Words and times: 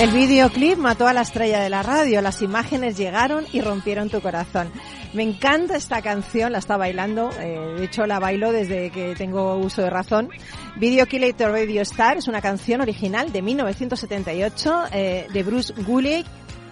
El 0.00 0.12
videoclip 0.12 0.78
mató 0.78 1.06
a 1.06 1.12
la 1.12 1.20
estrella 1.20 1.60
de 1.60 1.68
la 1.68 1.82
radio, 1.82 2.22
las 2.22 2.40
imágenes 2.40 2.96
llegaron 2.96 3.44
y 3.52 3.60
rompieron 3.60 4.08
tu 4.08 4.22
corazón. 4.22 4.72
Me 5.12 5.22
encanta 5.22 5.76
esta 5.76 6.00
canción, 6.00 6.52
la 6.52 6.58
está 6.58 6.78
bailando, 6.78 7.28
eh, 7.38 7.74
de 7.76 7.84
hecho 7.84 8.06
la 8.06 8.18
bailo 8.18 8.50
desde 8.50 8.88
que 8.88 9.14
tengo 9.14 9.56
uso 9.56 9.82
de 9.82 9.90
razón. 9.90 10.30
Video 10.76 11.04
Killator 11.04 11.50
Radio 11.50 11.82
Star 11.82 12.16
es 12.16 12.28
una 12.28 12.40
canción 12.40 12.80
original 12.80 13.30
de 13.30 13.42
1978 13.42 14.84
eh, 14.90 15.26
de 15.30 15.42
Bruce 15.42 15.74
Gooley, 15.76 16.24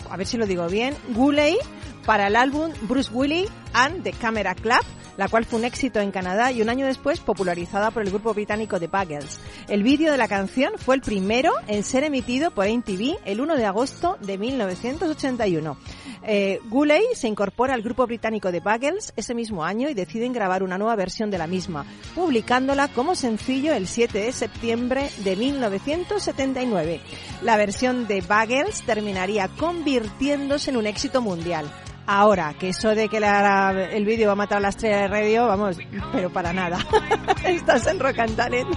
a 0.08 0.16
ver 0.16 0.26
si 0.26 0.38
lo 0.38 0.46
digo 0.46 0.66
bien, 0.66 0.96
Gooley 1.10 1.58
para 2.06 2.28
el 2.28 2.36
álbum 2.36 2.72
Bruce 2.88 3.10
Willie 3.12 3.46
and 3.74 4.04
the 4.04 4.12
Camera 4.12 4.54
Club 4.54 4.80
la 5.18 5.28
cual 5.28 5.44
fue 5.44 5.58
un 5.58 5.66
éxito 5.66 6.00
en 6.00 6.12
Canadá 6.12 6.50
y 6.52 6.62
un 6.62 6.70
año 6.70 6.86
después 6.86 7.20
popularizada 7.20 7.90
por 7.90 8.02
el 8.02 8.10
grupo 8.10 8.32
británico 8.32 8.78
The 8.78 8.86
Buggles. 8.86 9.40
El 9.68 9.82
vídeo 9.82 10.12
de 10.12 10.16
la 10.16 10.28
canción 10.28 10.72
fue 10.78 10.94
el 10.94 11.02
primero 11.02 11.52
en 11.66 11.82
ser 11.82 12.04
emitido 12.04 12.52
por 12.52 12.68
MTV 12.68 13.18
el 13.26 13.40
1 13.40 13.56
de 13.56 13.66
agosto 13.66 14.16
de 14.22 14.38
1981. 14.38 15.76
Eh, 16.22 16.60
Guley 16.68 17.02
se 17.14 17.26
incorpora 17.26 17.74
al 17.74 17.82
grupo 17.82 18.06
británico 18.06 18.52
The 18.52 18.60
Buggles 18.60 19.12
ese 19.16 19.34
mismo 19.34 19.64
año 19.64 19.88
y 19.88 19.94
deciden 19.94 20.32
grabar 20.32 20.62
una 20.62 20.78
nueva 20.78 20.94
versión 20.94 21.30
de 21.30 21.38
la 21.38 21.48
misma, 21.48 21.84
publicándola 22.14 22.86
como 22.88 23.16
sencillo 23.16 23.74
el 23.74 23.88
7 23.88 24.20
de 24.20 24.32
septiembre 24.32 25.10
de 25.24 25.34
1979. 25.34 27.00
La 27.42 27.56
versión 27.56 28.06
de 28.06 28.20
Buggles 28.20 28.82
terminaría 28.82 29.48
convirtiéndose 29.48 30.70
en 30.70 30.76
un 30.76 30.86
éxito 30.86 31.20
mundial. 31.20 31.68
Ahora, 32.10 32.54
que 32.58 32.70
eso 32.70 32.94
de 32.94 33.06
que 33.10 33.18
el 33.18 34.04
vídeo 34.06 34.28
va 34.28 34.32
a 34.32 34.36
matar 34.36 34.56
a 34.56 34.60
la 34.62 34.68
estrella 34.70 35.02
de 35.02 35.08
radio, 35.08 35.46
vamos, 35.46 35.76
pero 36.10 36.32
para 36.32 36.54
nada. 36.54 36.78
Estás 37.44 37.86
en 37.86 38.00
Rock 38.00 38.18
and 38.20 38.34
Talent. 38.34 38.74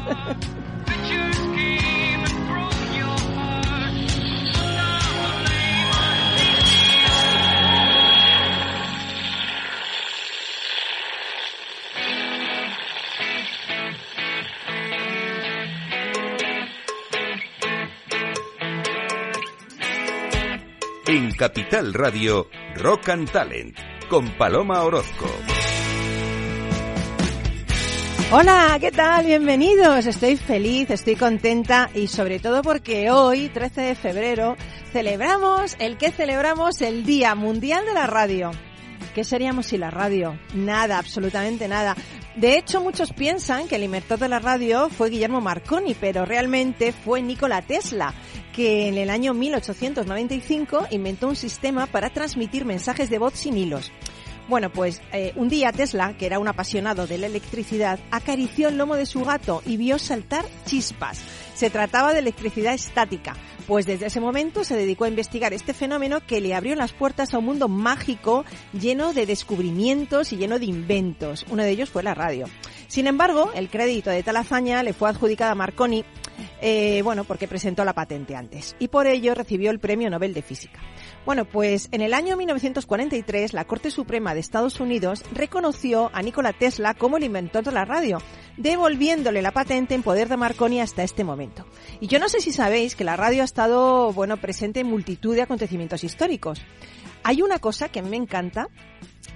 En 21.13 21.29
Capital 21.31 21.93
Radio, 21.93 22.47
Rock 22.77 23.09
and 23.09 23.29
Talent, 23.29 23.77
con 24.09 24.29
Paloma 24.37 24.81
Orozco. 24.83 25.29
Hola, 28.31 28.77
¿qué 28.79 28.91
tal? 28.91 29.25
Bienvenidos. 29.25 30.05
Estoy 30.05 30.37
feliz, 30.37 30.89
estoy 30.89 31.17
contenta 31.17 31.89
y 31.93 32.07
sobre 32.07 32.39
todo 32.39 32.61
porque 32.61 33.11
hoy, 33.11 33.49
13 33.49 33.81
de 33.81 33.95
febrero, 33.95 34.55
celebramos 34.93 35.75
el 35.79 35.97
que 35.97 36.11
celebramos 36.11 36.81
el 36.81 37.03
Día 37.05 37.35
Mundial 37.35 37.83
de 37.85 37.93
la 37.93 38.07
Radio. 38.07 38.51
¿Qué 39.13 39.25
seríamos 39.25 39.65
sin 39.65 39.81
la 39.81 39.91
radio? 39.91 40.39
Nada, 40.53 40.97
absolutamente 40.97 41.67
nada. 41.67 41.93
De 42.35 42.57
hecho, 42.57 42.79
muchos 42.79 43.11
piensan 43.11 43.67
que 43.67 43.75
el 43.75 43.83
inventor 43.83 44.17
de 44.17 44.29
la 44.29 44.39
radio 44.39 44.89
fue 44.89 45.09
Guillermo 45.09 45.41
Marconi, 45.41 45.93
pero 45.93 46.23
realmente 46.23 46.93
fue 46.93 47.21
Nikola 47.21 47.61
Tesla, 47.61 48.13
que 48.53 48.87
en 48.87 48.97
el 48.97 49.09
año 49.09 49.33
1895 49.33 50.87
inventó 50.91 51.27
un 51.27 51.35
sistema 51.35 51.85
para 51.85 52.09
transmitir 52.09 52.65
mensajes 52.65 53.09
de 53.09 53.19
voz 53.19 53.33
sin 53.35 53.57
hilos. 53.57 53.91
Bueno, 54.47 54.69
pues 54.69 55.01
eh, 55.13 55.31
un 55.35 55.47
día 55.47 55.71
Tesla, 55.71 56.17
que 56.17 56.25
era 56.25 56.39
un 56.39 56.47
apasionado 56.47 57.07
de 57.07 57.17
la 57.17 57.27
electricidad, 57.27 57.99
acarició 58.11 58.67
el 58.67 58.77
lomo 58.77 58.95
de 58.95 59.05
su 59.05 59.23
gato 59.23 59.61
y 59.65 59.77
vio 59.77 59.97
saltar 59.97 60.43
chispas. 60.65 61.21
Se 61.53 61.69
trataba 61.69 62.11
de 62.11 62.19
electricidad 62.19 62.73
estática, 62.73 63.35
pues 63.67 63.85
desde 63.85 64.07
ese 64.07 64.19
momento 64.19 64.63
se 64.63 64.75
dedicó 64.75 65.05
a 65.05 65.09
investigar 65.09 65.53
este 65.53 65.73
fenómeno 65.73 66.19
que 66.25 66.41
le 66.41 66.53
abrió 66.53 66.75
las 66.75 66.91
puertas 66.91 67.33
a 67.33 67.37
un 67.37 67.45
mundo 67.45 67.69
mágico 67.69 68.43
lleno 68.73 69.13
de 69.13 69.25
descubrimientos 69.25 70.33
y 70.33 70.37
lleno 70.37 70.59
de 70.59 70.65
inventos. 70.65 71.45
Uno 71.49 71.63
de 71.63 71.69
ellos 71.69 71.89
fue 71.89 72.03
la 72.03 72.13
radio. 72.13 72.47
Sin 72.87 73.07
embargo, 73.07 73.51
el 73.55 73.69
crédito 73.69 74.09
de 74.09 74.23
tal 74.23 74.35
hazaña 74.35 74.83
le 74.83 74.91
fue 74.91 75.09
adjudicado 75.09 75.53
a 75.53 75.55
Marconi, 75.55 76.03
eh, 76.61 77.01
bueno, 77.03 77.23
porque 77.23 77.47
presentó 77.47 77.83
la 77.83 77.93
patente 77.93 78.35
antes, 78.35 78.75
y 78.79 78.87
por 78.87 79.07
ello 79.07 79.33
recibió 79.33 79.71
el 79.71 79.79
Premio 79.79 80.09
Nobel 80.09 80.33
de 80.33 80.41
Física. 80.41 80.79
Bueno, 81.25 81.45
pues 81.45 81.89
en 81.91 82.01
el 82.01 82.13
año 82.13 82.37
1943 82.37 83.53
la 83.53 83.65
Corte 83.65 83.91
Suprema 83.91 84.33
de 84.33 84.39
Estados 84.39 84.79
Unidos 84.79 85.23
reconoció 85.33 86.09
a 86.13 86.21
Nikola 86.21 86.53
Tesla 86.53 86.93
como 86.93 87.17
el 87.17 87.23
inventor 87.23 87.63
de 87.63 87.71
la 87.71 87.85
radio, 87.85 88.19
devolviéndole 88.57 89.41
la 89.41 89.51
patente 89.51 89.95
en 89.95 90.03
poder 90.03 90.29
de 90.29 90.37
Marconi 90.37 90.81
hasta 90.81 91.03
este 91.03 91.23
momento. 91.23 91.65
Y 91.99 92.07
yo 92.07 92.19
no 92.19 92.29
sé 92.29 92.41
si 92.41 92.51
sabéis 92.51 92.95
que 92.95 93.03
la 93.03 93.15
radio 93.15 93.41
ha 93.41 93.45
estado, 93.45 94.13
bueno, 94.13 94.37
presente 94.37 94.79
en 94.79 94.87
multitud 94.87 95.35
de 95.35 95.41
acontecimientos 95.43 96.03
históricos. 96.03 96.61
Hay 97.23 97.41
una 97.41 97.59
cosa 97.59 97.89
que 97.89 98.01
me 98.01 98.17
encanta 98.17 98.67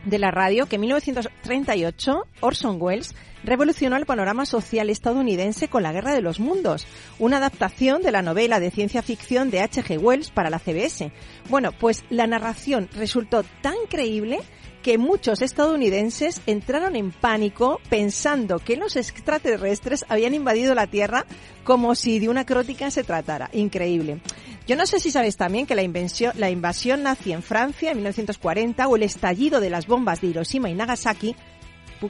de 0.06 0.20
la 0.20 0.32
radio 0.32 0.66
que 0.68 0.76
en 0.76 0.82
1938 0.82 2.28
Orson 2.42 2.78
Welles 2.80 3.16
revolucionó 3.44 3.96
el 3.96 4.06
panorama 4.06 4.46
social 4.46 4.90
estadounidense 4.90 5.68
con 5.68 5.84
La 5.84 5.92
Guerra 5.92 6.14
de 6.14 6.22
los 6.22 6.40
Mundos, 6.40 6.88
una 7.20 7.38
adaptación 7.38 8.02
de 8.02 8.12
la 8.12 8.22
novela 8.22 8.60
de 8.60 8.72
ciencia 8.72 9.02
ficción 9.02 9.52
de 9.52 9.62
H.G. 9.62 10.00
Wells 10.00 10.32
para 10.32 10.50
la 10.50 10.60
CBS. 10.60 11.12
Bueno, 11.50 11.72
pues 11.72 12.04
la 12.10 12.28
narración 12.28 12.90
resultó 12.94 13.44
tan 13.62 13.76
creíble 13.90 14.40
que 14.86 15.00
muchos 15.00 15.42
estadounidenses 15.42 16.44
entraron 16.46 16.96
en 16.96 17.12
pánico 17.12 17.82
pensando 17.90 18.60
que 18.60 18.78
los 18.78 18.96
extraterrestres 18.96 20.06
habían 20.10 20.36
invadido 20.36 20.76
la 20.76 20.86
Tierra 20.86 21.26
como 21.64 21.96
si 21.96 22.20
de 22.20 22.30
una 22.30 22.46
crótica 22.46 22.92
se 22.92 23.04
tratara. 23.04 23.50
Increíble. 23.52 24.22
Yo 24.68 24.76
no 24.76 24.86
sé 24.86 25.00
si 25.00 25.10
sabes 25.10 25.38
también 25.38 25.66
que 25.66 25.74
la, 25.74 25.82
invasión, 25.82 26.34
la 26.36 26.52
invasión 26.52 27.02
nazi 27.02 27.32
en 27.32 27.42
Francia 27.42 27.90
en 27.90 27.98
1940 27.98 28.88
o 28.88 28.96
el 28.96 29.02
estallido 29.02 29.60
de 29.60 29.72
las 29.72 29.88
bombas 29.88 30.22
de 30.22 30.28
Hiroshima 30.28 30.70
y 30.70 30.76
Nagasaki 30.76 31.36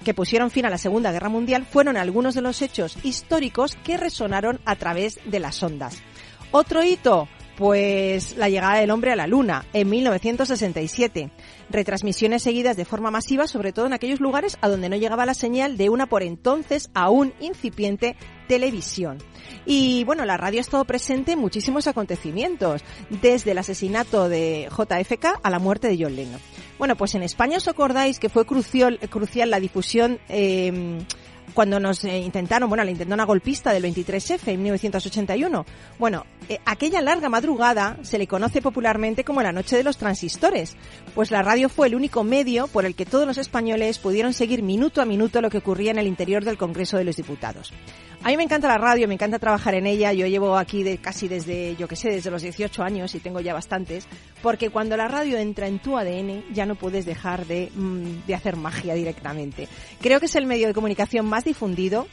que 0.03 0.13
pusieron 0.13 0.51
fin 0.51 0.65
a 0.65 0.69
la 0.69 0.77
Segunda 0.77 1.13
Guerra 1.13 1.29
Mundial 1.29 1.65
fueron 1.65 1.95
algunos 1.95 2.35
de 2.35 2.41
los 2.41 2.61
hechos 2.61 2.97
históricos 3.03 3.77
que 3.85 3.95
resonaron 3.95 4.59
a 4.65 4.75
través 4.75 5.21
de 5.23 5.39
las 5.39 5.63
ondas. 5.63 6.03
Otro 6.51 6.83
hito, 6.83 7.29
pues 7.57 8.35
la 8.37 8.49
llegada 8.49 8.79
del 8.79 8.91
hombre 8.91 9.11
a 9.11 9.15
la 9.15 9.27
Luna 9.27 9.65
en 9.73 9.89
1967. 9.89 11.31
Retransmisiones 11.69 12.43
seguidas 12.43 12.77
de 12.77 12.85
forma 12.85 13.11
masiva, 13.11 13.47
sobre 13.47 13.73
todo 13.73 13.85
en 13.85 13.93
aquellos 13.93 14.19
lugares 14.19 14.57
a 14.61 14.69
donde 14.69 14.89
no 14.89 14.95
llegaba 14.95 15.25
la 15.25 15.33
señal 15.33 15.77
de 15.77 15.89
una 15.89 16.05
por 16.05 16.23
entonces 16.23 16.89
aún 16.93 17.33
incipiente 17.39 18.15
televisión. 18.47 19.17
Y 19.65 20.03
bueno, 20.03 20.25
la 20.25 20.37
radio 20.37 20.59
ha 20.59 20.61
estado 20.61 20.85
presente 20.85 21.33
en 21.33 21.39
muchísimos 21.39 21.87
acontecimientos, 21.87 22.83
desde 23.09 23.51
el 23.51 23.57
asesinato 23.57 24.29
de 24.29 24.69
JFK 24.69 25.39
a 25.41 25.49
la 25.49 25.59
muerte 25.59 25.87
de 25.87 25.97
John 25.99 26.15
Lennon. 26.15 26.39
Bueno, 26.77 26.95
pues 26.95 27.15
en 27.15 27.23
España 27.23 27.57
os 27.57 27.67
acordáis 27.67 28.19
que 28.19 28.29
fue 28.29 28.45
crucial, 28.45 28.99
crucial 29.09 29.49
la 29.49 29.59
difusión 29.59 30.19
eh, 30.29 30.99
cuando 31.55 31.79
nos 31.79 32.03
eh, 32.03 32.19
intentaron, 32.19 32.69
bueno, 32.69 32.83
la 32.83 32.91
intentona 32.91 33.23
golpista 33.23 33.73
del 33.73 33.85
23F 33.85 34.49
en 34.49 34.61
1981. 34.61 35.65
Bueno, 35.97 36.25
eh, 36.49 36.59
aquella 36.65 37.01
larga 37.01 37.29
madrugada 37.29 37.97
se 38.03 38.19
le 38.19 38.27
conoce 38.27 38.61
popularmente 38.61 39.23
como 39.23 39.41
la 39.41 39.53
noche 39.53 39.77
de 39.77 39.83
los 39.83 39.97
transistores, 39.97 40.75
pues 41.15 41.31
la 41.31 41.41
radio 41.41 41.69
fue 41.69 41.87
el 41.87 41.95
único 41.95 42.23
medio 42.23 42.67
por 42.67 42.85
el 42.85 42.93
que 42.93 43.05
todos 43.05 43.25
los 43.25 43.37
españoles 43.37 43.97
pudieron 43.97 44.33
seguir 44.33 44.61
minuto 44.61 45.01
a 45.01 45.05
minuto 45.05 45.41
lo 45.41 45.49
que 45.49 45.59
ocurría 45.59 45.91
en 45.91 45.97
el 45.97 46.07
interior 46.07 46.43
del 46.43 46.57
Congreso 46.57 46.97
de 46.97 47.05
los 47.05 47.15
Diputados. 47.15 47.73
A 48.25 48.29
mí 48.29 48.37
me 48.37 48.43
encanta 48.43 48.67
la 48.67 48.79
radio, 48.79 49.07
me 49.07 49.13
encanta 49.13 49.37
trabajar 49.37 49.75
en 49.75 49.85
ella. 49.85 50.11
Yo 50.11 50.25
llevo 50.25 50.57
aquí 50.57 50.81
de, 50.81 50.97
casi 50.97 51.27
desde, 51.27 51.75
yo 51.75 51.87
que 51.87 51.95
sé, 51.95 52.09
desde 52.09 52.31
los 52.31 52.41
18 52.41 52.81
años 52.81 53.13
y 53.13 53.19
tengo 53.19 53.39
ya 53.39 53.53
bastantes. 53.53 54.07
Porque 54.41 54.71
cuando 54.71 54.97
la 54.97 55.07
radio 55.07 55.37
entra 55.37 55.67
en 55.67 55.77
tu 55.77 55.95
ADN 55.95 56.43
ya 56.51 56.65
no 56.65 56.73
puedes 56.73 57.05
dejar 57.05 57.45
de, 57.45 57.71
mm, 57.75 58.25
de 58.25 58.33
hacer 58.33 58.55
magia 58.55 58.95
directamente. 58.95 59.67
Creo 60.01 60.19
que 60.19 60.25
es 60.25 60.35
el 60.35 60.47
medio 60.47 60.65
de 60.65 60.73
comunicación 60.73 61.27
más 61.27 61.43
difundido, 61.43 62.07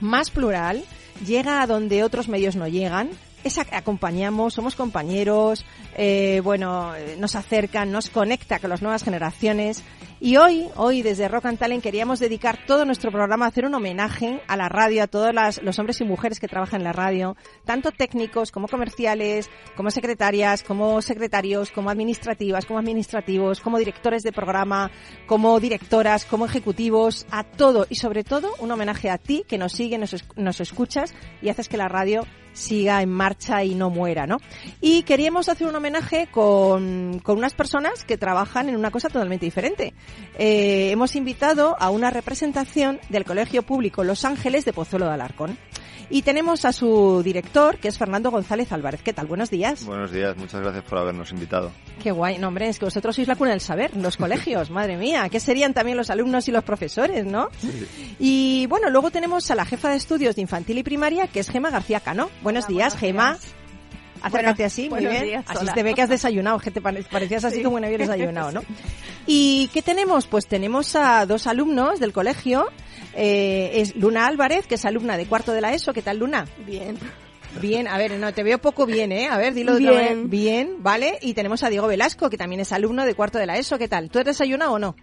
más 0.00 0.30
plural, 0.30 0.82
llega 1.24 1.62
a 1.62 1.68
donde 1.68 2.02
otros 2.02 2.26
medios 2.26 2.56
no 2.56 2.66
llegan 2.66 3.10
es 3.46 3.58
acompañamos, 3.58 4.54
somos 4.54 4.74
compañeros, 4.74 5.64
eh, 5.98 6.42
bueno, 6.44 6.92
nos 7.18 7.34
acercan, 7.36 7.90
nos 7.90 8.10
conecta 8.10 8.58
con 8.58 8.68
las 8.68 8.82
nuevas 8.82 9.02
generaciones. 9.02 9.82
Y 10.20 10.36
hoy, 10.36 10.68
hoy 10.76 11.02
desde 11.02 11.28
Rock 11.28 11.46
and 11.46 11.58
Talent 11.58 11.82
queríamos 11.82 12.20
dedicar 12.20 12.58
todo 12.66 12.84
nuestro 12.84 13.10
programa 13.10 13.46
a 13.46 13.48
hacer 13.48 13.64
un 13.66 13.74
homenaje 13.74 14.40
a 14.46 14.56
la 14.56 14.68
radio, 14.68 15.02
a 15.02 15.06
todos 15.06 15.34
los 15.62 15.78
hombres 15.78 16.00
y 16.00 16.04
mujeres 16.04 16.40
que 16.40 16.48
trabajan 16.48 16.80
en 16.80 16.84
la 16.84 16.92
radio, 16.92 17.36
tanto 17.64 17.92
técnicos 17.92 18.50
como 18.50 18.68
comerciales, 18.68 19.50
como 19.74 19.90
secretarias, 19.90 20.62
como 20.62 21.00
secretarios, 21.02 21.70
como 21.70 21.90
administrativas, 21.90 22.64
como 22.64 22.78
administrativos, 22.78 23.60
como 23.60 23.78
directores 23.78 24.22
de 24.22 24.32
programa, 24.32 24.90
como 25.26 25.60
directoras, 25.60 26.24
como 26.24 26.46
ejecutivos, 26.46 27.26
a 27.30 27.44
todo 27.44 27.86
y 27.88 27.96
sobre 27.96 28.24
todo 28.24 28.52
un 28.58 28.70
homenaje 28.70 29.10
a 29.10 29.18
ti 29.18 29.44
que 29.46 29.58
nos 29.58 29.72
sigue, 29.72 29.98
nos, 29.98 30.14
nos 30.36 30.60
escuchas 30.60 31.14
y 31.40 31.48
haces 31.48 31.68
que 31.68 31.76
la 31.76 31.88
radio 31.88 32.26
siga 32.56 33.02
en 33.02 33.10
marcha 33.10 33.62
y 33.64 33.74
no 33.74 33.90
muera, 33.90 34.26
¿no? 34.26 34.38
Y 34.80 35.02
queríamos 35.02 35.48
hacer 35.48 35.66
un 35.66 35.74
homenaje 35.74 35.85
con, 36.30 37.20
con 37.22 37.38
unas 37.38 37.54
personas 37.54 38.04
que 38.04 38.18
trabajan 38.18 38.68
en 38.68 38.76
una 38.76 38.90
cosa 38.90 39.08
totalmente 39.08 39.46
diferente. 39.46 39.94
Eh, 40.38 40.90
hemos 40.90 41.16
invitado 41.16 41.76
a 41.78 41.90
una 41.90 42.10
representación 42.10 43.00
del 43.08 43.24
Colegio 43.24 43.62
Público 43.62 44.04
Los 44.04 44.24
Ángeles 44.24 44.64
de 44.64 44.72
Pozuelo 44.72 45.06
de 45.06 45.14
Alarcón. 45.14 45.58
Y 46.08 46.22
tenemos 46.22 46.64
a 46.64 46.72
su 46.72 47.22
director, 47.24 47.78
que 47.78 47.88
es 47.88 47.98
Fernando 47.98 48.30
González 48.30 48.70
Álvarez. 48.70 49.02
¿Qué 49.02 49.12
tal? 49.12 49.26
Buenos 49.26 49.50
días. 49.50 49.84
Buenos 49.84 50.12
días, 50.12 50.36
muchas 50.36 50.60
gracias 50.60 50.84
por 50.84 50.98
habernos 50.98 51.32
invitado. 51.32 51.72
Qué 52.00 52.12
guay. 52.12 52.38
No, 52.38 52.48
hombre, 52.48 52.68
es 52.68 52.78
que 52.78 52.84
vosotros 52.84 53.16
sois 53.16 53.26
la 53.26 53.34
cuna 53.34 53.50
del 53.50 53.60
saber, 53.60 53.96
los 53.96 54.16
colegios, 54.16 54.70
madre 54.70 54.96
mía. 54.96 55.28
¿Qué 55.28 55.40
serían 55.40 55.74
también 55.74 55.96
los 55.96 56.10
alumnos 56.10 56.46
y 56.46 56.52
los 56.52 56.62
profesores, 56.62 57.24
no? 57.24 57.48
Y 58.20 58.66
bueno, 58.68 58.88
luego 58.88 59.10
tenemos 59.10 59.50
a 59.50 59.56
la 59.56 59.64
jefa 59.64 59.90
de 59.90 59.96
estudios 59.96 60.36
de 60.36 60.42
infantil 60.42 60.78
y 60.78 60.84
primaria, 60.84 61.26
que 61.26 61.40
es 61.40 61.48
Gema 61.48 61.70
García 61.70 61.98
Cano. 61.98 62.30
Buenos 62.42 62.68
días, 62.68 62.96
Gema. 62.96 63.38
Acércate 64.22 64.64
así, 64.64 64.88
muy 64.88 65.00
bien. 65.00 65.44
así 65.46 65.66
te 65.74 65.82
ve 65.82 65.94
que 65.94 66.02
has 66.02 66.08
desayunado, 66.08 66.58
que 66.58 66.70
te 66.70 66.80
parecías 66.80 67.44
así 67.44 67.62
como 67.62 67.80
no 67.80 67.86
habías 67.86 68.00
desayunado, 68.00 68.52
¿no? 68.52 68.62
¿Y 69.26 69.68
qué 69.72 69.82
tenemos? 69.82 70.26
Pues 70.26 70.46
tenemos 70.46 70.94
a 70.96 71.26
dos 71.26 71.46
alumnos 71.46 71.98
del 71.98 72.12
colegio. 72.12 72.68
Eh, 73.14 73.72
es 73.74 73.96
Luna 73.96 74.26
Álvarez, 74.26 74.66
que 74.66 74.76
es 74.76 74.84
alumna 74.84 75.16
de 75.16 75.26
cuarto 75.26 75.52
de 75.52 75.60
la 75.60 75.72
ESO. 75.72 75.92
¿Qué 75.92 76.02
tal, 76.02 76.18
Luna? 76.18 76.46
Bien. 76.66 76.96
Bien, 77.60 77.88
a 77.88 77.96
ver, 77.96 78.12
no, 78.12 78.32
te 78.32 78.42
veo 78.42 78.58
poco 78.58 78.86
bien, 78.86 79.12
¿eh? 79.12 79.28
A 79.28 79.38
ver, 79.38 79.54
dilo 79.54 79.74
otra 79.74 79.92
vez. 79.92 80.28
Bien, 80.28 80.76
¿vale? 80.80 81.18
Y 81.22 81.34
tenemos 81.34 81.62
a 81.62 81.70
Diego 81.70 81.86
Velasco, 81.86 82.28
que 82.28 82.36
también 82.36 82.60
es 82.60 82.72
alumno 82.72 83.04
de 83.04 83.14
cuarto 83.14 83.38
de 83.38 83.46
la 83.46 83.56
ESO. 83.56 83.78
¿Qué 83.78 83.88
tal? 83.88 84.10
¿Tú 84.10 84.18
has 84.18 84.26
desayunado 84.26 84.72
o 84.72 84.78
no? 84.78 84.94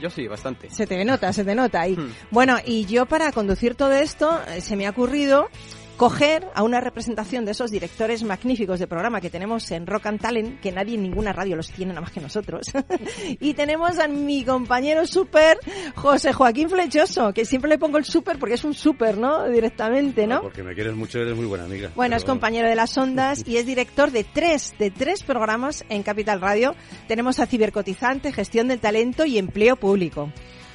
Yo 0.00 0.10
sí, 0.10 0.26
bastante. 0.26 0.70
Se 0.70 0.86
te 0.86 1.04
nota, 1.04 1.32
se 1.32 1.44
te 1.44 1.54
nota. 1.54 1.86
Y, 1.88 1.96
hmm. 1.96 2.12
Bueno, 2.30 2.58
y 2.64 2.86
yo 2.86 3.06
para 3.06 3.32
conducir 3.32 3.74
todo 3.74 3.92
esto, 3.92 4.40
eh, 4.48 4.60
se 4.60 4.76
me 4.76 4.86
ha 4.86 4.90
ocurrido 4.90 5.48
coger 5.96 6.46
a 6.54 6.62
una 6.62 6.80
representación 6.80 7.44
de 7.44 7.52
esos 7.52 7.70
directores 7.70 8.22
magníficos 8.22 8.78
de 8.78 8.86
programa 8.86 9.20
que 9.20 9.30
tenemos 9.30 9.70
en 9.70 9.86
Rock 9.86 10.06
and 10.06 10.20
Talent, 10.20 10.60
que 10.60 10.72
nadie 10.72 10.94
en 10.94 11.02
ninguna 11.02 11.32
radio 11.32 11.56
los 11.56 11.70
tiene 11.70 11.92
nada 11.92 12.02
más 12.02 12.12
que 12.12 12.20
nosotros. 12.20 12.66
y 13.40 13.54
tenemos 13.54 13.98
a 13.98 14.08
mi 14.08 14.44
compañero 14.44 15.06
súper, 15.06 15.58
José 15.94 16.32
Joaquín 16.32 16.70
Flechoso, 16.70 17.32
que 17.32 17.44
siempre 17.44 17.68
le 17.68 17.78
pongo 17.78 17.98
el 17.98 18.04
súper 18.04 18.38
porque 18.38 18.54
es 18.54 18.64
un 18.64 18.74
súper, 18.74 19.18
¿no? 19.18 19.48
Directamente, 19.48 20.26
¿no? 20.26 20.42
Porque 20.42 20.62
me 20.62 20.74
quieres 20.74 20.94
mucho, 20.94 21.18
eres 21.18 21.36
muy 21.36 21.46
buena 21.46 21.64
amiga. 21.64 21.90
Bueno, 21.94 22.16
es 22.16 22.24
compañero 22.24 22.68
de 22.68 22.74
las 22.74 22.96
ondas 22.96 23.42
y 23.46 23.56
es 23.56 23.66
director 23.66 24.10
de 24.10 24.24
tres, 24.24 24.74
de 24.78 24.90
tres 24.90 25.22
programas 25.22 25.84
en 25.88 26.02
Capital 26.02 26.40
Radio. 26.40 26.74
Tenemos 27.08 27.38
a 27.38 27.46
Cibercotizante, 27.46 28.32
Gestión 28.32 28.68
del 28.68 28.80
Talento 28.80 29.24
y 29.24 29.38
Empleo 29.38 29.76
Público. 29.76 30.30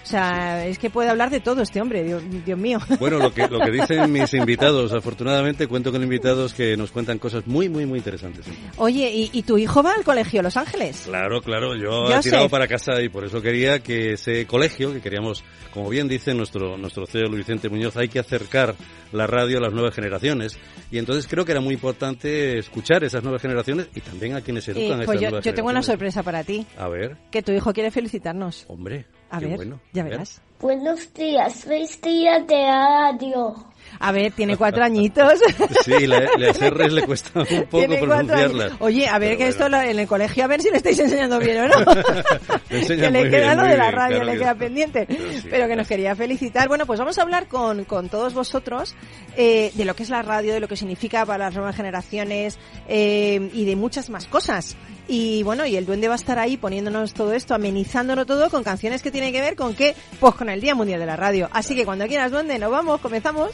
O 0.07 0.09
sea, 0.09 0.65
es 0.65 0.79
que 0.79 0.89
puede 0.89 1.09
hablar 1.09 1.29
de 1.29 1.41
todo 1.41 1.61
este 1.61 1.81
hombre, 1.81 2.01
Dios, 2.01 2.23
mío. 2.57 2.79
Bueno, 2.97 3.19
lo 3.19 3.33
que, 3.33 3.45
lo 3.49 3.59
que 3.59 3.71
dicen 3.71 4.09
mis 4.09 4.33
invitados, 4.33 4.93
afortunadamente 4.93 5.67
cuento 5.67 5.91
con 5.91 6.01
invitados 6.01 6.53
que 6.53 6.77
nos 6.77 6.91
cuentan 6.91 7.19
cosas 7.19 7.45
muy, 7.45 7.67
muy, 7.67 7.85
muy 7.85 7.99
interesantes. 7.99 8.45
Oye, 8.77 9.29
¿y, 9.33 9.41
tu 9.43 9.57
hijo 9.57 9.83
va 9.83 9.93
al 9.93 10.05
colegio 10.05 10.41
Los 10.41 10.55
Ángeles? 10.55 11.03
Claro, 11.05 11.41
claro, 11.41 11.75
yo, 11.75 12.09
he 12.09 12.21
tirado 12.21 12.47
para 12.47 12.69
casa 12.69 13.01
y 13.01 13.09
por 13.09 13.25
eso 13.25 13.41
quería 13.41 13.79
que 13.79 14.13
ese 14.13 14.47
colegio, 14.47 14.93
que 14.93 15.01
queríamos, 15.01 15.43
como 15.73 15.89
bien 15.89 16.07
dice 16.07 16.33
nuestro, 16.33 16.77
nuestro 16.77 17.05
CEO 17.05 17.27
Luis 17.27 17.39
Vicente 17.39 17.67
Muñoz, 17.67 17.97
hay 17.97 18.07
que 18.07 18.19
acercar 18.19 18.75
la 19.11 19.27
radio 19.27 19.57
a 19.57 19.61
las 19.61 19.73
nuevas 19.73 19.93
generaciones. 19.93 20.57
Y 20.89 20.99
entonces 20.99 21.27
creo 21.27 21.43
que 21.43 21.51
era 21.51 21.61
muy 21.61 21.73
importante 21.73 22.57
escuchar 22.57 23.03
esas 23.03 23.23
nuevas 23.23 23.41
generaciones 23.41 23.89
y 23.93 23.99
también 23.99 24.35
a 24.35 24.41
quienes 24.41 24.67
educan 24.69 25.01
eh, 25.01 25.05
pues 25.05 25.19
yo, 25.19 25.41
yo 25.41 25.53
tengo 25.53 25.67
una 25.67 25.83
sorpresa 25.83 26.23
para 26.23 26.45
ti. 26.45 26.65
A 26.77 26.87
ver. 26.87 27.17
Que 27.29 27.43
tu 27.43 27.51
hijo 27.51 27.73
quiere 27.73 27.91
felicitarnos. 27.91 28.63
Hombre. 28.69 29.05
A 29.29 29.39
ver, 29.39 29.59
ya 29.93 30.03
verás. 30.03 30.41
Buenos 30.59 31.13
días, 31.13 31.65
feliz 31.65 32.01
día 32.01 32.39
de 32.39 32.65
radio. 32.65 33.55
A 33.99 34.11
ver, 34.11 34.31
tiene 34.31 34.57
cuatro 34.57 34.83
añitos. 34.83 35.33
Sí, 35.83 36.07
las 36.07 36.59
R's 36.59 36.91
le 36.91 37.03
cuesta 37.03 37.39
un 37.39 37.65
poco 37.65 37.87
pronunciarlas. 37.99 38.73
Oye, 38.79 39.07
a 39.07 39.17
ver 39.19 39.37
que 39.37 39.47
esto 39.47 39.67
en 39.67 39.99
el 39.99 40.07
colegio, 40.07 40.43
a 40.43 40.47
ver 40.47 40.61
si 40.61 40.69
le 40.69 40.77
estáis 40.77 40.99
enseñando 40.99 41.39
bien 41.39 41.59
o 41.61 41.67
no. 41.67 41.85
que 42.69 43.11
le 43.11 43.29
queda 43.29 43.55
lo 43.55 43.63
de 43.63 43.77
la 43.77 43.91
radio, 43.91 44.23
le 44.23 44.37
queda 44.37 44.55
pendiente. 44.55 45.07
Pero, 45.49 45.67
que 45.67 45.75
nos 45.75 45.87
quería 45.87 46.15
felicitar. 46.15 46.67
Bueno, 46.67 46.85
pues 46.85 46.99
vamos 46.99 47.17
a 47.17 47.21
hablar 47.21 47.47
con, 47.47 47.85
con 47.85 48.09
todos 48.09 48.33
vosotros 48.33 48.95
eh, 49.35 49.71
de 49.75 49.85
lo 49.85 49.95
que 49.95 50.03
es 50.03 50.09
la 50.09 50.21
radio, 50.21 50.53
de 50.53 50.59
lo 50.59 50.67
que 50.67 50.75
significa 50.75 51.25
para 51.25 51.45
las 51.45 51.53
nuevas 51.53 51.75
generaciones 51.75 52.57
eh, 52.87 53.49
y 53.53 53.65
de 53.65 53.75
muchas 53.75 54.09
más 54.09 54.25
cosas. 54.25 54.75
Y 55.07 55.43
bueno, 55.43 55.65
y 55.65 55.77
el 55.77 55.85
duende 55.85 56.07
va 56.07 56.15
a 56.15 56.17
estar 56.17 56.37
ahí 56.37 56.57
poniéndonos 56.57 57.13
todo 57.13 57.33
esto, 57.33 57.55
amenizándolo 57.55 58.25
todo 58.25 58.49
con 58.49 58.63
canciones 58.63 59.01
que 59.01 59.11
tienen 59.11 59.31
que 59.31 59.41
ver 59.41 59.55
con 59.55 59.73
qué, 59.73 59.95
pues 60.19 60.35
con 60.35 60.49
el 60.49 60.59
Día 60.59 60.75
Mundial 60.75 60.99
de 60.99 61.05
la 61.05 61.15
Radio. 61.15 61.49
Así 61.53 61.75
que 61.75 61.85
cuando 61.85 62.07
quieras, 62.07 62.31
duende, 62.31 62.59
nos 62.59 62.71
vamos, 62.71 62.99
comenzamos. 62.99 63.51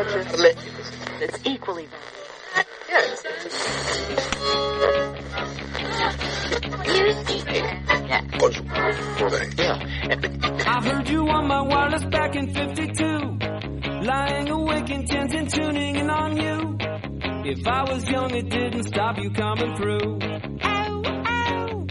I 0.00 0.04
heard 10.82 11.06
you 11.10 11.28
on 11.28 11.46
my 11.46 11.60
wireless 11.60 12.04
back 12.06 12.34
in 12.34 12.54
52. 12.54 13.04
Lying 14.06 14.48
awake 14.48 14.88
intent 14.88 15.34
and 15.34 15.50
tuning 15.50 15.96
in 15.96 16.08
on 16.08 16.34
you. 16.34 16.78
If 17.44 17.66
I 17.66 17.82
was 17.82 18.08
young, 18.08 18.34
it 18.34 18.48
didn't 18.48 18.84
stop 18.84 19.18
you 19.18 19.30
coming 19.32 19.76
through. 19.76 20.18
Ow, 20.62 21.02
ow. 21.26 21.86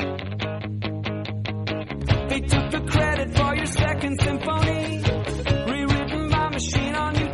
They 2.28 2.40
took 2.42 2.72
the 2.72 2.82
credit 2.90 3.38
for 3.38 3.56
your 3.56 3.68
second 3.68 4.20
symphony. 4.20 5.04
Rewritten 5.72 6.30
by 6.32 6.50
machine 6.50 6.96
on 6.96 7.14
new 7.14 7.29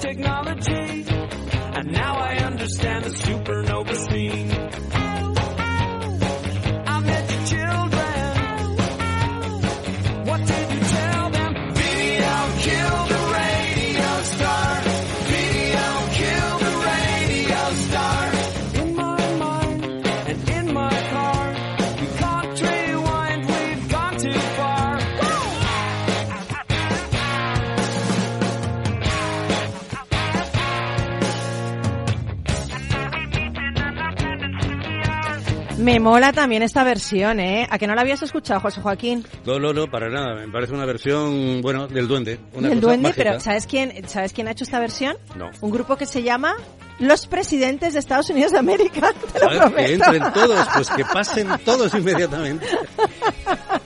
Me 35.86 36.00
mola 36.00 36.34
también 36.34 36.63
esta 36.63 36.84
versión, 36.84 37.39
¿eh? 37.39 37.68
¿A 37.70 37.77
que 37.77 37.86
no 37.86 37.94
la 37.94 38.01
habías 38.01 38.20
escuchado, 38.24 38.60
José 38.60 38.82
Joaquín? 38.82 39.24
No, 39.46 39.60
no, 39.60 39.72
no, 39.72 39.86
para 39.86 40.10
nada. 40.10 40.34
Me 40.34 40.51
parece 40.51 40.74
una 40.74 40.84
versión, 40.84 41.62
bueno, 41.62 41.86
del 41.88 42.08
Duende. 42.08 42.39
Una 42.56 42.70
del 42.70 42.82
Duende, 42.82 43.13
pero 43.15 43.39
¿sabes 43.39 43.68
quién, 43.68 43.94
¿sabes 44.10 44.34
quién 44.34 44.48
ha 44.48 44.51
hecho 44.51 44.63
esta 44.63 44.80
versión? 44.80 45.15
No. 45.36 45.51
Un 45.62 45.70
grupo 45.70 45.96
que 45.96 46.08
se 46.08 46.24
llama 46.24 46.56
Los 46.98 47.27
Presidentes 47.27 47.94
de 47.94 48.00
Estados 48.00 48.32
Unidos 48.32 48.51
de 48.54 48.58
América. 48.58 49.13
Te 49.34 49.39
lo 49.39 49.48
prometo. 49.48 49.75
Que 49.75 49.94
entren 49.94 50.34
todos, 50.34 50.68
pues 50.74 50.89
que 50.89 51.06
pasen 51.06 51.50
todos 51.63 51.94
inmediatamente. 51.94 52.65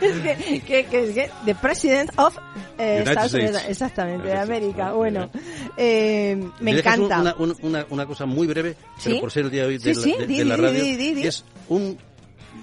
es 0.00 0.60
que, 0.62 0.84
que, 0.84 0.84
que, 0.86 1.30
The 1.44 1.54
President 1.54 2.10
of 2.16 2.36
eh, 2.78 3.04
Estados 3.06 3.34
Unidos, 3.34 3.62
exactamente, 3.68 4.28
de 4.28 4.38
América. 4.38 4.92
Bueno, 4.92 5.30
eh, 5.76 6.42
me 6.60 6.72
encanta. 6.72 7.20
Una, 7.20 7.34
una, 7.62 7.86
una, 7.90 8.06
cosa 8.06 8.26
muy 8.26 8.46
breve, 8.46 8.76
pero 9.02 9.20
por 9.20 9.30
ser 9.30 9.44
el 9.44 9.50
día 9.50 9.62
de 9.62 9.68
hoy 9.68 9.78
de, 9.78 10.44
la, 10.44 10.56
radio, 10.56 11.28
es 11.28 11.44
un 11.68 11.98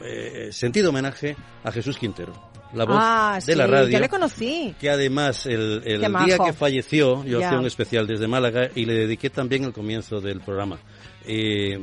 eh, 0.04 0.50
sentido 0.52 0.90
homenaje 0.90 1.36
a 1.64 1.72
Jesús 1.72 1.98
Quintero 1.98 2.50
la 2.74 2.86
voz 2.86 2.98
ah, 3.00 3.40
de 3.44 3.56
la 3.56 3.68
radio. 3.68 3.90
Yo 3.90 4.00
le 4.00 4.10
conocí. 4.10 4.76
Que 4.80 4.90
además 4.90 5.46
el, 5.46 5.82
el 5.86 6.02
día 6.26 6.38
que 6.38 6.54
falleció, 6.54 7.24
yo 7.24 7.44
hacía 7.44 7.60
un 7.60 7.66
especial 7.66 8.06
desde 8.06 8.28
Málaga 8.28 8.70
y 8.76 8.86
le 8.86 8.94
dediqué 8.94 9.30
también 9.30 9.64
el 9.64 9.74
comienzo 9.74 10.22
del 10.22 10.40
programa 10.42 10.80
eh, 11.26 11.80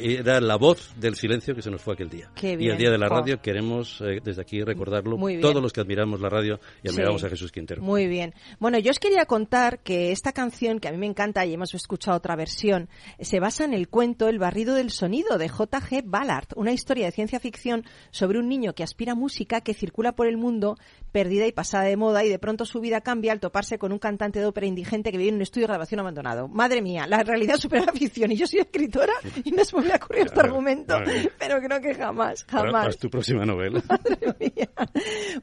era 0.00 0.40
la 0.40 0.56
voz 0.56 0.92
del 0.96 1.14
silencio 1.14 1.54
que 1.54 1.62
se 1.62 1.70
nos 1.70 1.80
fue 1.80 1.94
aquel 1.94 2.08
día. 2.08 2.30
y 2.42 2.68
el 2.68 2.78
día 2.78 2.90
de 2.90 2.98
la 2.98 3.08
radio 3.08 3.40
queremos 3.40 4.00
eh, 4.00 4.20
desde 4.22 4.42
aquí 4.42 4.62
recordarlo, 4.62 5.16
todos 5.40 5.62
los 5.62 5.72
que 5.72 5.80
admiramos 5.80 6.20
la 6.20 6.28
radio 6.28 6.60
y 6.82 6.88
admiramos 6.88 7.22
a 7.24 7.28
Jesús 7.28 7.52
Quintero. 7.52 7.82
Muy 7.82 8.06
bien. 8.06 8.34
Bueno, 8.58 8.78
yo 8.78 8.90
os 8.90 8.98
quería 8.98 9.26
contar 9.26 9.80
que 9.80 10.12
esta 10.12 10.32
canción, 10.32 10.80
que 10.80 10.88
a 10.88 10.92
mí 10.92 10.98
me 10.98 11.06
encanta 11.06 11.44
y 11.44 11.54
hemos 11.54 11.74
escuchado 11.74 12.16
otra 12.16 12.36
versión, 12.36 12.88
se 13.20 13.40
basa 13.40 13.64
en 13.64 13.74
el 13.74 13.88
cuento 13.88 14.28
El 14.28 14.38
barrido 14.38 14.74
del 14.74 14.90
sonido 14.90 15.38
de 15.38 15.48
J.G. 15.48 16.02
Ballard, 16.04 16.48
una 16.56 16.72
historia 16.72 17.06
de 17.06 17.12
ciencia 17.12 17.40
ficción 17.40 17.84
sobre 18.10 18.38
un 18.38 18.48
niño 18.48 18.74
que 18.74 18.82
aspira 18.82 19.12
a 19.12 19.16
música 19.16 19.60
que 19.60 19.74
circula 19.74 20.12
por 20.12 20.26
el 20.26 20.36
mundo 20.36 20.76
perdida 21.12 21.46
y 21.46 21.52
pasada 21.52 21.84
de 21.84 21.96
moda 21.96 22.24
y 22.24 22.28
de 22.28 22.38
pronto 22.38 22.64
su 22.64 22.80
vida 22.80 23.00
cambia 23.00 23.32
al 23.32 23.40
toparse 23.40 23.78
con 23.78 23.92
un 23.92 23.98
cantante 23.98 24.38
de 24.40 24.46
ópera 24.46 24.66
indigente 24.66 25.10
que 25.10 25.18
vive 25.18 25.30
en 25.30 25.36
un 25.36 25.42
estudio 25.42 25.66
de 25.66 25.72
grabación 25.72 26.00
abandonado. 26.00 26.48
Madre 26.48 26.82
mía, 26.82 27.06
la 27.06 27.22
realidad 27.22 27.56
supera 27.56 27.84
la 27.86 27.92
ficción 27.92 28.32
y 28.32 28.36
yo 28.36 28.46
soy 28.46 28.60
escritora 28.78 29.12
y 29.44 29.50
no 29.50 29.64
se 29.64 29.76
me 29.76 29.92
ha 29.92 29.96
ocurrido 29.96 30.26
este 30.26 30.40
argumento, 30.40 30.96
pero 31.38 31.60
creo 31.60 31.80
que 31.80 31.94
jamás, 31.94 32.44
jamás. 32.44 32.96
tu 32.98 33.10
próxima 33.10 33.44
novela. 33.44 33.82
Madre 33.88 34.34
mía. 34.38 34.70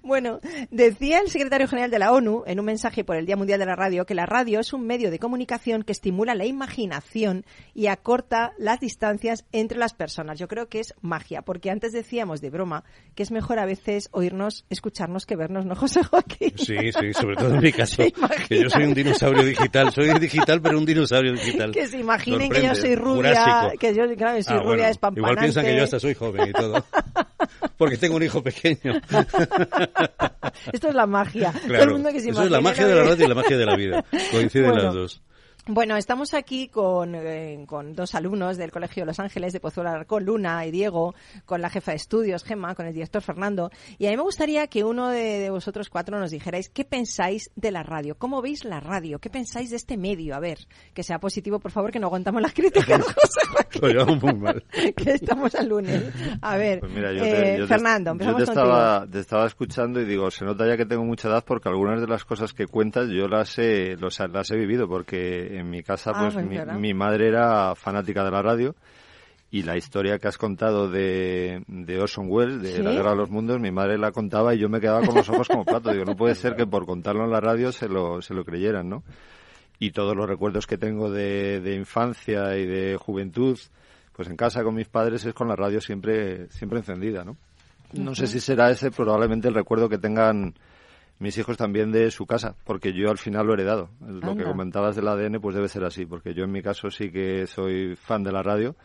Bueno, 0.01 0.39
decía 0.71 1.19
el 1.19 1.29
secretario 1.29 1.67
general 1.67 1.91
de 1.91 1.99
la 1.99 2.11
ONU 2.11 2.43
en 2.45 2.59
un 2.59 2.65
mensaje 2.65 3.03
por 3.03 3.15
el 3.15 3.25
Día 3.25 3.35
Mundial 3.35 3.59
de 3.59 3.65
la 3.65 3.75
Radio 3.75 4.05
que 4.05 4.15
la 4.15 4.25
radio 4.25 4.59
es 4.59 4.73
un 4.73 4.85
medio 4.85 5.11
de 5.11 5.19
comunicación 5.19 5.83
que 5.83 5.91
estimula 5.91 6.35
la 6.35 6.45
imaginación 6.45 7.45
y 7.73 7.87
acorta 7.87 8.53
las 8.57 8.79
distancias 8.79 9.45
entre 9.51 9.77
las 9.77 9.93
personas. 9.93 10.39
Yo 10.39 10.47
creo 10.47 10.67
que 10.67 10.79
es 10.79 10.93
magia, 11.01 11.41
porque 11.41 11.69
antes 11.69 11.91
decíamos 11.91 12.41
de 12.41 12.49
broma 12.49 12.83
que 13.15 13.23
es 13.23 13.31
mejor 13.31 13.59
a 13.59 13.65
veces 13.65 14.09
oírnos, 14.11 14.65
escucharnos 14.69 15.25
que 15.25 15.35
vernos, 15.35 15.65
¿no, 15.65 15.75
José 15.75 16.03
Joaquín? 16.03 16.53
Sí, 16.57 16.91
sí, 16.91 17.13
sobre 17.13 17.35
todo 17.35 17.55
en 17.55 17.61
mi 17.61 17.71
caso, 17.73 18.03
que 18.47 18.61
yo 18.61 18.69
soy 18.69 18.83
un 18.83 18.93
dinosaurio 18.93 19.43
digital. 19.43 19.91
Soy 19.91 20.09
digital, 20.19 20.61
pero 20.61 20.77
un 20.77 20.85
dinosaurio 20.85 21.33
digital. 21.33 21.71
Que 21.71 21.87
se 21.87 21.99
imaginen 21.99 22.49
que 22.49 22.61
yo 22.61 22.75
soy 22.75 22.95
rubia, 22.95 23.24
que 23.79 23.93
yo, 23.93 24.15
claro, 24.15 24.41
soy 24.43 24.57
ah, 24.57 24.63
rubia 24.63 24.91
Igual 25.15 25.37
piensan 25.37 25.65
que 25.65 25.75
yo 25.75 25.83
hasta 25.83 25.99
soy 25.99 26.13
joven 26.13 26.49
y 26.49 26.53
todo. 26.53 26.83
Porque 27.77 27.97
tengo 27.97 28.15
un 28.15 28.23
hijo 28.23 28.41
pequeño. 28.41 29.01
Esto 30.71 30.89
es 30.89 30.95
la 30.95 31.05
magia. 31.05 31.53
Todo 31.67 31.83
el 31.83 31.91
mundo 31.91 32.09
que 32.11 32.19
se 32.19 32.29
Eso 32.29 32.43
es 32.43 32.51
la 32.51 32.61
magia 32.61 32.87
de 32.87 32.95
la 32.95 33.03
radio 33.03 33.25
y 33.25 33.27
la 33.27 33.35
magia 33.35 33.57
de 33.57 33.65
la 33.65 33.75
vida. 33.75 34.05
Coinciden 34.31 34.75
las 34.75 34.93
dos. 34.93 35.21
Bueno, 35.67 35.97
estamos 35.97 36.35
aquí 36.35 36.67
con, 36.67 37.15
eh, 37.15 37.65
con, 37.65 37.93
dos 37.93 38.13
alumnos 38.13 38.55
del 38.55 38.71
Colegio 38.71 39.01
de 39.01 39.07
Los 39.07 39.19
Ángeles 39.19 39.51
de 39.51 39.59
Pozuelo 39.59 40.05
con 40.05 40.23
Luna 40.23 40.63
y 40.63 40.69
Diego, 40.69 41.15
con 41.45 41.59
la 41.59 41.71
jefa 41.71 41.89
de 41.89 41.97
estudios, 41.97 42.43
Gemma, 42.43 42.75
con 42.75 42.85
el 42.85 42.93
director 42.93 43.23
Fernando. 43.23 43.71
Y 43.97 44.05
a 44.05 44.11
mí 44.11 44.15
me 44.15 44.21
gustaría 44.21 44.67
que 44.67 44.83
uno 44.83 45.09
de, 45.09 45.49
vosotros 45.49 45.89
cuatro 45.89 46.19
nos 46.19 46.29
dijerais 46.29 46.69
qué 46.69 46.85
pensáis 46.85 47.49
de 47.55 47.71
la 47.71 47.81
radio, 47.81 48.15
cómo 48.15 48.43
veis 48.43 48.63
la 48.63 48.79
radio, 48.79 49.17
qué 49.17 49.31
pensáis 49.31 49.71
de 49.71 49.77
este 49.77 49.97
medio. 49.97 50.35
A 50.35 50.39
ver, 50.39 50.59
que 50.93 51.01
sea 51.01 51.19
positivo, 51.19 51.57
por 51.57 51.71
favor, 51.71 51.91
que 51.91 51.99
no 51.99 52.07
aguantamos 52.07 52.43
las 52.43 52.53
críticas. 52.53 53.01
Lo 53.81 53.87
llevamos 53.87 54.21
muy 54.21 54.35
mal. 54.35 54.63
que 54.95 55.11
estamos 55.13 55.55
al 55.55 55.67
lunes. 55.67 56.03
A 56.41 56.57
ver, 56.57 56.79
pues 56.79 56.91
eh, 56.95 57.65
Fernando, 57.67 58.11
empezamos 58.11 58.39
yo 58.39 58.45
te 58.45 58.51
estaba, 58.51 59.07
te 59.07 59.19
estaba 59.19 59.47
escuchando 59.47 59.99
y 59.99 60.05
digo, 60.05 60.29
se 60.31 60.45
nota 60.45 60.67
ya 60.67 60.77
que 60.77 60.85
tengo 60.85 61.03
mucha 61.03 61.27
edad 61.27 61.43
porque 61.45 61.69
algunas 61.69 62.01
de 62.01 62.07
las 62.07 62.23
cosas 62.23 62.53
que 62.53 62.67
cuentas 62.67 63.09
yo 63.09 63.27
las 63.27 63.57
he, 63.57 63.97
las 63.97 64.51
he 64.51 64.55
vivido 64.55 64.87
porque 64.87 65.54
en 65.57 65.69
mi 65.69 65.83
casa, 65.83 66.11
ah, 66.13 66.29
pues 66.31 66.45
mi, 66.79 66.93
madre 66.93 67.27
era 67.27 67.75
fanática 67.75 68.23
de 68.23 68.31
la 68.31 68.41
radio 68.41 68.75
y 69.51 69.63
la 69.63 69.77
historia 69.77 70.19
que 70.19 70.27
has 70.27 70.37
contado 70.37 70.89
de, 70.89 71.63
de 71.67 71.99
Orson 71.99 72.27
Welles, 72.29 72.61
de 72.61 72.83
la 72.83 72.91
Guerra 72.91 73.11
de 73.11 73.15
los 73.15 73.29
Mundos, 73.29 73.59
mi 73.59 73.71
madre 73.71 73.97
la 73.97 74.11
contaba 74.11 74.53
y 74.53 74.59
yo 74.59 74.67
me 74.67 74.81
quedaba 74.81 75.05
con 75.05 75.15
los 75.15 75.29
ojos 75.29 75.47
como 75.47 75.63
plato. 75.63 75.91
Digo, 75.91 76.03
no 76.03 76.15
puede 76.15 76.35
ser 76.35 76.55
que 76.55 76.67
por 76.67 76.85
contarlo 76.85 77.23
en 77.23 77.31
la 77.31 77.39
radio 77.39 77.71
se 77.71 77.87
lo, 77.87 78.21
se 78.21 78.33
lo 78.33 78.43
creyeran, 78.43 78.89
¿no? 78.89 79.03
Y 79.79 79.91
todos 79.91 80.15
los 80.15 80.27
recuerdos 80.27 80.67
que 80.67 80.77
tengo 80.77 81.09
de, 81.09 81.61
de 81.61 81.75
infancia 81.75 82.57
y 82.57 82.65
de 82.65 82.97
juventud, 82.97 83.57
pues 84.13 84.27
en 84.29 84.35
casa 84.35 84.63
con 84.63 84.75
mis 84.75 84.87
padres 84.87 85.25
es 85.25 85.33
con 85.33 85.47
la 85.47 85.55
radio 85.55 85.79
siempre, 85.79 86.49
siempre 86.49 86.79
encendida, 86.79 87.23
¿no? 87.23 87.37
No 87.93 88.15
sé 88.15 88.27
si 88.27 88.39
será 88.39 88.71
ese 88.71 88.91
probablemente 88.91 89.47
el 89.47 89.53
recuerdo 89.53 89.87
que 89.87 89.97
tengan 89.97 90.53
mis 91.19 91.37
hijos 91.37 91.57
también 91.57 91.91
de 91.91 92.11
su 92.11 92.25
casa, 92.25 92.55
porque 92.65 92.93
yo 92.93 93.09
al 93.09 93.17
final 93.17 93.45
lo 93.45 93.53
he 93.53 93.55
heredado. 93.55 93.89
Lo 94.01 94.35
que 94.35 94.43
comentabas 94.43 94.95
del 94.95 95.07
ADN, 95.07 95.39
pues 95.39 95.55
debe 95.55 95.69
ser 95.69 95.83
así, 95.83 96.05
porque 96.05 96.33
yo 96.33 96.43
en 96.43 96.51
mi 96.51 96.61
caso 96.61 96.89
sí 96.89 97.11
que 97.11 97.47
soy 97.47 97.95
fan 97.95 98.23
de 98.23 98.31
la 98.31 98.43
radio. 98.43 98.75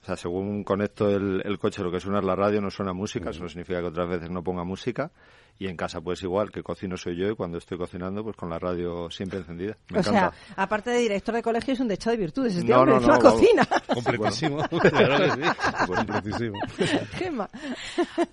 O 0.00 0.04
sea, 0.04 0.16
según 0.16 0.62
conecto 0.62 1.10
el, 1.10 1.42
el 1.44 1.58
coche, 1.58 1.82
lo 1.82 1.90
que 1.90 2.00
suena 2.00 2.20
es 2.20 2.24
la 2.24 2.36
radio, 2.36 2.60
no 2.60 2.70
suena 2.70 2.92
música, 2.92 3.30
eso 3.30 3.42
no 3.42 3.48
significa 3.48 3.80
que 3.80 3.86
otras 3.86 4.08
veces 4.08 4.30
no 4.30 4.42
ponga 4.42 4.64
música. 4.64 5.10
Y 5.60 5.66
en 5.66 5.76
casa, 5.76 6.00
pues 6.00 6.22
igual, 6.22 6.52
que 6.52 6.62
cocino 6.62 6.96
soy 6.96 7.16
yo 7.16 7.28
y 7.28 7.34
cuando 7.34 7.58
estoy 7.58 7.78
cocinando, 7.78 8.22
pues 8.22 8.36
con 8.36 8.48
la 8.48 8.58
radio 8.58 9.10
siempre 9.10 9.40
encendida. 9.40 9.76
Me 9.90 9.98
o 9.98 10.02
sea, 10.02 10.32
aparte 10.54 10.90
de 10.90 10.98
director 10.98 11.34
de 11.34 11.42
colegio, 11.42 11.74
es 11.74 11.80
un 11.80 11.88
decho 11.88 12.10
de 12.10 12.16
virtudes. 12.16 12.56
Este 12.56 12.70
no, 12.70 12.86
no, 12.86 13.00
no, 13.00 13.18
cocina. 13.18 13.66
Completísimo. 13.92 14.62
que 14.68 14.90
sí. 14.90 15.86
Completísimo. 15.86 16.58
Gemma. 17.16 17.48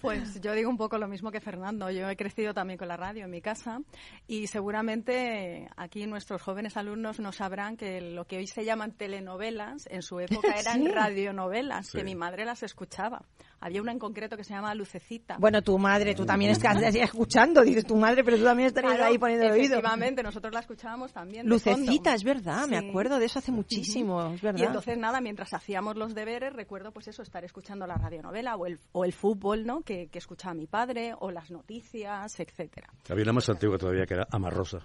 Pues 0.02 0.40
yo 0.42 0.54
digo 0.54 0.70
un 0.70 0.78
poco 0.78 0.98
lo 0.98 1.08
mismo 1.08 1.32
que 1.32 1.40
Fernando. 1.40 1.90
Yo 1.90 2.08
he 2.10 2.16
crecido 2.16 2.54
también 2.54 2.78
con 2.78 2.88
la 2.88 2.98
radio 2.98 3.26
en 3.26 3.32
mi 3.32 3.42
casa 3.42 3.80
y 4.28 4.48
seguramente 4.48 5.68
aquí 5.78 6.06
nuestros 6.06 6.42
jóvenes 6.42 6.78
alumnos 6.78 7.20
no 7.20 7.32
sabrán 7.32 7.78
que 7.78 8.02
lo 8.02 8.26
que 8.26 8.38
hoy 8.38 8.48
se 8.48 8.66
llaman 8.66 8.92
telenovelas, 8.92 9.88
en 9.90 10.02
su 10.02 10.20
época 10.20 10.60
eran 10.60 10.86
radionovelas, 10.94 11.92
que 11.92 12.04
mi 12.04 12.16
madre 12.16 12.46
las 12.46 12.64
escuchaba. 12.64 13.24
Había 13.60 13.82
una 13.82 13.92
en 13.92 14.00
concreto 14.00 14.38
que 14.38 14.44
se 14.44 14.54
llama 14.54 14.76
Lucecita. 14.76 15.38
Bueno, 15.40 15.62
tu 15.62 15.78
madre, 15.80 16.14
tú 16.14 16.26
también 16.26 16.52
estás 16.52 16.80
escuchando, 17.16 17.62
dices 17.64 17.86
tu 17.86 17.96
madre, 17.96 18.24
pero 18.24 18.38
tú 18.38 18.44
también 18.44 18.68
estarías 18.68 19.00
ahí 19.00 19.18
poniendo 19.18 19.46
el 19.46 19.54
oído. 19.54 19.76
Efectivamente, 19.76 20.22
nosotros 20.22 20.54
la 20.54 20.60
escuchábamos 20.60 21.14
también. 21.14 21.48
Lucecita, 21.48 22.14
es 22.14 22.24
verdad, 22.24 22.68
me 22.68 22.78
acuerdo 22.78 23.18
de 23.20 23.26
eso 23.26 23.40
hace 23.40 23.52
muchísimo, 23.52 24.34
es 24.34 24.42
verdad. 24.42 24.60
Y 24.60 24.64
entonces, 24.66 24.98
nada, 24.98 25.22
mientras 25.22 25.54
hacíamos 25.54 25.96
los 25.96 26.14
deberes, 26.14 26.54
recuerdo 26.54 26.92
pues 26.92 27.08
eso, 27.08 27.22
estar 27.22 27.44
escuchando 27.44 27.88
la 27.88 27.96
radionovela 27.96 28.56
o 28.56 28.66
el, 28.66 28.80
o 28.92 29.06
el 29.06 29.14
fútbol, 29.14 29.66
¿no? 29.66 29.82
Que, 29.82 30.08
que 30.08 30.20
escuchaba 30.20 30.54
mi 30.54 30.68
padre, 30.68 31.14
o 31.20 31.32
las 31.32 31.52
noticias, 31.52 32.40
etcétera. 32.40 32.90
Había 33.10 33.24
una 33.24 33.34
más 33.34 33.50
antigua 33.50 33.78
todavía 33.78 34.06
que 34.06 34.16
era 34.16 34.28
Amarrosa. 34.30 34.80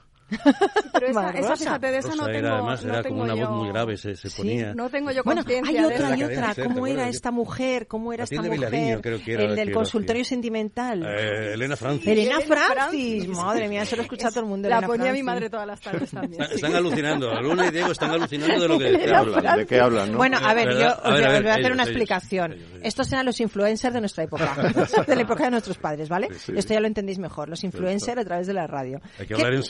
Pero 0.93 1.07
esa, 1.07 1.31
esa, 1.31 1.57
fíjate, 1.57 1.87
de 1.91 1.99
esa 1.99 2.15
no 2.15 2.27
tengo, 2.27 2.39
era, 2.39 2.55
además, 2.55 2.85
no 2.85 2.93
era 2.93 3.03
como 3.03 3.23
una 3.23 3.35
voz 3.35 3.51
muy 3.51 3.69
grave, 3.69 3.97
se, 3.97 4.15
se 4.15 4.31
ponía. 4.31 4.75
no 4.75 4.89
tengo 4.91 5.11
yo 5.11 5.23
bueno, 5.25 5.43
hay 5.47 5.79
otra, 5.79 6.09
hay 6.09 6.23
otra. 6.25 6.55
¿Cómo 6.63 6.87
era 6.87 7.09
esta 7.09 7.31
mujer? 7.31 7.87
¿Cómo 7.87 8.13
era 8.13 8.25
esta 8.25 8.43
mujer? 8.43 9.01
creo 9.01 9.23
que 9.23 9.33
era, 9.33 9.45
el 9.45 9.57
del 9.57 9.73
consultorio 9.73 10.25
sentimental. 10.25 11.05
Eh, 11.05 11.55
Elena 11.55 11.77
Francis. 11.77 12.07
Elena 12.07 12.41
Francis. 12.41 13.29
Madre 13.29 13.69
mía, 13.69 13.85
se 13.85 13.97
lo 13.97 14.03
escucha 14.03 14.29
todo 14.31 14.41
el 14.41 14.47
mundo. 14.47 14.69
La 14.69 14.83
ponía 14.83 15.13
mi 15.13 15.23
madre 15.23 15.51
todas 15.51 15.67
las 15.67 15.81
tardes 15.81 16.11
también. 16.11 16.43
Están 16.43 16.75
alucinando. 16.75 17.41
Luna 17.41 17.69
y 17.69 17.71
Diego 17.71 17.93
están 17.93 18.11
alucinando 18.11 18.61
de 18.61 18.69
lo 18.69 18.79
que 18.79 19.15
hablan. 19.15 19.59
¿De 19.59 19.67
qué 19.67 19.81
hablan? 19.81 20.17
Bueno, 20.17 20.39
a 20.43 20.55
ver, 20.55 20.77
yo 20.79 20.89
os 21.03 21.21
voy 21.21 21.23
a 21.23 21.55
hacer 21.55 21.73
una 21.73 21.85
explicación. 21.85 22.57
Estos 22.83 23.13
eran 23.13 23.27
los 23.27 23.41
influencers 23.41 23.95
de 23.95 24.01
nuestra 24.01 24.25
época, 24.25 24.57
de 25.07 25.17
la 25.17 25.23
época 25.23 25.45
de 25.45 25.51
nuestros 25.51 25.79
padres, 25.79 26.09
¿vale? 26.09 26.29
Esto 26.31 26.75
ya 26.75 26.81
lo 26.81 26.87
entendéis 26.87 27.19
mejor. 27.19 27.49
Los 27.49 27.65
influencers 27.65 28.19
a 28.19 28.25
través 28.25 28.47
de 28.47 28.55
la 28.55 28.67
radio. 28.67 29.01
Hay 29.19 29.27
que 29.27 29.35
hablar 29.35 29.55
en 29.55 29.63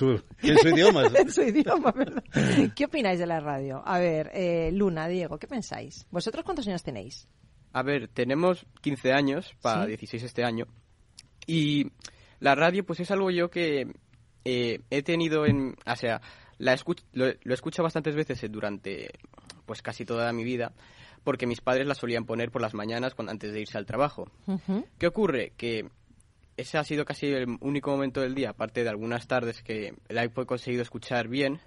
su 0.58 0.68
idioma. 0.68 1.02
su 1.28 1.42
idioma, 1.42 1.94
¿Qué 2.74 2.84
opináis 2.84 3.18
de 3.18 3.26
la 3.26 3.40
radio? 3.40 3.82
A 3.84 3.98
ver, 3.98 4.30
eh, 4.34 4.70
Luna, 4.72 5.08
Diego, 5.08 5.38
¿qué 5.38 5.46
pensáis? 5.46 6.06
¿Vosotros 6.10 6.44
cuántos 6.44 6.66
años 6.68 6.82
tenéis? 6.82 7.28
A 7.72 7.82
ver, 7.82 8.08
tenemos 8.08 8.66
15 8.80 9.12
años, 9.12 9.54
para 9.60 9.86
16 9.86 10.22
este 10.22 10.44
año. 10.44 10.66
Y 11.46 11.92
la 12.40 12.54
radio, 12.54 12.84
pues 12.84 13.00
es 13.00 13.10
algo 13.10 13.30
yo 13.30 13.50
que 13.50 13.92
eh, 14.44 14.80
he 14.90 15.02
tenido 15.02 15.46
en... 15.46 15.76
O 15.86 15.96
sea, 15.96 16.20
la 16.58 16.76
lo, 17.12 17.26
he 17.26 17.38
escuchado 17.44 17.84
bastantes 17.84 18.14
veces 18.14 18.40
durante 18.50 19.10
pues 19.66 19.82
casi 19.82 20.04
toda 20.04 20.32
mi 20.32 20.44
vida 20.44 20.72
porque 21.22 21.46
mis 21.46 21.60
padres 21.60 21.86
la 21.86 21.94
solían 21.94 22.24
poner 22.24 22.50
por 22.50 22.62
las 22.62 22.74
mañanas 22.74 23.14
cuando, 23.14 23.32
antes 23.32 23.52
de 23.52 23.60
irse 23.60 23.78
al 23.78 23.86
trabajo. 23.86 24.30
¿Qué 24.98 25.06
ocurre? 25.06 25.52
Que 25.56 25.88
ese 26.60 26.78
ha 26.78 26.84
sido 26.84 27.04
casi 27.04 27.26
el 27.26 27.56
único 27.60 27.90
momento 27.90 28.20
del 28.20 28.34
día, 28.34 28.50
aparte 28.50 28.82
de 28.82 28.90
algunas 28.90 29.26
tardes 29.26 29.62
que 29.62 29.94
la 30.08 30.24
he 30.24 30.30
conseguido 30.30 30.82
escuchar 30.82 31.28
bien. 31.28 31.60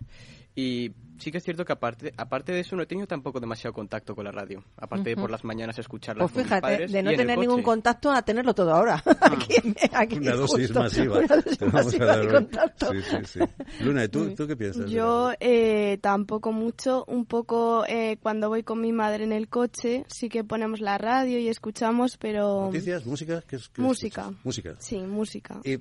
Y 0.55 0.91
sí 1.17 1.31
que 1.31 1.37
es 1.37 1.43
cierto 1.43 1.65
que 1.65 1.73
aparte, 1.73 2.13
aparte 2.17 2.51
de 2.51 2.61
eso 2.61 2.75
no 2.75 2.83
he 2.83 2.85
tenido 2.85 3.07
tampoco 3.07 3.39
demasiado 3.39 3.73
contacto 3.73 4.15
con 4.15 4.25
la 4.25 4.31
radio. 4.31 4.63
Aparte 4.77 5.11
de 5.11 5.15
por 5.15 5.29
las 5.29 5.43
mañanas 5.43 5.77
escucharla 5.77 6.27
Pues 6.27 6.45
fíjate, 6.45 6.87
de 6.87 7.03
no 7.03 7.11
tener 7.11 7.37
ningún 7.37 7.61
contacto 7.61 8.11
a 8.11 8.21
tenerlo 8.21 8.53
todo 8.53 8.73
ahora. 8.73 9.01
Ah. 9.23 10.01
aquí, 10.01 10.17
Una 10.17 10.35
dosis 10.35 10.73
masiva. 10.73 11.19
Una 11.19 11.35
dosis 11.37 11.61
masiva 11.73 12.17
de 12.17 12.27
contacto. 12.27 12.91
Sí, 12.91 13.01
sí, 13.01 13.17
sí. 13.25 13.39
Luna, 13.81 14.07
¿tú, 14.07 14.33
¿tú 14.35 14.47
qué 14.47 14.57
piensas? 14.57 14.89
Yo 14.89 15.31
eh, 15.39 15.97
tampoco 16.01 16.51
mucho. 16.51 17.05
Un 17.07 17.25
poco 17.25 17.85
eh, 17.87 18.17
cuando 18.21 18.49
voy 18.49 18.63
con 18.63 18.81
mi 18.81 18.91
madre 18.91 19.23
en 19.23 19.31
el 19.31 19.47
coche 19.47 20.03
sí 20.07 20.29
que 20.29 20.43
ponemos 20.43 20.81
la 20.81 20.97
radio 20.97 21.39
y 21.39 21.47
escuchamos, 21.47 22.17
pero... 22.17 22.65
¿Noticias? 22.65 23.05
¿Música? 23.05 23.43
¿Qué 23.47 23.57
es, 23.57 23.71
música. 23.77 24.31
Música. 24.43 24.75
Sí, 24.79 24.97
música. 24.97 25.61
¿Y 25.63 25.79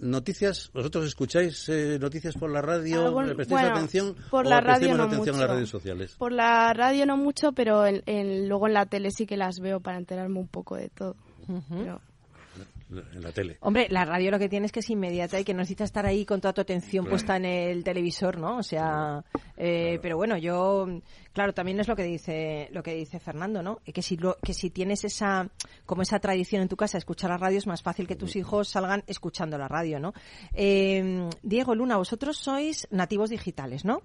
noticias? 0.00 0.70
¿Vosotros 0.72 1.06
escucháis 1.06 1.68
eh, 1.68 1.98
noticias 2.00 2.34
por 2.34 2.50
la 2.50 2.62
radio? 2.62 3.18
Ah, 3.18 3.24
¿Le 3.24 3.34
prestáis 3.34 3.70
atención? 3.70 4.16
Por 4.30 4.46
la 4.46 4.60
radio 4.60 4.69
no 4.78 5.04
atención 5.04 5.18
mucho. 5.18 5.34
a 5.34 5.46
las 5.46 5.50
redes 5.50 5.68
sociales? 5.68 6.16
Por 6.16 6.32
la 6.32 6.72
radio 6.72 7.06
no 7.06 7.16
mucho, 7.16 7.52
pero 7.52 7.84
luego 7.90 8.66
en 8.66 8.74
la 8.74 8.86
tele 8.86 9.10
sí 9.10 9.26
que 9.26 9.36
las 9.36 9.60
veo 9.60 9.80
para 9.80 9.98
enterarme 9.98 10.38
un 10.38 10.48
poco 10.48 10.76
de 10.76 10.88
todo. 10.88 11.16
En 12.90 13.22
la 13.22 13.30
tele. 13.30 13.56
Hombre, 13.60 13.86
la 13.88 14.04
radio 14.04 14.32
lo 14.32 14.38
que 14.38 14.48
tiene 14.48 14.66
es 14.66 14.72
que 14.72 14.80
es 14.80 14.90
inmediata 14.90 15.38
y 15.38 15.44
que 15.44 15.54
no 15.54 15.60
necesita 15.60 15.84
estar 15.84 16.06
ahí 16.06 16.24
con 16.24 16.40
toda 16.40 16.52
tu 16.52 16.60
atención 16.60 17.06
puesta 17.06 17.36
en 17.36 17.44
el 17.44 17.84
televisor, 17.84 18.38
¿no? 18.38 18.58
O 18.58 18.62
sea, 18.64 19.24
eh, 19.56 20.00
pero 20.02 20.16
bueno, 20.16 20.36
yo, 20.36 20.86
claro, 21.32 21.54
también 21.54 21.78
es 21.78 21.86
lo 21.86 21.94
que 21.94 22.02
dice 22.02 22.68
lo 22.72 22.82
que 22.82 22.94
dice 22.94 23.20
Fernando, 23.20 23.62
¿no? 23.62 23.78
Que 23.84 24.02
si 24.02 24.16
lo, 24.16 24.36
que 24.42 24.54
si 24.54 24.70
tienes 24.70 25.04
esa 25.04 25.48
como 25.86 26.02
esa 26.02 26.18
tradición 26.18 26.62
en 26.62 26.68
tu 26.68 26.76
casa 26.76 26.94
de 26.94 27.00
escuchar 27.00 27.30
la 27.30 27.38
radio 27.38 27.58
es 27.58 27.66
más 27.66 27.82
fácil 27.82 28.08
que 28.08 28.16
tus 28.16 28.34
hijos 28.34 28.68
salgan 28.68 29.04
escuchando 29.06 29.56
la 29.56 29.68
radio, 29.68 30.00
¿no? 30.00 30.12
Eh, 30.52 31.28
Diego 31.42 31.76
Luna, 31.76 31.96
vosotros 31.96 32.38
sois 32.38 32.88
nativos 32.90 33.30
digitales, 33.30 33.84
¿no? 33.84 34.02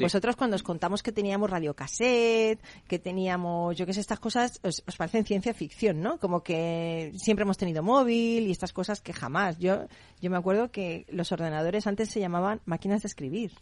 Vosotros 0.00 0.36
cuando 0.36 0.56
os 0.56 0.62
contamos 0.62 1.02
que 1.02 1.12
teníamos 1.12 1.50
radiocassette, 1.50 2.60
que 2.86 2.98
teníamos, 2.98 3.76
yo 3.76 3.86
qué 3.86 3.92
sé, 3.92 4.00
estas 4.00 4.20
cosas, 4.20 4.60
os, 4.62 4.82
parecen 4.96 5.24
ciencia 5.24 5.54
ficción, 5.54 6.00
¿no? 6.00 6.18
Como 6.18 6.42
que 6.42 7.12
siempre 7.16 7.42
hemos 7.42 7.58
tenido 7.58 7.82
móvil 7.82 8.46
y 8.46 8.50
estas 8.50 8.72
cosas 8.72 9.00
que 9.00 9.12
jamás. 9.12 9.58
Yo, 9.58 9.86
yo 10.20 10.30
me 10.30 10.36
acuerdo 10.36 10.70
que 10.70 11.06
los 11.10 11.32
ordenadores 11.32 11.86
antes 11.86 12.10
se 12.10 12.20
llamaban 12.20 12.60
máquinas 12.64 13.02
de 13.02 13.08
escribir. 13.08 13.52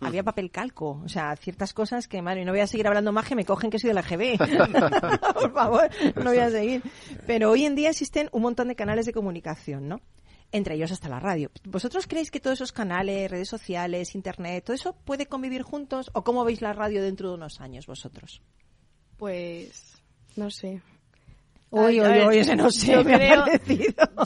Mm. 0.00 0.06
Había 0.06 0.22
papel 0.22 0.50
calco, 0.50 1.00
o 1.04 1.08
sea, 1.08 1.36
ciertas 1.36 1.72
cosas 1.72 2.08
que, 2.08 2.22
madre, 2.22 2.44
no 2.44 2.52
voy 2.52 2.60
a 2.60 2.66
seguir 2.66 2.86
hablando 2.86 3.12
más 3.12 3.26
que 3.26 3.34
me 3.34 3.44
cogen 3.44 3.70
que 3.70 3.78
soy 3.78 3.88
de 3.88 3.94
la 3.94 4.02
GB. 4.02 4.38
Por 5.34 5.52
favor, 5.52 5.90
no 6.16 6.24
voy 6.24 6.38
a 6.38 6.50
seguir. 6.50 6.82
Pero 7.26 7.50
hoy 7.50 7.64
en 7.64 7.74
día 7.74 7.90
existen 7.90 8.28
un 8.32 8.42
montón 8.42 8.68
de 8.68 8.76
canales 8.76 9.06
de 9.06 9.12
comunicación, 9.12 9.88
¿no? 9.88 10.00
Entre 10.52 10.74
ellos 10.74 10.92
hasta 10.92 11.08
la 11.08 11.20
radio. 11.20 11.50
¿Vosotros 11.64 12.06
creéis 12.06 12.30
que 12.30 12.40
todos 12.40 12.58
esos 12.58 12.72
canales, 12.72 13.30
redes 13.30 13.48
sociales, 13.48 14.14
internet, 14.14 14.64
todo 14.64 14.74
eso 14.74 14.94
puede 14.94 15.26
convivir 15.26 15.62
juntos 15.62 16.10
o 16.12 16.24
cómo 16.24 16.44
veis 16.44 16.60
la 16.60 16.72
radio 16.72 17.02
dentro 17.02 17.28
de 17.28 17.34
unos 17.34 17.60
años 17.60 17.86
vosotros? 17.86 18.42
Pues 19.16 20.02
no 20.36 20.50
sé. 20.50 20.82
Uy, 21.72 22.00
uy, 22.00 22.26
uy, 22.26 22.38
ese 22.38 22.56
no 22.56 22.68
sé, 22.72 22.90
yo, 22.92 23.04
creo, 23.04 23.44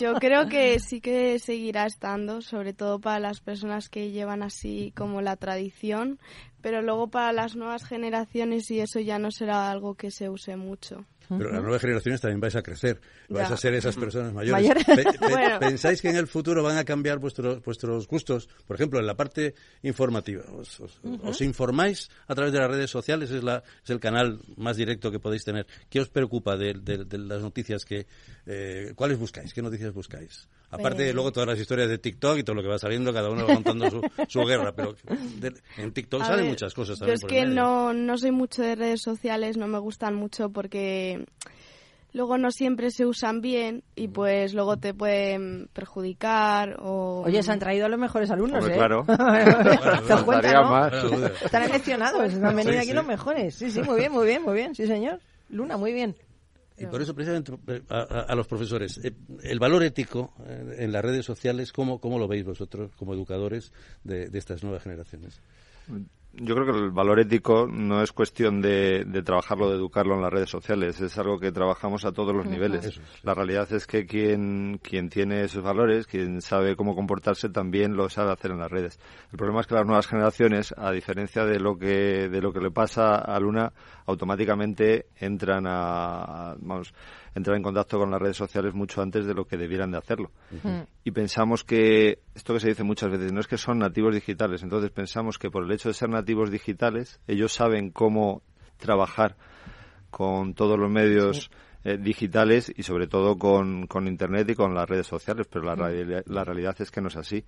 yo 0.00 0.14
creo 0.14 0.49
que 0.49 0.78
sí 0.81 1.02
que 1.02 1.38
seguirá 1.38 1.85
estando, 1.85 2.40
sobre 2.40 2.73
todo 2.73 3.00
para 3.00 3.21
las 3.21 3.40
personas 3.40 3.90
que 3.90 4.12
llevan 4.12 4.43
así 4.43 4.95
como 4.97 5.21
la 5.21 5.37
tradición, 5.37 6.19
pero 6.62 6.81
luego 6.81 7.09
para 7.09 7.35
las 7.35 7.54
nuevas 7.54 7.85
generaciones 7.85 8.71
y 8.71 8.81
eso 8.81 8.99
ya 8.99 9.19
no 9.19 9.31
será 9.31 9.71
algo 9.71 9.95
que 9.95 10.11
se 10.11 10.31
use 10.31 10.57
mucho. 10.57 11.04
Pero 11.28 11.50
las 11.50 11.62
nuevas 11.62 11.81
generaciones 11.81 12.21
también 12.21 12.40
vais 12.40 12.54
a 12.57 12.62
crecer, 12.62 13.00
vais 13.28 13.50
a 13.50 13.57
ser 13.57 13.75
esas 13.75 13.97
personas 13.97 14.33
mayores. 14.33 14.85
¿Pensáis 15.61 16.02
que 16.02 16.09
en 16.09 16.16
el 16.16 16.26
futuro 16.26 16.62
van 16.62 16.78
a 16.78 16.85
cambiar 16.85 17.19
vuestros 17.19 17.62
vuestros 17.62 18.07
gustos? 18.07 18.49
Por 18.66 18.76
ejemplo, 18.76 18.99
en 18.99 19.07
la 19.07 19.16
parte 19.16 19.54
informativa, 19.83 20.45
¿os, 21.23 21.40
informáis 21.40 22.11
a 22.26 22.35
través 22.35 22.52
de 22.52 22.59
las 22.59 22.71
redes 22.71 22.90
sociales? 22.90 23.31
Es, 23.31 23.43
la, 23.43 23.62
es 23.83 23.90
el 23.90 24.00
canal 24.00 24.40
más 24.57 24.76
directo 24.76 25.11
que 25.11 25.19
podéis 25.19 25.45
tener. 25.45 25.66
¿Qué 25.88 26.00
os 26.00 26.09
preocupa 26.09 26.57
de, 26.57 26.75
las 27.19 27.43
noticias 27.43 27.85
que... 27.85 28.07
Eh, 28.46 28.92
¿Cuáles 28.94 29.18
buscáis? 29.18 29.54
¿Qué 29.54 29.62
noticias 29.62 29.92
buscáis? 29.94 30.48
Aparte, 30.70 31.04
de 31.04 31.12
luego 31.12 31.32
todas 31.32 31.48
las 31.48 31.58
historias 31.58 31.88
de 31.88 31.98
TikTok 31.98 32.38
y 32.38 32.42
todo 32.42 32.56
lo 32.56 32.62
que 32.62 32.68
va 32.68 32.78
saliendo, 32.78 33.12
cada 33.12 33.30
uno 33.30 33.46
va 33.46 33.54
contando 33.54 33.88
su, 34.28 34.45
guerra, 34.45 34.73
pero 34.73 34.97
en 35.78 35.92
TikTok 35.92 36.25
salen 36.25 36.49
muchas 36.49 36.75
cosas. 36.75 36.99
Yo 36.99 37.06
es 37.06 37.25
que 37.25 37.47
no, 37.47 37.95
no 37.95 38.19
soy 38.19 38.32
mucho 38.32 38.62
de 38.62 38.75
redes 38.75 39.00
sociales, 39.00 39.56
no 39.56 39.69
me 39.69 39.78
gustan 39.78 40.14
mucho 40.14 40.50
porque 40.50 41.25
luego 42.12 42.38
no 42.38 42.50
siempre 42.50 42.90
se 42.90 43.06
usan 43.06 43.40
bien 43.40 43.84
y 43.95 44.08
pues 44.08 44.52
luego 44.52 44.76
te 44.76 44.95
pueden 44.95 45.69
perjudicar 45.73 46.76
o... 46.80 47.23
Oye, 47.26 47.42
se 47.42 47.52
han 47.52 47.58
traído 47.58 47.86
a 47.86 47.88
los 47.88 47.99
mejores 47.99 48.30
alumnos, 48.30 48.66
¿eh? 48.69 48.73
Claro. 48.75 49.04
Están 51.45 51.62
eleccionados, 51.64 52.34
han 52.34 52.56
venido 52.56 52.80
aquí 52.80 52.92
los 52.92 53.06
mejores. 53.06 53.54
Sí, 53.54 53.71
sí, 53.71 53.80
muy 53.82 53.99
bien, 53.99 54.12
muy 54.12 54.26
bien, 54.26 54.42
muy 54.42 54.54
bien, 54.54 54.75
sí 54.75 54.86
señor. 54.86 55.21
Luna, 55.50 55.76
muy 55.76 55.92
bien. 55.92 56.16
Y 56.76 56.87
por 56.87 57.00
eso, 57.00 57.15
precisamente, 57.15 57.52
eh, 57.69 57.82
a, 57.89 58.34
los 58.34 58.49
profesores, 58.49 58.99
eh, 59.04 59.15
el 59.43 59.58
valor 59.60 59.84
ético 59.84 60.34
eh, 60.45 60.76
en 60.80 60.93
las 60.93 61.04
redes 61.04 61.25
sociales, 61.25 61.73
¿cómo, 61.73 62.00
cómo 62.00 62.19
lo 62.19 62.26
veis 62.26 62.45
vosotros 62.45 62.91
como 62.97 63.15
educadores 63.15 63.73
de, 64.02 64.28
de 64.28 64.39
estas 64.39 64.63
nuevas 64.65 64.82
generaciones? 64.82 65.41
Yo 66.36 66.54
creo 66.54 66.66
que 66.66 66.78
el 66.78 66.90
valor 66.90 67.20
ético 67.20 67.68
no 67.70 68.02
es 68.02 68.10
cuestión 68.10 68.60
de, 68.60 69.04
de, 69.04 69.23
trabajarlo, 69.23 69.70
de 69.70 69.76
educarlo 69.76 70.16
en 70.16 70.23
las 70.23 70.32
redes 70.32 70.50
sociales, 70.50 71.00
es 71.00 71.16
algo 71.16 71.38
que 71.38 71.52
trabajamos 71.52 72.04
a 72.04 72.12
todos 72.12 72.34
los 72.34 72.47
niveles. 72.47 73.00
La 73.23 73.34
realidad 73.34 73.73
es 73.73 73.86
que 73.86 74.04
quien, 74.04 74.80
quien 74.82 75.08
tiene 75.08 75.44
esos 75.44 75.62
valores, 75.62 76.06
quien 76.06 76.40
sabe 76.40 76.75
cómo 76.75 76.97
comportarse, 76.97 77.50
también 77.50 77.97
lo 77.97 78.08
sabe 78.08 78.32
hacer 78.32 78.50
en 78.50 78.58
las 78.58 78.70
redes. 78.70 78.99
El 79.30 79.38
problema 79.38 79.60
es 79.60 79.68
que 79.68 79.75
las 79.75 79.86
nuevas 79.86 80.08
generaciones, 80.08 80.75
a 80.76 80.90
diferencia 80.90 81.44
de 81.44 81.60
lo 81.60 81.78
que, 81.78 82.28
de 82.28 82.40
lo 82.40 82.52
que 82.52 82.60
le 82.60 82.73
pasa 82.73 83.14
a 83.14 83.38
Luna, 83.38 83.73
automáticamente 84.06 85.06
entran 85.16 85.66
a, 85.68 86.56
vamos, 86.58 86.92
entrar 87.34 87.56
en 87.56 87.62
contacto 87.62 87.99
con 87.99 88.10
las 88.10 88.20
redes 88.20 88.36
sociales 88.36 88.75
mucho 88.75 89.02
antes 89.02 89.26
de 89.26 89.34
lo 89.34 89.44
que 89.44 89.56
debieran 89.56 89.90
de 89.90 89.99
hacerlo. 89.99 90.30
Y 91.04 91.10
pensamos 91.10 91.64
que, 91.64 92.20
esto 92.34 92.54
que 92.54 92.60
se 92.60 92.68
dice 92.68 92.84
muchas 92.84 93.10
veces, 93.10 93.32
no 93.32 93.40
es 93.40 93.47
que 93.47 93.58
son 93.58 93.78
nativos 93.78 94.14
digitales, 94.14 94.62
entonces 94.62 94.90
pensamos 94.90 95.38
que 95.38 95.50
por 95.50 95.64
el 95.64 95.73
hecho 95.73 95.88
de 95.88 95.94
ser 95.94 96.08
nativos 96.08 96.50
digitales, 96.50 97.20
ellos 97.26 97.52
saben 97.52 97.90
cómo 97.90 98.42
trabajar 98.78 99.36
con 100.10 100.54
todos 100.54 100.78
los 100.78 100.90
medios 100.90 101.50
eh, 101.84 101.99
digitales 101.99 102.73
y 102.75 102.82
sobre 102.82 103.06
todo 103.06 103.38
con, 103.38 103.86
con 103.86 104.08
Internet 104.08 104.49
y 104.50 104.54
con 104.54 104.75
las 104.75 104.88
redes 104.88 105.06
sociales, 105.06 105.47
pero 105.50 105.64
la, 105.64 105.76
la 106.26 106.44
realidad 106.44 106.75
es 106.80 106.90
que 106.90 107.00
no 107.00 107.08
es 107.08 107.16
así. 107.16 107.44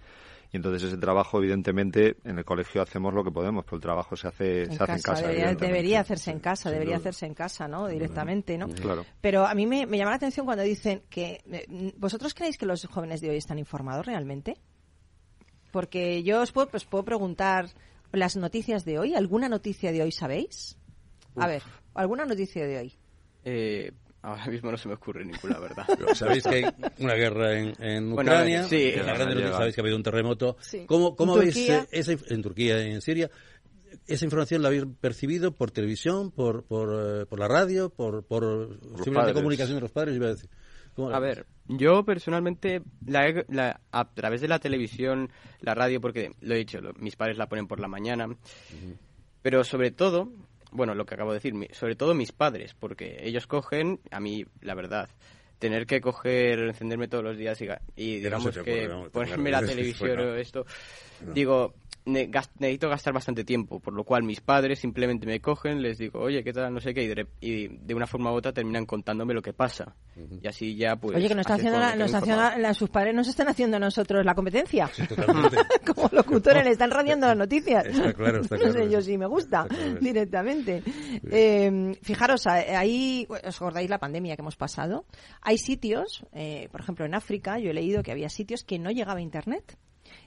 Y 0.53 0.57
entonces 0.57 0.85
ese 0.85 0.97
trabajo, 0.99 1.39
evidentemente, 1.39 2.17
en 2.25 2.39
el 2.39 2.45
colegio 2.45 2.81
hacemos 2.81 3.13
lo 3.13 3.25
que 3.25 3.31
podemos, 3.31 3.65
pero 3.65 3.77
el 3.77 3.83
trabajo 3.83 4.17
se 4.17 4.29
hace 4.29 4.63
en, 4.65 4.73
se 4.73 4.83
hace 4.83 4.93
en 4.93 5.03
casa. 5.03 5.29
Debería, 5.29 6.01
hacerse 6.01 6.31
en 6.31 6.41
casa, 6.41 6.71
debería 6.71 6.97
hacerse 6.97 7.27
en 7.27 7.35
casa, 7.35 7.67
¿no? 7.67 7.89
Directamente, 7.89 8.57
¿no? 8.57 8.69
Claro. 8.69 9.05
Pero 9.21 9.47
a 9.47 9.55
mí 9.55 9.67
me, 9.67 9.87
llama 9.87 10.11
la 10.11 10.17
atención 10.17 10.47
cuando 10.47 10.63
dicen 10.63 11.03
que... 11.09 11.43
Eh, 11.51 11.93
¿Vosotros 11.97 12.35
creéis 12.35 12.59
que 12.59 12.67
los 12.67 12.85
jóvenes 12.87 13.21
de 13.21 13.31
hoy 13.31 13.37
están 13.37 13.59
informados 13.59 14.07
realmente? 14.07 14.57
Porque 15.73 16.23
yo 16.23 16.43
os 16.43 16.53
puedo, 16.53 16.69
pues, 16.69 16.85
puedo 16.85 17.05
preguntar 17.05 17.69
las 18.13 18.37
noticias 18.37 18.85
de 18.85 18.99
hoy. 18.99 19.15
¿Alguna 19.15 19.49
noticia 19.49 19.93
de 19.93 20.03
hoy 20.03 20.13
sabéis? 20.13 20.79
A 21.37 21.47
ver, 21.47 21.63
¿alguna 21.95 22.25
noticia 22.25 22.67
de 22.67 22.79
hoy? 22.79 22.95
Eh, 23.45 23.93
Ahora 24.23 24.47
mismo 24.47 24.71
no 24.71 24.77
se 24.77 24.89
me 24.89 24.95
ocurre 24.95 25.25
ninguna, 25.25 25.59
verdad. 25.59 25.87
sabéis 26.15 26.45
que 26.45 26.55
hay 26.57 26.65
una 26.99 27.15
guerra 27.15 27.59
en, 27.59 28.13
Ucrania, 28.13 28.65
sí, 28.65 28.93
sabéis 28.93 29.75
que 29.75 29.81
ha 29.81 29.85
habido 29.85 29.97
un 29.97 30.03
terremoto. 30.03 30.57
¿Cómo, 30.87 31.15
cómo 31.15 31.37
veis 31.37 31.57
eh, 31.57 31.87
esa, 31.93 32.13
en 32.29 32.43
Turquía 32.43 32.87
y 32.87 32.93
en 32.93 33.01
Siria? 33.01 33.31
¿Esa 34.07 34.25
información 34.25 34.63
la 34.63 34.69
habéis 34.69 34.85
percibido 35.01 35.53
por 35.53 35.71
televisión, 35.71 36.31
por, 36.31 36.65
por, 36.65 37.23
eh, 37.23 37.27
por 37.27 37.39
la 37.39 37.49
radio, 37.49 37.91
por, 37.91 38.25
por 38.25 38.79
simplemente 39.03 39.33
comunicación 39.33 39.77
de 39.77 39.83
los 39.83 39.93
padres? 39.93 40.17
Iba 40.17 40.27
a, 40.27 40.31
decir. 40.31 40.51
a 41.13 41.21
ver, 41.21 41.47
yo 41.69 42.05
personalmente, 42.05 42.83
la, 43.05 43.81
a 43.91 44.11
través 44.13 44.41
de 44.41 44.49
la 44.49 44.59
televisión, 44.59 45.31
la 45.61 45.75
radio, 45.75 46.01
porque 46.01 46.33
lo 46.41 46.55
he 46.55 46.59
dicho, 46.59 46.81
mis 46.99 47.17
padres 47.17 47.37
la 47.37 47.49
ponen 47.49 47.67
por 47.67 47.81
la 47.81 47.89
mañana, 47.89 48.29
pero 49.43 49.63
sobre 49.65 49.91
todo 49.93 50.33
bueno, 50.71 50.95
lo 50.95 51.07
que 51.07 51.15
acabo 51.15 51.33
de 51.33 51.39
decir, 51.39 51.55
sobre 51.73 51.97
todo 51.97 52.15
mis 52.15 52.33
padres, 52.33 52.75
porque 52.75 53.19
ellos 53.23 53.47
cogen, 53.47 54.01
a 54.11 54.21
mí, 54.21 54.45
la 54.61 54.75
verdad, 54.75 55.09
tener 55.59 55.87
que 55.87 56.01
coger, 56.01 56.59
encenderme 56.61 57.09
todos 57.09 57.25
los 57.25 57.37
días 57.37 57.61
y, 57.97 58.19
digamos 58.19 58.57
que 58.59 58.89
ponerme 59.13 59.51
la 59.51 59.63
televisión 59.67 60.19
o 60.19 60.35
esto, 60.35 60.67
digo, 61.35 61.75
necesito 62.07 62.89
gastar 62.89 63.13
bastante 63.13 63.45
tiempo, 63.45 63.81
por 63.81 63.93
lo 63.93 64.05
cual 64.05 64.23
mis 64.23 64.41
padres 64.41 64.79
simplemente 64.79 65.27
me 65.27 65.41
cogen, 65.41 65.83
les 65.83 65.99
digo, 65.99 66.21
oye, 66.21 66.43
¿qué 66.45 66.53
tal? 66.53 66.73
No 66.73 66.81
sé 66.81 66.95
qué, 66.95 67.27
y 67.41 67.69
de, 67.69 67.95
una 67.95 68.07
forma 68.07 68.33
u 68.33 68.37
otra 68.37 68.53
terminan 68.53 68.87
contándome 68.87 69.35
lo 69.35 69.43
que 69.43 69.53
pasa. 69.53 69.95
Y 70.17 70.47
así 70.47 70.77
ya, 70.77 70.97
pues. 70.97 71.17
Oye, 71.17 71.29
que, 71.29 71.35
nos 71.35 71.43
está 71.43 71.55
haciendo, 71.55 72.75
sus 72.75 72.91
padres 72.91 73.15
nos 73.15 73.29
están 73.29 73.49
haciendo 73.49 73.77
a 73.77 73.81
nosotros 73.81 74.25
la 74.25 74.35
competencia. 74.35 74.89
Como 75.87 76.09
locutores 76.13 76.65
le 76.65 76.71
están 76.71 76.91
radiando 76.91 77.27
las 77.27 77.37
noticias. 77.37 77.85
Está 77.87 78.13
claro, 78.13 78.41
está 78.41 78.57
claro. 78.57 78.87
yo 78.89 79.01
sí 79.03 79.19
me 79.19 79.27
gusta, 79.27 79.67
directamente. 80.01 80.83
Eh, 81.31 81.97
fijaros, 82.03 82.47
ahí, 82.47 83.27
¿os 83.29 83.57
acordáis 83.57 83.91
la 83.91 83.99
pandemia 83.99 84.37
que 84.37 84.43
hemos 84.43 84.57
pasado? 84.57 85.07
Hay 85.43 85.59
sitios, 85.59 86.25
eh, 86.33 86.69
por 86.71 86.81
ejemplo, 86.81 87.05
en 87.05 87.15
África, 87.15 87.59
yo 87.59 87.71
he 87.71 87.75
leído 87.75 88.03
que 88.03 88.13
había 88.13 88.29
sitios 88.29 88.63
que 88.63 88.79
no 88.79 88.91
llegaba 88.91 89.19
a 89.19 89.23
Internet 89.23 89.77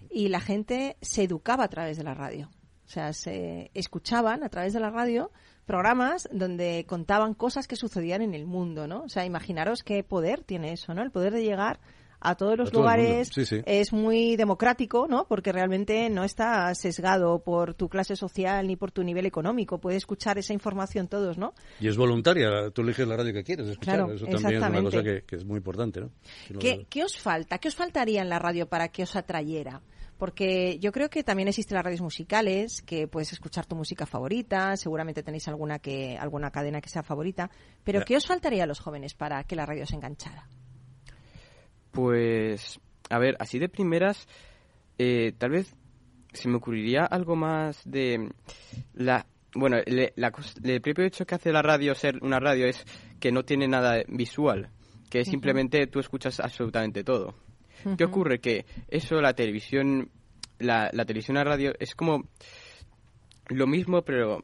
y 0.09 0.29
la 0.29 0.39
gente 0.39 0.97
se 1.01 1.23
educaba 1.23 1.63
a 1.65 1.69
través 1.69 1.97
de 1.97 2.03
la 2.03 2.13
radio. 2.13 2.49
O 2.85 2.91
sea, 2.91 3.13
se 3.13 3.69
escuchaban 3.75 4.43
a 4.43 4.49
través 4.49 4.73
de 4.73 4.79
la 4.79 4.89
radio 4.89 5.31
programas 5.65 6.27
donde 6.31 6.85
contaban 6.87 7.35
cosas 7.35 7.67
que 7.67 7.75
sucedían 7.75 8.23
en 8.23 8.33
el 8.33 8.47
mundo, 8.47 8.87
¿no? 8.87 9.03
O 9.03 9.09
sea, 9.09 9.25
imaginaros 9.25 9.83
qué 9.83 10.03
poder 10.03 10.43
tiene 10.43 10.73
eso, 10.73 10.95
¿no? 10.95 11.03
El 11.03 11.11
poder 11.11 11.31
de 11.31 11.43
llegar 11.43 11.79
a 12.21 12.35
todos 12.35 12.57
los 12.57 12.73
lugares 12.73 13.31
es 13.65 13.93
muy 13.93 14.35
democrático, 14.35 15.07
¿no? 15.07 15.27
Porque 15.27 15.51
realmente 15.51 16.09
no 16.09 16.23
está 16.23 16.73
sesgado 16.75 17.43
por 17.43 17.75
tu 17.75 17.87
clase 17.87 18.15
social 18.15 18.67
ni 18.67 18.75
por 18.75 18.91
tu 18.91 19.03
nivel 19.03 19.27
económico. 19.27 19.79
Puede 19.79 19.97
escuchar 19.97 20.37
esa 20.37 20.53
información 20.53 21.07
todos, 21.07 21.37
¿no? 21.37 21.53
Y 21.79 21.87
es 21.87 21.97
voluntaria. 21.97 22.71
Tú 22.71 22.81
eliges 22.81 23.07
la 23.07 23.17
radio 23.17 23.33
que 23.33 23.43
quieres 23.43 23.67
escuchar. 23.67 24.09
Eso 24.11 24.25
también 24.25 24.63
es 24.63 24.69
una 24.69 24.81
cosa 24.81 25.03
que, 25.03 25.23
es 25.29 25.45
muy 25.45 25.57
importante, 25.57 26.01
¿no? 26.01 26.11
¿Qué, 26.59 26.87
¿Qué 26.89 27.03
os 27.03 27.17
falta? 27.17 27.59
¿Qué 27.59 27.67
os 27.67 27.75
faltaría 27.75 28.21
en 28.21 28.29
la 28.29 28.39
radio 28.39 28.67
para 28.67 28.87
que 28.87 29.03
os 29.03 29.15
atrayera? 29.15 29.81
Porque 30.19 30.77
yo 30.79 30.91
creo 30.91 31.09
que 31.09 31.23
también 31.23 31.47
existen 31.47 31.75
las 31.75 31.85
radios 31.85 32.01
musicales, 32.01 32.81
que 32.81 33.07
puedes 33.07 33.31
escuchar 33.31 33.65
tu 33.65 33.77
música 33.77 34.05
favorita, 34.05 34.75
seguramente 34.75 35.23
tenéis 35.23 35.47
alguna 35.47 35.79
que 35.79 36.17
alguna 36.17 36.51
cadena 36.51 36.81
que 36.81 36.89
sea 36.89 37.03
favorita, 37.03 37.49
pero 37.85 38.03
¿qué 38.03 38.17
os 38.17 38.27
faltaría 38.27 38.65
a 38.65 38.67
los 38.67 38.81
jóvenes 38.81 39.13
para 39.13 39.41
que 39.45 39.55
la 39.55 39.65
radio 39.65 39.85
se 39.85 39.95
enganchara? 39.95 40.45
Pues, 41.91 42.81
a 43.09 43.17
ver, 43.17 43.37
así 43.39 43.59
de 43.59 43.69
primeras, 43.69 44.27
eh, 44.97 45.31
tal 45.37 45.51
vez 45.51 45.73
se 46.33 46.49
me 46.49 46.57
ocurriría 46.57 47.05
algo 47.05 47.37
más 47.37 47.81
de 47.85 48.29
la 48.93 49.25
bueno, 49.55 49.77
el 49.85 50.81
propio 50.81 51.05
hecho 51.05 51.25
que 51.25 51.35
hace 51.35 51.51
la 51.51 51.61
radio 51.61 51.95
ser 51.95 52.19
una 52.21 52.39
radio 52.39 52.67
es 52.67 52.85
que 53.21 53.31
no 53.31 53.45
tiene 53.45 53.69
nada 53.69 54.03
visual, 54.09 54.69
que 55.09 55.23
simplemente 55.23 55.87
tú 55.87 55.99
escuchas 55.99 56.41
absolutamente 56.41 57.05
todo. 57.05 57.33
¿Qué 57.97 58.03
ocurre? 58.03 58.39
Que 58.39 58.65
eso, 58.87 59.21
la 59.21 59.33
televisión, 59.33 60.09
la, 60.59 60.89
la 60.93 61.05
televisión 61.05 61.37
a 61.37 61.43
radio, 61.43 61.73
es 61.79 61.95
como 61.95 62.25
lo 63.47 63.67
mismo, 63.67 64.03
pero 64.03 64.43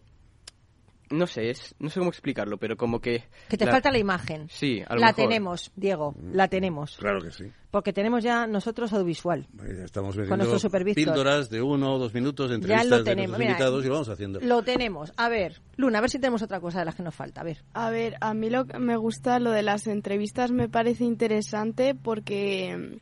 no 1.09 1.27
sé, 1.27 1.49
es, 1.49 1.75
no 1.79 1.89
sé 1.89 1.99
cómo 1.99 2.09
explicarlo, 2.09 2.57
pero 2.57 2.75
como 2.77 2.99
que... 2.99 3.23
Que 3.47 3.57
te 3.57 3.67
falta 3.67 3.91
la 3.91 3.99
imagen. 3.99 4.47
Sí, 4.49 4.81
a 4.87 4.95
La 4.95 5.13
tenemos, 5.13 5.71
Diego, 5.75 6.15
la 6.31 6.47
tenemos. 6.47 6.97
Claro 6.97 7.21
que 7.21 7.31
sí. 7.31 7.45
Porque 7.69 7.93
tenemos 7.93 8.23
ya 8.23 8.47
nosotros 8.47 8.91
audiovisual. 8.93 9.47
Estamos 9.83 10.15
vendiendo 10.15 10.57
píldoras 10.95 11.49
de 11.49 11.61
uno 11.61 11.95
o 11.95 11.99
dos 11.99 12.13
minutos, 12.13 12.51
entrevistas 12.51 12.89
ya 12.89 12.97
lo 12.97 13.03
tenemos. 13.03 13.37
de 13.37 13.45
invitados 13.45 13.83
y 13.83 13.87
lo 13.87 13.93
vamos 13.93 14.09
haciendo. 14.09 14.39
Lo 14.39 14.63
tenemos. 14.63 15.11
A 15.17 15.29
ver, 15.29 15.61
Luna, 15.75 15.99
a 15.99 16.01
ver 16.01 16.09
si 16.09 16.19
tenemos 16.19 16.41
otra 16.41 16.59
cosa 16.59 16.79
de 16.79 16.85
las 16.85 16.95
que 16.95 17.03
nos 17.03 17.13
falta. 17.13 17.41
A 17.41 17.43
ver. 17.43 17.63
A 17.73 17.89
ver, 17.89 18.15
a 18.21 18.33
mí 18.33 18.49
lo 18.49 18.65
que 18.65 18.79
me 18.79 18.95
gusta 18.95 19.39
lo 19.39 19.51
de 19.51 19.61
las 19.61 19.87
entrevistas 19.87 20.51
me 20.51 20.69
parece 20.69 21.03
interesante 21.03 21.95
porque 21.95 22.99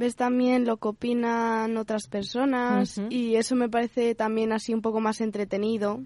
ves 0.00 0.16
también 0.16 0.64
lo 0.64 0.78
que 0.78 0.88
opinan 0.88 1.76
otras 1.76 2.08
personas 2.08 2.98
y 3.10 3.36
eso 3.36 3.54
me 3.54 3.68
parece 3.68 4.14
también 4.14 4.50
así 4.50 4.72
un 4.72 4.80
poco 4.80 4.98
más 4.98 5.20
entretenido 5.20 6.00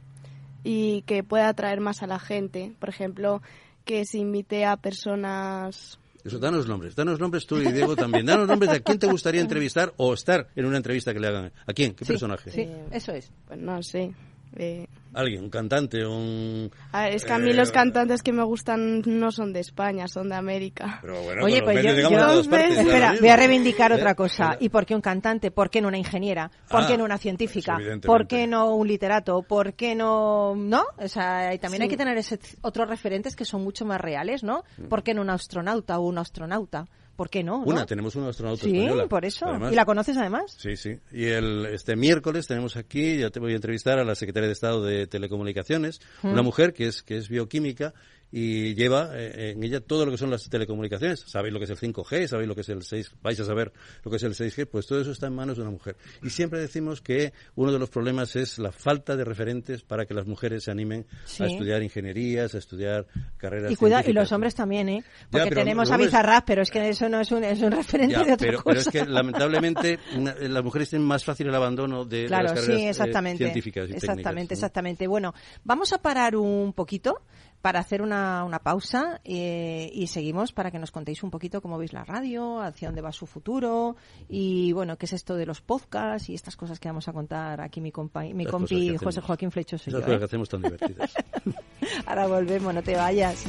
y 0.65 1.03
que 1.03 1.23
pueda 1.23 1.49
atraer 1.49 1.81
más 1.81 2.03
a 2.03 2.09
la 2.09 2.19
gente. 2.19 2.75
Por 2.81 2.89
ejemplo, 2.89 3.41
que 3.85 4.05
se 4.05 4.19
invite 4.19 4.65
a 4.65 4.77
personas 4.77 6.01
eso, 6.25 6.39
danos 6.39 6.67
nombres, 6.67 6.97
danos 6.97 7.21
nombres 7.21 7.47
tú 7.47 7.59
y 7.59 7.71
Diego 7.71 7.95
también. 7.95 8.25
Danos 8.25 8.49
nombres 8.49 8.71
de 8.71 8.79
a 8.79 8.81
quién 8.81 8.99
te 8.99 9.07
gustaría 9.07 9.43
entrevistar 9.43 9.93
o 9.99 10.15
estar 10.15 10.49
en 10.57 10.65
una 10.65 10.79
entrevista 10.79 11.13
que 11.13 11.21
le 11.21 11.29
hagan. 11.29 11.53
¿A 11.67 11.73
quién? 11.75 11.95
¿Qué 11.95 12.07
personaje? 12.07 12.51
Sí, 12.51 12.67
eso 12.91 13.13
es. 13.13 13.31
Pues 13.47 13.61
no 13.61 13.83
sé. 13.83 14.15
Eh, 14.57 14.87
Alguien, 15.15 15.45
un 15.45 15.51
cantante, 15.51 16.05
un... 16.05 16.71
es 17.09 17.25
que 17.25 17.33
a 17.33 17.39
mí 17.39 17.53
los 17.53 17.71
eh, 17.71 17.73
cantantes 17.73 18.23
que 18.23 18.33
me 18.33 18.43
gustan 18.43 19.03
no 19.07 19.31
son 19.31 19.53
de 19.53 19.61
España, 19.61 20.09
son 20.09 20.29
de 20.29 20.35
América. 20.35 21.01
Oye, 21.43 21.63
pues 21.63 21.83
yo, 21.83 21.91
espera, 21.91 23.15
voy 23.21 23.29
a 23.29 23.37
reivindicar 23.37 23.93
otra 23.93 24.11
¿Eh? 24.11 24.15
cosa. 24.15 24.57
¿Y 24.61 24.69
por 24.69 24.87
qué 24.87 24.95
un 24.95 25.01
cantante? 25.01 25.51
¿Por 25.51 25.71
qué 25.71 25.81
no 25.81 25.89
una 25.89 25.99
ingeniera? 25.99 26.51
¿Por 26.69 26.87
qué 26.87 26.95
ah, 26.95 26.97
no 26.97 27.05
una 27.05 27.19
científica? 27.19 27.79
¿Por 28.05 28.27
qué 28.27 28.47
no 28.47 28.75
un 28.75 28.89
literato? 28.89 29.43
¿Por 29.43 29.75
qué 29.75 29.95
no...? 29.95 30.55
¿No? 30.57 30.85
O 30.99 31.09
sea, 31.09 31.55
y 31.55 31.59
también 31.59 31.83
hay 31.83 31.89
que 31.89 31.97
tener 31.97 32.17
ese, 32.17 32.39
otros 32.63 32.89
referentes 32.89 33.37
que 33.37 33.45
son 33.45 33.63
mucho 33.63 33.85
más 33.85 34.01
reales, 34.01 34.43
¿no? 34.43 34.65
Mm. 34.79 34.89
¿Por 34.89 35.03
qué 35.03 35.15
no 35.15 35.23
un 35.23 35.31
astronauta 35.31 35.99
o 35.99 36.03
un 36.03 36.19
astronauta? 36.19 36.87
¿Por 37.17 37.31
qué 37.31 37.45
no? 37.45 37.59
Una, 37.61 37.87
tenemos 37.87 38.17
una 38.17 38.29
astronauta 38.29 38.65
sí, 38.65 38.89
por 39.09 39.25
eso. 39.25 39.47
¿Y 39.71 39.75
la 39.75 39.85
conoces 39.85 40.17
además? 40.17 40.55
Sí, 40.59 40.77
sí. 40.77 40.99
Y 41.13 41.27
el, 41.27 41.67
este 41.67 41.95
miércoles 41.97 42.47
tenemos 42.47 42.77
aquí, 42.77 43.19
ya 43.19 43.31
te 43.31 43.41
voy 43.41 43.53
a 43.53 43.57
entrevistar 43.57 43.99
a 43.99 44.05
la 44.05 44.15
secretaria 44.15 44.49
de 44.49 44.53
Estado 44.53 44.83
de 44.83 45.07
Telecomunicaciones, 45.07 46.01
una 46.23 46.43
mujer 46.43 46.73
que 46.73 46.89
es, 46.89 47.03
que 47.03 47.17
es 47.17 47.29
bioquímica 47.29 47.95
y 48.37 48.75
lleva 48.75 49.11
eh, 49.13 49.53
en 49.53 49.63
ella 49.63 49.81
todo 49.81 50.05
lo 50.05 50.11
que 50.11 50.19
son 50.19 50.29
las 50.29 50.49
telecomunicaciones. 50.49 51.21
Sabéis 51.25 51.55
lo 51.55 51.61
que 51.61 51.67
es 51.67 51.71
el 51.71 51.79
5G, 51.79 52.27
sabéis 52.27 52.49
lo 52.49 52.57
que 52.57 52.63
es 52.63 52.69
el 52.69 52.83
6, 52.83 53.13
vais 53.23 53.39
a 53.39 53.45
saber 53.45 53.73
lo 54.03 54.11
que 54.11 54.17
es 54.17 54.25
el 54.25 54.35
6G, 54.35 54.67
pues 54.67 54.89
todo 54.89 55.01
eso 55.01 55.13
está 55.13 55.29
en 55.29 55.37
manos 55.37 55.57
de 55.57 55.63
una 55.63 55.71
mujer. 55.71 55.97
Y 56.21 56.31
siempre 56.31 56.59
decimos 56.59 57.01
que 57.01 57.33
uno 57.55 57.71
de 57.71 57.79
los 57.79 57.91
problemas 57.91 58.35
es 58.35 58.59
la 58.59 58.73
falta 58.73 59.15
de 59.15 59.25
referentes 59.25 59.85
para 59.85 60.05
que 60.05 60.15
las 60.15 60.27
mujeres 60.27 60.65
se 60.65 60.73
animen 60.73 61.07
a 61.39 61.47
estudiar 61.47 61.85
ingenierías, 61.85 62.57
a 62.57 62.59
estudiar 62.59 63.07
carreras 63.37 63.71
Y 63.71 63.77
cuida, 63.77 64.03
y 64.05 64.13
los 64.13 64.33
hombres 64.33 64.57
también, 64.57 64.89
¿eh? 64.89 65.05
Porque 65.31 65.51
tenemos 65.51 65.93
a 65.93 65.97
Bizarrap, 65.97 66.45
pero 66.45 66.63
es 66.63 66.73
que 66.73 66.89
eso 66.89 67.09
no 67.09 67.21
es 67.21 67.31
un, 67.31 67.45
es 67.45 67.63
un 67.63 67.71
referente 67.71 68.17
de 68.17 68.33
otra 68.33 68.37
pero, 68.37 68.65
cosa. 68.65 68.65
Pero 68.65 68.81
es 68.81 68.89
que 68.89 69.13
lamentablemente 69.13 70.01
las 70.41 70.65
mujeres 70.65 70.91
tienen 70.91 71.07
más 71.07 71.25
fácil 71.25 71.47
el 71.47 71.55
abandono 71.55 72.05
de, 72.05 72.29
las 72.29 72.53
carreras 72.53 72.65
sí, 72.65 72.73
eh, 72.73 72.89
exactamente, 72.89 73.45
científicas 73.45 73.89
y 73.91 73.93
Exactamente, 73.93 74.55
exactamente. 74.55 75.07
Bueno, 75.07 75.33
vamos 75.63 75.93
a 75.93 75.99
parar 75.99 76.35
un 76.35 76.73
poquito 76.73 77.23
para 77.65 77.81
hacer 77.81 78.03
una, 78.03 78.45
una 78.45 78.59
pausa 78.59 79.23
eh, 79.25 79.91
y 79.95 80.09
seguimos 80.09 80.53
para 80.53 80.71
que 80.71 80.79
nos 80.79 80.91
contéis 80.91 81.23
un 81.23 81.31
poquito 81.31 81.63
cómo 81.63 81.79
veis 81.79 81.95
la 81.95 82.05
radio, 82.05 82.61
hacia 82.61 82.89
dónde 82.89 83.01
va 83.01 83.11
su 83.11 83.25
futuro 83.25 83.97
y 84.29 84.73
bueno, 84.73 84.99
qué 84.99 85.07
es 85.07 85.15
esto 85.15 85.35
de 85.35 85.47
los 85.47 85.63
podcasts 85.63 86.29
y 86.29 86.35
estas 86.35 86.57
cosas 86.57 86.79
que 86.79 86.91
vamos 86.91 87.09
a 87.09 87.15
contar 87.15 87.63
aquí 87.63 87.81
mi, 87.81 87.91
compa, 87.91 88.21
mi 88.21 88.45
compi 88.45 88.99
José 88.99 89.23
Joaquín 89.23 89.51
Flechoso. 89.51 89.91
Cosas 89.91 90.11
¿eh? 90.11 90.19
que 90.19 90.25
hacemos 90.25 90.47
tan 90.51 90.61
divertidas. 90.61 91.15
Ahora 92.07 92.27
volvemos, 92.27 92.75
no 92.75 92.83
te 92.83 92.97
vayas. 92.97 93.47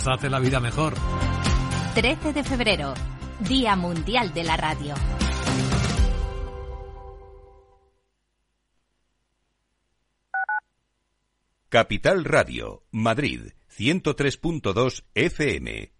Nos 0.00 0.16
hace 0.16 0.30
la 0.30 0.38
vida 0.38 0.60
mejor. 0.60 0.94
13 1.94 2.32
de 2.32 2.44
febrero, 2.44 2.94
Día 3.40 3.76
Mundial 3.76 4.32
de 4.32 4.44
la 4.44 4.56
Radio. 4.56 4.94
Capital 11.68 12.24
Radio, 12.24 12.82
Madrid, 12.90 13.52
103.2 13.76 15.04
FM. 15.14 15.99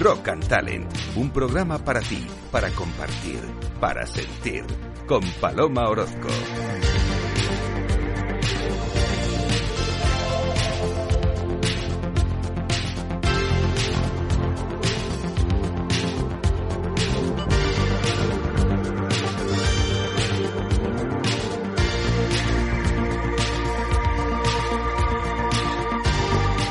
Rock 0.00 0.28
and 0.28 0.46
Talent, 0.48 0.86
un 1.16 1.30
programa 1.30 1.78
para 1.78 2.00
ti, 2.00 2.26
para 2.52 2.70
compartir, 2.70 3.40
para 3.80 4.06
sentir, 4.06 4.64
con 5.08 5.22
Paloma 5.40 5.88
Orozco. 5.88 6.28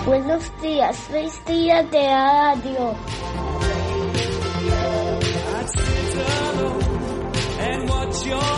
Buenos 0.06 0.62
días, 0.62 0.95
feliz 0.97 1.45
día 1.45 1.82
de 1.82 2.08
radio. 2.08 3.16
your 8.27 8.57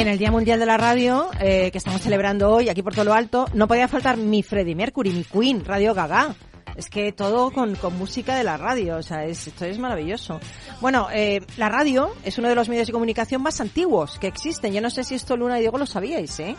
en 0.00 0.08
el 0.08 0.16
Día 0.16 0.30
Mundial 0.30 0.58
de 0.58 0.64
la 0.64 0.78
Radio, 0.78 1.28
eh, 1.38 1.70
que 1.70 1.76
estamos 1.76 2.00
celebrando 2.00 2.50
hoy 2.50 2.70
aquí 2.70 2.82
por 2.82 2.94
todo 2.94 3.04
lo 3.04 3.12
alto, 3.12 3.46
no 3.52 3.68
podía 3.68 3.88
faltar 3.88 4.16
mi 4.16 4.42
Freddie 4.42 4.74
Mercury, 4.74 5.10
mi 5.10 5.24
Queen, 5.24 5.64
Radio 5.64 5.92
Gaga. 5.92 6.34
Es 6.76 6.88
que 6.88 7.12
todo 7.12 7.50
con, 7.50 7.76
música 7.98 8.34
de 8.34 8.42
la 8.42 8.56
radio, 8.56 8.96
o 8.96 9.02
sea, 9.02 9.26
esto 9.26 9.66
es 9.66 9.78
maravilloso. 9.78 10.40
Bueno, 10.80 11.08
eh, 11.12 11.42
la 11.58 11.68
radio 11.68 12.10
es 12.24 12.38
uno 12.38 12.48
de 12.48 12.54
los 12.54 12.70
medios 12.70 12.86
de 12.86 12.92
comunicación 12.94 13.42
más 13.42 13.60
antiguos 13.60 14.18
que 14.18 14.28
existen. 14.28 14.72
Yo 14.72 14.80
no 14.80 14.88
sé 14.88 15.04
si 15.04 15.14
esto 15.14 15.36
Luna 15.36 15.58
y 15.58 15.60
Diego 15.60 15.76
lo 15.76 15.86
sabíais, 15.86 16.40
¿eh? 16.40 16.56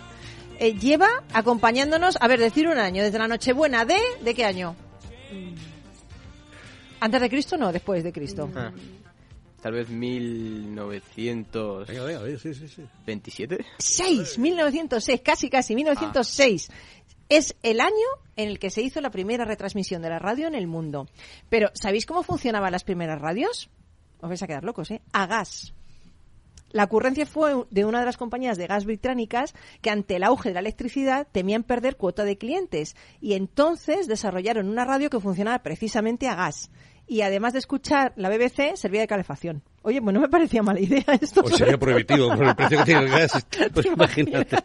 eh 0.60 0.76
lleva 0.76 1.10
acompañándonos, 1.34 2.18
a 2.22 2.28
ver, 2.28 2.40
decir 2.40 2.68
un 2.68 2.78
año, 2.78 3.02
desde 3.02 3.18
la 3.18 3.28
Nochebuena 3.28 3.84
de... 3.84 3.98
¿De 4.22 4.36
qué 4.36 4.46
año? 4.46 4.76
¿Antes 7.00 7.20
de 7.20 7.30
Cristo 7.30 7.58
no? 7.58 7.72
Después 7.72 8.04
de 8.04 8.14
Cristo. 8.14 8.50
Ah 8.56 8.72
tal 9.64 9.74
vez 9.74 9.90
1927. 9.90 11.94
Venga, 11.94 12.04
venga, 12.04 12.38
sí, 12.38 12.54
sí, 12.54 12.68
sí. 12.68 12.84
¿27? 13.08 13.66
6, 13.78 14.38
1906, 14.38 15.22
casi, 15.24 15.50
casi, 15.50 15.74
1906. 15.74 16.70
Es 17.30 17.56
el 17.64 17.80
año 17.80 17.94
en 18.36 18.50
el 18.50 18.60
que 18.60 18.70
se 18.70 18.82
hizo 18.82 19.00
la 19.00 19.10
primera 19.10 19.46
retransmisión 19.46 20.02
de 20.02 20.10
la 20.10 20.20
radio 20.20 20.48
en 20.48 20.56
el 20.56 20.68
mundo. 20.68 21.08
Pero, 21.48 21.70
¿sabéis 21.76 22.06
cómo 22.06 22.24
funcionaban 22.24 22.74
las 22.74 22.84
primeras 22.84 23.22
radios? 23.22 23.70
Os 24.20 24.28
vais 24.28 24.44
a 24.44 24.48
quedar 24.48 24.66
locos, 24.66 24.92
¿eh? 24.92 25.02
A 25.14 25.28
gas. 25.28 25.74
La 26.72 26.84
ocurrencia 26.84 27.26
fue 27.26 27.64
de 27.70 27.86
una 27.86 28.02
de 28.02 28.06
las 28.06 28.18
compañías 28.18 28.58
de 28.58 28.68
gas 28.68 28.84
británicas 28.84 29.54
que 29.82 29.92
ante 29.92 30.18
el 30.18 30.24
auge 30.24 30.50
de 30.50 30.56
la 30.56 30.60
electricidad 30.60 31.26
temían 31.32 31.64
perder 31.64 31.96
cuota 31.96 32.26
de 32.26 32.38
clientes 32.38 32.98
y 33.22 33.36
entonces 33.36 34.08
desarrollaron 34.08 34.68
una 34.68 34.84
radio 34.84 35.10
que 35.10 35.22
funcionaba 35.22 35.64
precisamente 35.64 36.28
a 36.28 36.36
gas 36.36 36.70
y 37.08 37.22
además 37.22 37.54
de 37.54 37.60
escuchar 37.60 38.14
la 38.16 38.30
BBC, 38.30 38.76
servía 38.76 39.02
de 39.02 39.08
calefacción. 39.08 39.64
Oye, 39.84 40.02
pues 40.02 40.14
no 40.14 40.22
me 40.22 40.30
parecía 40.30 40.64
mala 40.64 40.80
idea 40.80 41.04
esto. 41.22 41.42
O 41.44 41.50
sería 41.50 41.78
prohibitivo 41.78 42.30
por 42.36 42.48
el 42.48 42.56
precio 42.56 42.80
que 42.80 42.86
tiene 42.86 43.02
el 43.02 43.10
gas. 43.10 43.46
Pues 43.74 43.86
imagínate. 43.86 44.58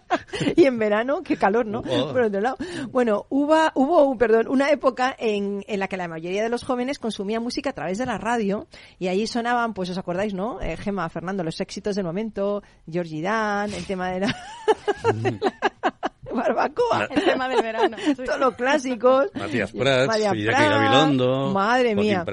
y 0.57 0.65
en 0.65 0.79
verano, 0.79 1.23
qué 1.23 1.37
calor, 1.37 1.67
¿no? 1.67 1.81
Oh. 1.81 2.13
Por 2.13 2.23
otro 2.23 2.41
lado. 2.41 2.57
Bueno, 2.91 3.27
hubo, 3.29 3.57
hubo 3.75 4.17
perdón, 4.17 4.49
una 4.49 4.71
época 4.71 5.15
en, 5.19 5.65
en 5.67 5.81
la 5.81 5.89
que 5.89 5.97
la 5.97 6.09
mayoría 6.09 6.43
de 6.43 6.49
los 6.49 6.65
jóvenes 6.65 6.99
consumían 6.99 7.43
música 7.43 7.71
a 7.71 7.73
través 7.73 7.99
de 7.99 8.07
la 8.07 8.19
radio 8.19 8.67
y 8.99 9.09
ahí 9.09 9.27
sonaban, 9.27 9.75
pues 9.75 9.91
os 9.91 9.99
acordáis, 9.99 10.35
¿no? 10.35 10.61
Eh, 10.61 10.77
Gema, 10.77 11.09
Fernando, 11.09 11.43
los 11.43 11.61
éxitos 11.61 11.97
del 11.97 12.05
momento, 12.05 12.63
Georgie 12.91 13.23
Dan, 13.23 13.73
el 13.73 13.85
tema 13.87 14.11
de 14.11 14.21
la... 14.21 14.37
barbacoa. 16.39 17.09
El 17.11 17.25
tema 17.25 17.49
del 17.49 17.63
verano. 17.63 17.97
Todos 18.17 18.41
los 18.41 18.55
clásicos. 18.55 19.31
Matías 19.35 19.73
Prats, 19.73 20.19
Jackie 20.19 20.45
Gabilondo. 20.45 21.53
Madre 21.53 21.95
mía. 21.95 22.25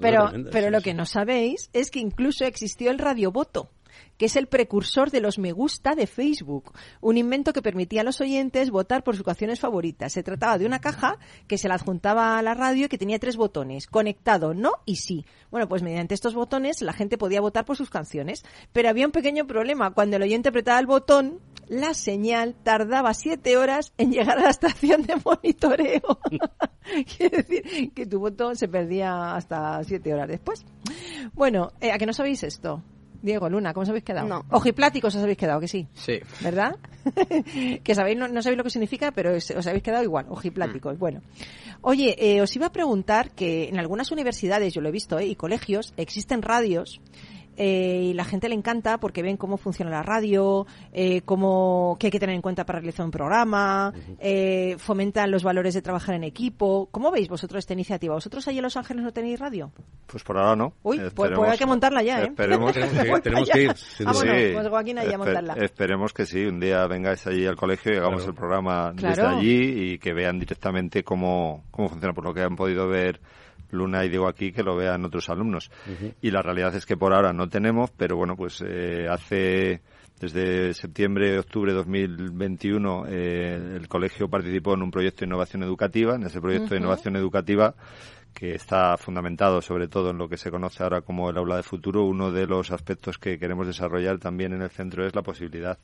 pero 0.00 0.30
pero 0.50 0.70
lo 0.70 0.80
que 0.80 0.94
no 0.94 1.06
sabéis 1.06 1.70
es 1.72 1.90
que 1.90 1.93
incluso 1.98 2.44
existió 2.44 2.90
el 2.90 2.98
radiovoto 2.98 3.70
que 4.16 4.26
es 4.26 4.36
el 4.36 4.46
precursor 4.46 5.10
de 5.10 5.20
los 5.20 5.38
me 5.38 5.52
gusta 5.52 5.94
de 5.94 6.06
Facebook, 6.06 6.72
un 7.00 7.16
invento 7.16 7.52
que 7.52 7.62
permitía 7.62 8.02
a 8.02 8.04
los 8.04 8.20
oyentes 8.20 8.70
votar 8.70 9.04
por 9.04 9.16
sus 9.16 9.24
canciones 9.24 9.60
favoritas. 9.60 10.12
Se 10.12 10.22
trataba 10.22 10.58
de 10.58 10.66
una 10.66 10.80
caja 10.80 11.18
que 11.46 11.58
se 11.58 11.68
la 11.68 11.74
adjuntaba 11.74 12.38
a 12.38 12.42
la 12.42 12.54
radio 12.54 12.86
y 12.86 12.88
que 12.88 12.98
tenía 12.98 13.18
tres 13.18 13.36
botones, 13.36 13.86
conectado, 13.86 14.54
no 14.54 14.72
y 14.84 14.96
sí. 14.96 15.24
Bueno, 15.50 15.68
pues 15.68 15.82
mediante 15.82 16.14
estos 16.14 16.34
botones 16.34 16.82
la 16.82 16.92
gente 16.92 17.18
podía 17.18 17.40
votar 17.40 17.64
por 17.64 17.76
sus 17.76 17.90
canciones, 17.90 18.44
pero 18.72 18.88
había 18.88 19.06
un 19.06 19.12
pequeño 19.12 19.46
problema. 19.46 19.92
Cuando 19.92 20.16
el 20.16 20.22
oyente 20.22 20.48
apretaba 20.48 20.78
el 20.78 20.86
botón, 20.86 21.40
la 21.68 21.94
señal 21.94 22.54
tardaba 22.62 23.14
siete 23.14 23.56
horas 23.56 23.92
en 23.98 24.12
llegar 24.12 24.38
a 24.38 24.42
la 24.42 24.50
estación 24.50 25.02
de 25.02 25.14
monitoreo. 25.24 26.20
Quiere 27.16 27.42
decir 27.42 27.92
que 27.92 28.06
tu 28.06 28.20
voto 28.20 28.54
se 28.54 28.68
perdía 28.68 29.34
hasta 29.34 29.82
siete 29.84 30.12
horas 30.12 30.28
después. 30.28 30.64
Bueno, 31.32 31.72
eh, 31.80 31.92
¿a 31.92 31.98
que 31.98 32.06
no 32.06 32.12
sabéis 32.12 32.42
esto? 32.42 32.82
Diego, 33.24 33.48
Luna, 33.48 33.72
¿cómo 33.72 33.84
os 33.84 33.88
habéis 33.88 34.04
quedado? 34.04 34.28
No. 34.28 34.44
Ojipláticos 34.50 35.14
os 35.14 35.22
habéis 35.22 35.38
quedado, 35.38 35.58
que 35.58 35.66
sí. 35.66 35.88
Sí. 35.94 36.20
¿Verdad? 36.42 36.76
que 37.82 37.94
sabéis, 37.94 38.18
no, 38.18 38.42
sabéis 38.42 38.58
lo 38.58 38.64
que 38.64 38.68
significa, 38.68 39.12
pero 39.12 39.34
os 39.34 39.66
habéis 39.66 39.82
quedado 39.82 40.04
igual, 40.04 40.26
ojipláticos. 40.28 40.96
Mm. 40.96 40.98
Bueno. 40.98 41.22
Oye, 41.80 42.14
eh, 42.18 42.42
os 42.42 42.54
iba 42.54 42.66
a 42.66 42.72
preguntar 42.72 43.30
que 43.30 43.70
en 43.70 43.78
algunas 43.78 44.12
universidades, 44.12 44.74
yo 44.74 44.82
lo 44.82 44.90
he 44.90 44.92
visto, 44.92 45.18
eh, 45.18 45.26
y 45.26 45.36
colegios, 45.36 45.94
existen 45.96 46.42
radios 46.42 47.00
eh, 47.56 48.10
y 48.10 48.14
la 48.14 48.24
gente 48.24 48.48
le 48.48 48.54
encanta 48.54 48.98
porque 48.98 49.22
ven 49.22 49.36
cómo 49.36 49.56
funciona 49.56 49.90
la 49.90 50.02
radio, 50.02 50.66
eh, 50.92 51.22
cómo, 51.22 51.96
qué 51.98 52.08
hay 52.08 52.10
que 52.10 52.20
tener 52.20 52.34
en 52.34 52.42
cuenta 52.42 52.64
para 52.64 52.80
realizar 52.80 53.04
un 53.04 53.10
programa, 53.10 53.92
eh, 54.18 54.76
fomentan 54.78 55.30
los 55.30 55.42
valores 55.42 55.74
de 55.74 55.82
trabajar 55.82 56.14
en 56.14 56.24
equipo. 56.24 56.88
¿Cómo 56.90 57.10
veis 57.10 57.28
vosotros 57.28 57.60
esta 57.60 57.72
iniciativa? 57.72 58.14
¿Vosotros 58.14 58.46
allí 58.48 58.58
en 58.58 58.64
Los 58.64 58.76
Ángeles 58.76 59.04
no 59.04 59.12
tenéis 59.12 59.38
radio? 59.38 59.72
Pues 60.06 60.22
por 60.22 60.36
ahora 60.36 60.56
no. 60.56 60.74
Uy, 60.82 60.98
pues, 61.14 61.32
pues 61.34 61.50
hay 61.50 61.58
que 61.58 61.66
montarla 61.66 62.02
ya, 62.02 62.22
¿eh? 62.22 62.26
Esperemos 62.28 62.72
que, 62.72 62.80
tenemos 63.22 63.50
que 63.50 63.62
ir. 63.62 63.74
pues 63.98 64.68
Joaquín 64.68 64.98
allá 64.98 65.14
a 65.14 65.18
montarla. 65.18 65.54
Esperemos 65.54 66.12
que 66.12 66.26
sí, 66.26 66.44
un 66.44 66.60
día 66.60 66.86
vengáis 66.86 67.26
allí 67.26 67.46
al 67.46 67.56
colegio 67.56 67.92
y 67.92 67.96
hagamos 67.96 68.26
el 68.26 68.34
programa 68.34 68.92
desde 68.92 69.22
allí 69.22 69.92
y 69.92 69.98
que 69.98 70.12
vean 70.12 70.38
directamente 70.38 71.02
cómo, 71.02 71.64
cómo 71.70 71.88
funciona, 71.88 72.12
por 72.14 72.24
lo 72.24 72.34
que 72.34 72.42
han 72.42 72.56
podido 72.56 72.88
ver 72.88 73.20
Luna 73.70 74.04
y 74.04 74.08
digo 74.08 74.28
aquí 74.28 74.52
que 74.52 74.62
lo 74.62 74.76
vean 74.76 75.04
otros 75.04 75.28
alumnos. 75.28 75.70
Y 76.20 76.30
la 76.30 76.42
realidad 76.42 76.74
es 76.74 76.86
que 76.86 76.96
por 76.96 77.14
ahora 77.14 77.32
no 77.32 77.48
tenemos, 77.48 77.90
pero 77.90 78.16
bueno, 78.16 78.36
pues 78.36 78.62
eh, 78.66 79.06
hace 79.10 79.82
desde 80.20 80.72
septiembre, 80.74 81.38
octubre 81.38 81.72
de 81.72 81.78
2021 81.78 83.06
eh, 83.08 83.76
el 83.76 83.88
colegio 83.88 84.28
participó 84.28 84.74
en 84.74 84.82
un 84.82 84.90
proyecto 84.90 85.20
de 85.20 85.26
innovación 85.26 85.62
educativa. 85.62 86.14
En 86.14 86.24
ese 86.24 86.40
proyecto 86.40 86.70
de 86.70 86.80
innovación 86.80 87.16
educativa 87.16 87.74
que 88.32 88.54
está 88.54 88.96
fundamentado 88.96 89.62
sobre 89.62 89.86
todo 89.86 90.10
en 90.10 90.18
lo 90.18 90.28
que 90.28 90.36
se 90.36 90.50
conoce 90.50 90.82
ahora 90.82 91.02
como 91.02 91.30
el 91.30 91.38
aula 91.38 91.56
de 91.56 91.62
futuro, 91.62 92.04
uno 92.04 92.32
de 92.32 92.46
los 92.46 92.70
aspectos 92.72 93.18
que 93.18 93.38
queremos 93.38 93.66
desarrollar 93.66 94.18
también 94.18 94.52
en 94.52 94.62
el 94.62 94.70
centro 94.70 95.06
es 95.06 95.14
la 95.14 95.22
posibilidad 95.22 95.78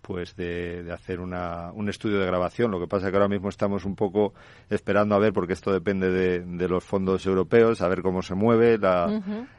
pues 0.00 0.36
de, 0.36 0.88
hacer 0.92 1.20
una, 1.20 1.72
un 1.72 1.88
estudio 1.88 2.18
de 2.18 2.26
grabación. 2.26 2.70
Lo 2.70 2.80
que 2.80 2.86
pasa 2.86 3.06
es 3.06 3.10
que 3.10 3.16
ahora 3.16 3.28
mismo 3.28 3.48
estamos 3.48 3.84
un 3.84 3.96
poco 3.96 4.34
esperando 4.68 5.14
a 5.14 5.18
ver, 5.18 5.32
porque 5.32 5.52
esto 5.52 5.72
depende 5.72 6.10
de, 6.10 6.68
los 6.68 6.84
fondos 6.84 7.26
europeos, 7.26 7.82
a 7.82 7.88
ver 7.88 8.02
cómo 8.02 8.22
se 8.22 8.34
mueve 8.34 8.78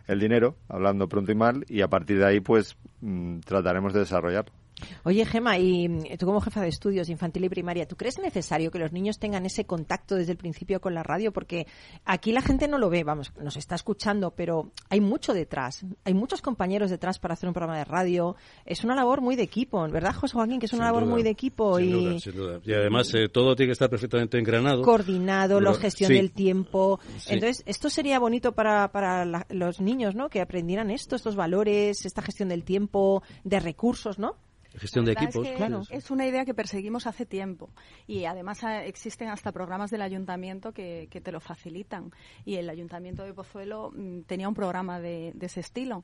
el 0.07 0.19
dinero, 0.19 0.55
hablando 0.69 1.07
pronto 1.07 1.31
y 1.31 1.35
mal, 1.35 1.65
y 1.67 1.81
a 1.81 1.87
partir 1.87 2.19
de 2.19 2.25
ahí 2.25 2.39
pues 2.39 2.77
mm, 3.01 3.39
trataremos 3.39 3.93
de 3.93 3.99
desarrollarlo. 3.99 4.60
Oye, 5.03 5.25
Gema, 5.25 5.57
y 5.57 5.87
tú 6.17 6.25
como 6.25 6.41
jefa 6.41 6.61
de 6.61 6.69
estudios 6.69 7.09
infantil 7.09 7.45
y 7.45 7.49
primaria, 7.49 7.87
¿tú 7.87 7.95
crees 7.95 8.19
necesario 8.19 8.71
que 8.71 8.79
los 8.79 8.91
niños 8.91 9.19
tengan 9.19 9.45
ese 9.45 9.65
contacto 9.65 10.15
desde 10.15 10.31
el 10.31 10.37
principio 10.37 10.79
con 10.79 10.93
la 10.93 11.03
radio? 11.03 11.31
Porque 11.31 11.67
aquí 12.05 12.31
la 12.31 12.41
gente 12.41 12.67
no 12.67 12.77
lo 12.77 12.89
ve, 12.89 13.03
vamos, 13.03 13.31
nos 13.39 13.57
está 13.57 13.75
escuchando, 13.75 14.31
pero 14.31 14.71
hay 14.89 15.01
mucho 15.01 15.33
detrás. 15.33 15.85
Hay 16.05 16.13
muchos 16.13 16.41
compañeros 16.41 16.89
detrás 16.89 17.19
para 17.19 17.33
hacer 17.33 17.47
un 17.47 17.53
programa 17.53 17.77
de 17.77 17.85
radio. 17.85 18.35
Es 18.65 18.83
una 18.83 18.95
labor 18.95 19.21
muy 19.21 19.35
de 19.35 19.43
equipo, 19.43 19.87
¿verdad, 19.89 20.13
José 20.13 20.33
Joaquín? 20.33 20.59
Que 20.59 20.65
es 20.65 20.73
una 20.73 20.85
labor 20.85 21.05
muy 21.05 21.23
de 21.23 21.29
equipo. 21.29 21.77
Sin 21.77 21.87
y... 21.87 21.91
Duda, 21.91 22.19
sin 22.19 22.35
duda. 22.35 22.59
Y 22.63 22.73
además 22.73 23.13
eh, 23.13 23.29
todo 23.29 23.55
tiene 23.55 23.69
que 23.69 23.73
estar 23.73 23.89
perfectamente 23.89 24.37
engranado. 24.37 24.81
Coordinado, 24.83 25.59
la 25.59 25.73
gestión 25.73 26.11
del 26.11 26.31
tiempo. 26.31 26.99
Entonces, 27.27 27.63
esto 27.65 27.89
sería 27.89 28.19
bonito 28.19 28.53
para, 28.53 28.91
para 28.91 29.25
los 29.49 29.81
niños, 29.81 30.15
¿no? 30.15 30.29
Que 30.29 30.41
aprendieran 30.41 30.91
esto, 30.91 31.15
estos 31.15 31.35
valores, 31.35 32.05
esta 32.05 32.21
gestión 32.21 32.49
del 32.49 32.63
tiempo, 32.63 33.23
de 33.43 33.59
recursos, 33.59 34.19
¿no? 34.19 34.35
Gestión 34.77 35.05
de 35.05 35.11
equipos, 35.13 35.45
es 35.45 35.57
claro. 35.57 35.81
Es 35.89 36.11
una 36.11 36.25
idea 36.25 36.45
que 36.45 36.53
perseguimos 36.53 37.05
hace 37.05 37.25
tiempo 37.25 37.69
y 38.07 38.25
además 38.25 38.63
ah, 38.63 38.85
existen 38.85 39.27
hasta 39.27 39.51
programas 39.51 39.91
del 39.91 40.01
ayuntamiento 40.01 40.71
que, 40.71 41.07
te 41.11 41.31
lo 41.31 41.39
facilitan. 41.39 42.11
Y 42.45 42.55
el 42.55 42.69
ayuntamiento 42.69 43.23
de 43.23 43.33
Pozuelo 43.33 43.91
mm, 43.93 44.21
tenía 44.21 44.47
un 44.47 44.55
programa 44.55 44.99
de, 44.99 45.33
ese 45.41 45.59
estilo. 45.59 46.03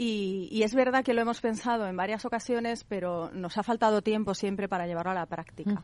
Y, 0.00 0.62
es 0.62 0.76
verdad 0.76 1.02
que 1.02 1.12
lo 1.12 1.22
hemos 1.22 1.40
pensado 1.40 1.88
en 1.88 1.96
varias 1.96 2.24
ocasiones, 2.24 2.84
pero 2.84 3.32
nos 3.32 3.58
ha 3.58 3.64
faltado 3.64 4.00
tiempo 4.00 4.32
siempre 4.32 4.68
para 4.68 4.86
llevarlo 4.86 5.10
a 5.10 5.14
la 5.14 5.26
práctica. 5.26 5.82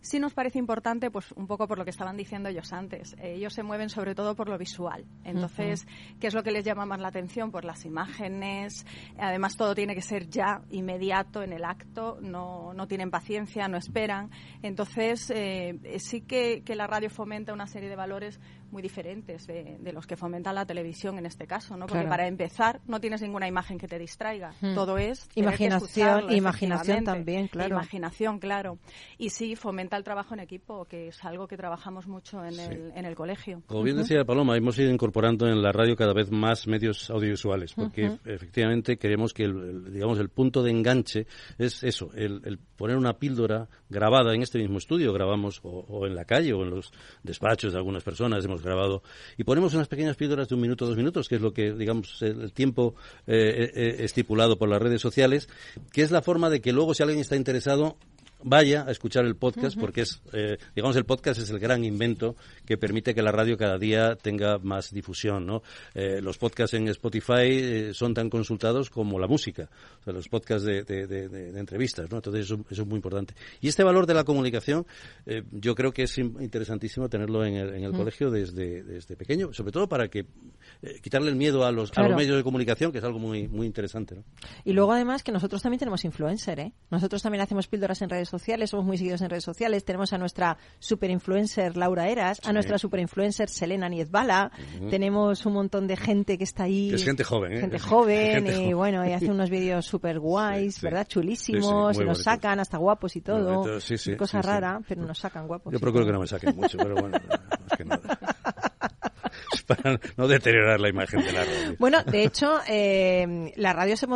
Sí 0.00 0.18
nos 0.18 0.32
parece 0.32 0.58
importante, 0.58 1.10
pues 1.10 1.30
un 1.32 1.46
poco 1.46 1.68
por 1.68 1.76
lo 1.76 1.84
que 1.84 1.90
estaban 1.90 2.16
diciendo 2.16 2.48
ellos 2.48 2.72
antes. 2.72 3.14
ellos 3.20 3.52
se 3.52 3.62
mueven 3.62 3.90
sobre 3.90 4.14
todo 4.14 4.34
por 4.34 4.48
lo 4.48 4.56
visual. 4.56 5.04
Entonces, 5.24 5.86
¿qué 6.18 6.28
es 6.28 6.34
lo 6.34 6.42
que 6.42 6.52
les 6.52 6.64
llama 6.64 6.86
más 6.86 7.00
la 7.00 7.08
atención? 7.08 7.50
Pues 7.50 7.66
las 7.66 7.84
imágenes. 7.84 8.86
Además, 9.18 9.58
todo 9.58 9.74
tiene 9.74 9.94
que 9.94 10.00
ser 10.00 10.30
ya, 10.30 10.62
inmediato, 10.70 11.42
en 11.42 11.52
el 11.52 11.66
acto. 11.66 12.16
No, 12.22 12.72
no 12.72 12.86
tienen 12.86 13.10
paciencia, 13.10 13.68
no 13.68 13.76
esperan. 13.76 14.30
Entonces, 14.62 15.30
eh, 15.34 15.78
sí 15.98 16.22
que, 16.22 16.62
que 16.64 16.74
la 16.76 16.86
radio 16.86 17.10
fomenta 17.10 17.52
una 17.52 17.66
serie 17.66 17.90
de 17.90 17.96
valores 17.96 18.40
muy 18.70 18.82
diferentes 18.82 19.46
de, 19.46 19.78
los 19.92 20.06
que 20.06 20.16
fomenta 20.16 20.52
la 20.52 20.64
televisión 20.64 21.18
en 21.18 21.26
este 21.26 21.46
caso, 21.46 21.76
¿no? 21.76 21.86
Porque 21.86 22.06
para 22.06 22.26
empezar 22.26 22.80
no 22.86 23.00
tienes 23.00 23.22
ninguna 23.22 23.48
imagen 23.48 23.78
que 23.78 23.88
te 23.88 23.98
distraiga, 23.98 24.54
hmm. 24.60 24.74
todo 24.74 24.98
es 24.98 25.28
imaginación, 25.34 26.32
imaginación 26.32 27.04
también, 27.04 27.48
claro. 27.48 27.74
Imaginación, 27.74 28.38
claro. 28.38 28.78
Y 29.18 29.30
sí 29.30 29.56
fomenta 29.56 29.96
el 29.96 30.04
trabajo 30.04 30.34
en 30.34 30.40
equipo, 30.40 30.84
que 30.84 31.08
es 31.08 31.24
algo 31.24 31.46
que 31.46 31.56
trabajamos 31.56 32.06
mucho 32.06 32.44
en, 32.44 32.58
el, 32.58 32.92
en 32.94 33.04
el 33.04 33.14
colegio. 33.14 33.62
Como 33.66 33.82
bien 33.82 33.96
decía 33.96 34.24
Paloma, 34.24 34.56
hemos 34.56 34.78
ido 34.78 34.90
incorporando 34.90 35.46
en 35.46 35.62
la 35.62 35.72
radio 35.72 35.96
cada 35.96 36.12
vez 36.12 36.30
más 36.30 36.66
medios 36.66 37.10
audiovisuales, 37.10 37.74
porque 37.74 38.18
efectivamente 38.24 38.96
queremos 38.96 39.32
que 39.32 39.44
el, 39.44 39.92
digamos 39.92 40.18
el 40.18 40.28
punto 40.28 40.62
de 40.62 40.70
enganche 40.70 41.26
es 41.58 41.82
eso, 41.82 42.10
el, 42.14 42.58
poner 42.76 42.96
una 42.96 43.14
píldora 43.14 43.68
grabada 43.88 44.34
en 44.34 44.42
este 44.42 44.58
mismo 44.58 44.78
estudio, 44.78 45.12
grabamos 45.12 45.60
o, 45.62 45.84
o 45.88 46.06
en 46.06 46.14
la 46.14 46.24
calle 46.24 46.52
o 46.52 46.62
en 46.62 46.70
los 46.70 46.92
despachos 47.22 47.72
de 47.72 47.78
algunas 47.78 48.02
personas, 48.02 48.44
hemos 48.44 48.59
grabado. 48.62 49.02
Y 49.36 49.44
ponemos 49.44 49.74
unas 49.74 49.88
pequeñas 49.88 50.16
píldoras 50.16 50.48
de 50.48 50.54
un 50.54 50.60
minuto, 50.60 50.86
dos 50.86 50.96
minutos, 50.96 51.28
que 51.28 51.36
es 51.36 51.40
lo 51.40 51.52
que, 51.52 51.72
digamos, 51.72 52.20
el 52.22 52.52
tiempo 52.52 52.94
eh, 53.26 53.70
eh, 53.74 53.96
estipulado 54.00 54.58
por 54.58 54.68
las 54.68 54.80
redes 54.80 55.00
sociales, 55.00 55.48
que 55.92 56.02
es 56.02 56.10
la 56.10 56.22
forma 56.22 56.50
de 56.50 56.60
que 56.60 56.72
luego, 56.72 56.94
si 56.94 57.02
alguien 57.02 57.20
está 57.20 57.36
interesado, 57.36 57.96
vaya 58.42 58.84
a 58.86 58.90
escuchar 58.90 59.24
el 59.24 59.36
podcast 59.36 59.78
porque 59.78 60.02
es, 60.02 60.20
eh, 60.32 60.58
digamos, 60.74 60.96
el 60.96 61.04
podcast 61.04 61.40
es 61.40 61.50
el 61.50 61.58
gran 61.58 61.84
invento 61.84 62.36
que 62.64 62.76
permite 62.76 63.14
que 63.14 63.22
la 63.22 63.32
radio 63.32 63.56
cada 63.56 63.78
día 63.78 64.16
tenga 64.16 64.58
más 64.58 64.92
difusión, 64.92 65.46
¿no? 65.46 65.62
Eh, 65.94 66.20
los 66.22 66.38
podcasts 66.38 66.74
en 66.74 66.88
Spotify 66.88 67.48
eh, 67.48 67.90
son 67.94 68.14
tan 68.14 68.30
consultados 68.30 68.90
como 68.90 69.18
la 69.18 69.26
música, 69.26 69.68
o 70.00 70.04
sea, 70.04 70.12
los 70.12 70.28
podcasts 70.28 70.64
de, 70.64 70.82
de, 70.84 71.58
entrevistas, 71.58 72.10
¿no? 72.10 72.16
Entonces 72.16 72.46
eso, 72.46 72.64
es 72.70 72.86
muy 72.86 72.96
importante. 72.96 73.34
Y 73.60 73.68
este 73.68 73.84
valor 73.84 74.06
de 74.06 74.14
la 74.14 74.24
comunicación, 74.24 74.86
yo 75.52 75.74
creo 75.74 75.92
que 75.92 76.04
es 76.04 76.18
interesantísimo 76.18 77.08
tenerlo 77.08 77.44
en 77.44 77.54
el, 77.54 77.74
en 77.74 77.84
el 77.84 77.92
colegio 77.92 78.30
desde, 78.30 78.82
desde 78.82 79.16
pequeño, 79.16 79.52
sobre 79.52 79.72
todo 79.72 79.88
para 79.88 80.08
que 80.08 80.26
quitarle 81.02 81.30
el 81.30 81.36
miedo 81.36 81.64
a 81.64 81.72
los, 81.72 81.92
a 81.96 82.02
los 82.02 82.16
medios 82.16 82.36
de 82.36 82.42
comunicación, 82.42 82.92
que 82.92 82.98
es 82.98 83.04
algo 83.04 83.18
muy, 83.18 83.48
muy 83.48 83.66
interesante, 83.66 84.16
¿no? 84.16 84.24
Y 84.64 84.72
luego 84.72 84.92
además 84.92 85.22
que 85.22 85.32
nosotros 85.32 85.62
también 85.62 85.78
tenemos 85.78 86.04
influencer, 86.04 86.60
¿eh? 86.60 86.72
Nosotros 86.90 87.22
también 87.22 87.42
hacemos 87.42 87.66
píldoras 87.66 88.00
en 88.02 88.10
redes 88.10 88.29
sociales, 88.30 88.70
somos 88.70 88.86
muy 88.86 88.96
seguidos 88.96 89.20
en 89.22 89.30
redes 89.30 89.44
sociales. 89.44 89.84
Tenemos 89.84 90.12
a 90.12 90.18
nuestra 90.18 90.56
super 90.78 91.10
influencer 91.10 91.76
Laura 91.76 92.08
Eras, 92.08 92.40
a 92.44 92.52
nuestra 92.52 92.78
super 92.78 93.00
influencer 93.00 93.48
Selena 93.48 93.88
Niezbala. 93.88 94.50
Tenemos 94.88 95.44
un 95.46 95.52
montón 95.52 95.86
de 95.86 95.96
gente 95.96 96.38
que 96.38 96.44
está 96.44 96.64
ahí. 96.64 96.92
es 96.94 97.04
gente 97.04 97.24
joven, 97.24 97.52
¿eh? 97.52 97.60
Gente 97.60 97.78
joven, 97.80 98.46
y 98.46 98.72
bueno, 98.72 99.06
y 99.06 99.12
hace 99.12 99.30
unos 99.30 99.50
vídeos 99.50 99.84
súper 99.84 100.18
guays, 100.18 100.80
¿verdad? 100.80 101.06
Chulísimos, 101.06 101.98
y 101.98 102.04
nos 102.04 102.22
sacan 102.22 102.60
hasta 102.60 102.78
guapos 102.78 103.16
y 103.16 103.20
todo. 103.20 103.64
Cosa 104.16 104.42
rara, 104.42 104.80
pero 104.88 105.04
nos 105.04 105.18
sacan 105.18 105.46
guapos. 105.46 105.72
Yo 105.72 105.80
procuro 105.80 106.06
que 106.06 106.12
no 106.12 106.20
me 106.20 106.26
saquen 106.26 106.56
mucho, 106.56 106.78
pero 106.78 106.94
bueno, 106.94 107.18
más 107.68 107.78
que 107.78 107.84
nada. 107.84 108.18
para 109.66 110.00
no 110.16 110.28
deteriorar 110.28 110.80
la 110.80 110.88
imagen 110.88 111.22
de 111.22 111.32
la 111.32 111.44
radio. 111.44 111.76
Bueno, 111.78 112.02
de 112.04 112.24
hecho, 112.24 112.58
eh, 112.68 113.52
la 113.56 113.72
radio 113.72 113.96
se, 113.96 114.06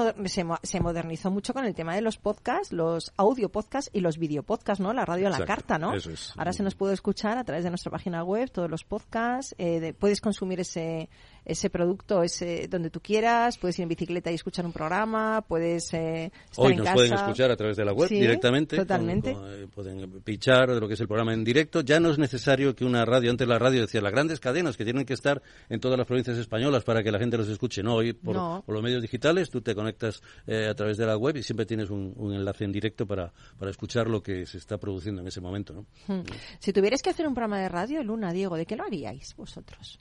se, 0.62 0.80
modernizó 0.80 1.30
mucho 1.30 1.52
con 1.52 1.64
el 1.64 1.74
tema 1.74 1.94
de 1.94 2.02
los 2.02 2.16
podcasts, 2.16 2.72
los 2.72 3.12
audio 3.16 3.48
podcasts 3.48 3.90
y 3.92 4.00
los 4.00 4.18
video 4.18 4.42
podcasts, 4.42 4.80
¿no? 4.80 4.92
La 4.92 5.04
radio 5.04 5.28
a 5.28 5.30
la 5.30 5.44
carta, 5.44 5.78
¿no? 5.78 5.92
Ahora 6.36 6.52
se 6.52 6.62
nos 6.62 6.74
puede 6.74 6.94
escuchar 6.94 7.38
a 7.38 7.44
través 7.44 7.64
de 7.64 7.70
nuestra 7.70 7.90
página 7.90 8.24
web 8.24 8.50
todos 8.50 8.70
los 8.70 8.84
podcasts, 8.84 9.54
eh, 9.58 9.94
puedes 9.98 10.20
consumir 10.20 10.60
ese 10.60 11.08
ese 11.44 11.70
producto 11.70 12.22
ese 12.22 12.68
donde 12.68 12.90
tú 12.90 13.00
quieras, 13.00 13.58
puedes 13.58 13.78
ir 13.78 13.84
en 13.84 13.88
bicicleta 13.88 14.30
y 14.30 14.34
escuchar 14.34 14.64
un 14.64 14.72
programa, 14.72 15.44
puedes 15.46 15.92
eh, 15.94 16.32
estar 16.50 16.64
Hoy 16.64 16.76
nos 16.76 16.88
pueden 16.90 17.12
escuchar 17.12 17.50
a 17.50 17.56
través 17.56 17.76
de 17.76 17.84
la 17.84 17.92
web 17.92 18.08
directamente. 18.08 18.76
Totalmente. 18.76 19.30
Eh, 19.30 19.66
pueden 19.72 20.20
pichar 20.22 20.70
de 20.70 20.80
lo 20.80 20.88
que 20.88 20.94
es 20.94 21.00
el 21.00 21.08
programa 21.08 21.32
en 21.34 21.44
directo. 21.44 21.82
Ya 21.82 22.00
no 22.00 22.10
es 22.10 22.18
necesario 22.18 22.74
que 22.74 22.84
una 22.84 23.04
radio, 23.04 23.30
antes 23.30 23.46
la 23.46 23.58
radio 23.58 23.82
decía 23.82 24.00
las 24.00 24.12
grandes 24.12 24.40
cadenas 24.40 24.76
que 24.76 24.84
tienen 24.84 25.04
que 25.04 25.14
estar 25.14 25.42
en 25.68 25.80
todas 25.80 25.98
las 25.98 26.06
provincias 26.06 26.38
españolas 26.38 26.84
para 26.84 27.02
que 27.02 27.12
la 27.12 27.18
gente 27.18 27.36
los 27.36 27.48
escuche. 27.48 27.82
No, 27.82 27.96
hoy 27.96 28.12
por, 28.12 28.36
los 28.66 28.82
medios 28.82 29.02
digitales 29.02 29.50
tú 29.50 29.60
te 29.60 29.74
conectas 29.74 30.22
eh, 30.46 30.68
a 30.68 30.74
través 30.74 30.96
de 30.96 31.06
la 31.06 31.16
web 31.16 31.36
y 31.36 31.42
siempre 31.42 31.66
tienes 31.66 31.90
un, 31.90 32.14
enlace 32.34 32.64
en 32.64 32.72
directo 32.72 33.06
para, 33.06 33.32
para 33.58 33.70
escuchar 33.70 34.08
lo 34.08 34.22
que 34.22 34.46
se 34.46 34.58
está 34.58 34.78
produciendo 34.78 35.20
en 35.20 35.28
ese 35.28 35.40
momento. 35.40 35.74
¿no? 35.74 35.86
Hmm. 36.06 36.24
Si 36.58 36.72
tuvierais 36.72 37.02
que 37.02 37.10
hacer 37.10 37.26
un 37.26 37.34
programa 37.34 37.58
de 37.60 37.68
radio, 37.68 38.02
Luna, 38.02 38.32
Diego, 38.32 38.56
¿de 38.56 38.66
qué 38.66 38.76
lo 38.76 38.84
haríais 38.84 39.34
vosotros? 39.36 39.98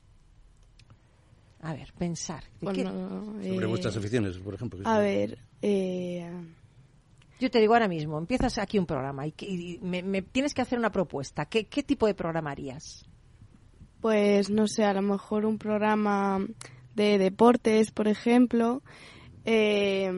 A 1.64 1.74
ver, 1.74 1.94
pensar. 1.98 2.44
Sobre 2.62 2.82
eh, 2.84 3.66
vuestras 3.66 3.96
aficiones, 3.96 4.38
por 4.38 4.54
ejemplo. 4.54 4.82
A 4.86 5.00
ver, 5.00 5.40
eh... 5.62 6.30
Yo 7.40 7.50
te 7.50 7.60
digo 7.60 7.74
ahora 7.74 7.88
mismo, 7.88 8.18
empiezas 8.18 8.58
aquí 8.58 8.78
un 8.78 8.86
programa 8.86 9.26
y, 9.26 9.80
me, 9.82 10.22
tienes 10.22 10.54
que 10.54 10.62
hacer 10.62 10.78
una 10.78 10.92
propuesta. 10.92 11.46
¿Qué, 11.46 11.66
¿Qué 11.66 11.84
tipo 11.84 12.06
de 12.06 12.14
programa 12.14 12.52
harías? 12.52 13.06
Pues 14.02 14.50
no 14.50 14.68
sé, 14.68 14.86
a 14.86 14.94
lo 14.94 15.02
mejor 15.02 15.46
un 15.46 15.58
programa 15.58 16.46
de 16.96 17.18
deportes, 17.18 17.92
por 17.92 18.08
ejemplo, 18.08 18.82
eh, 19.46 20.10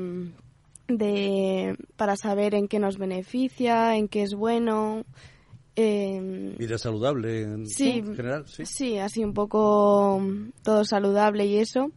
de 0.88 1.76
para 1.96 2.16
saber 2.16 2.54
en 2.54 2.68
qué 2.68 2.80
nos 2.80 2.98
beneficia, 2.98 3.96
en 3.96 4.08
qué 4.08 4.24
es 4.24 4.36
bueno, 4.36 5.06
eh, 5.76 6.56
Vida 6.58 6.78
saludable 6.78 7.42
en, 7.42 7.66
general, 7.70 8.48
sí. 8.48 8.66
Sí, 8.66 8.98
así 8.98 9.24
un 9.24 9.34
poco 9.34 10.22
todo 10.64 10.86
saludable 10.86 11.46
y 11.46 11.58
eso. 11.58 11.92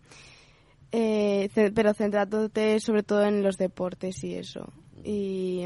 Eh, 0.91 1.51
pero 1.75 1.93
centrándote 1.93 2.81
sobre 2.81 3.03
todo 3.03 3.23
en 3.23 3.43
los 3.43 3.59
deportes 3.59 4.25
y 4.25 4.35
eso 4.35 4.73
y 5.05 5.65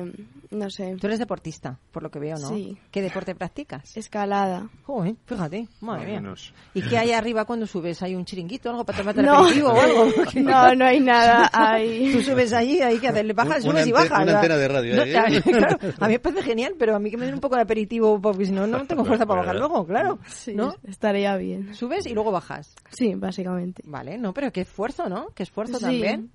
no 0.50 0.70
sé. 0.70 0.96
Tú 1.00 1.06
eres 1.06 1.18
deportista, 1.18 1.78
por 1.90 2.02
lo 2.02 2.10
que 2.10 2.18
veo, 2.18 2.36
¿no? 2.38 2.48
Sí. 2.48 2.76
¿Qué 2.90 3.00
deporte 3.00 3.34
practicas? 3.34 3.96
Escalada. 3.96 4.68
Joder, 4.84 5.16
fíjate, 5.24 5.68
madre 5.80 6.20
mía. 6.20 6.34
¿Y 6.74 6.82
qué 6.82 6.98
hay 6.98 7.12
arriba 7.12 7.44
cuando 7.44 7.66
subes? 7.66 8.02
¿Hay 8.02 8.14
un 8.14 8.24
chiringuito, 8.24 8.70
algo 8.70 8.84
para 8.84 8.98
tomar 8.98 9.16
no. 9.24 9.38
aperitivo 9.38 9.68
o 9.68 9.80
algo? 9.80 10.06
No, 10.34 10.74
no 10.74 10.84
hay 10.84 11.00
nada. 11.00 11.50
Hay... 11.52 12.12
Tú 12.12 12.20
subes 12.20 12.52
allí, 12.52 12.80
hay 12.80 12.98
que 12.98 13.08
hacer, 13.08 13.32
bajas, 13.34 13.62
subes 13.62 13.86
y 13.86 13.92
bajas. 13.92 14.22
Una 14.22 14.36
antena 14.36 14.56
de 14.56 14.68
radio. 14.68 15.04
¿eh? 15.04 15.16
a 15.16 16.06
mí 16.06 16.12
me 16.12 16.18
parece 16.18 16.42
genial, 16.42 16.74
pero 16.78 16.96
a 16.96 16.98
mí 16.98 17.10
que 17.10 17.16
me 17.16 17.26
den 17.26 17.34
un 17.34 17.40
poco 17.40 17.56
de 17.56 17.62
aperitivo, 17.62 18.20
porque 18.20 18.46
si 18.46 18.52
no, 18.52 18.66
no 18.66 18.86
tengo 18.86 19.04
fuerza 19.04 19.26
para 19.26 19.40
bajar 19.40 19.56
luego, 19.56 19.86
claro. 19.86 20.18
Sí, 20.26 20.54
¿no? 20.54 20.74
estaría 20.84 21.36
bien. 21.36 21.74
Subes 21.74 22.06
y 22.06 22.14
luego 22.14 22.32
bajas. 22.32 22.74
Sí, 22.90 23.14
básicamente. 23.14 23.82
Vale, 23.86 24.18
no, 24.18 24.32
pero 24.32 24.52
qué 24.52 24.62
esfuerzo, 24.62 25.08
¿no? 25.08 25.28
Qué 25.34 25.42
esfuerzo 25.42 25.78
también. 25.78 26.30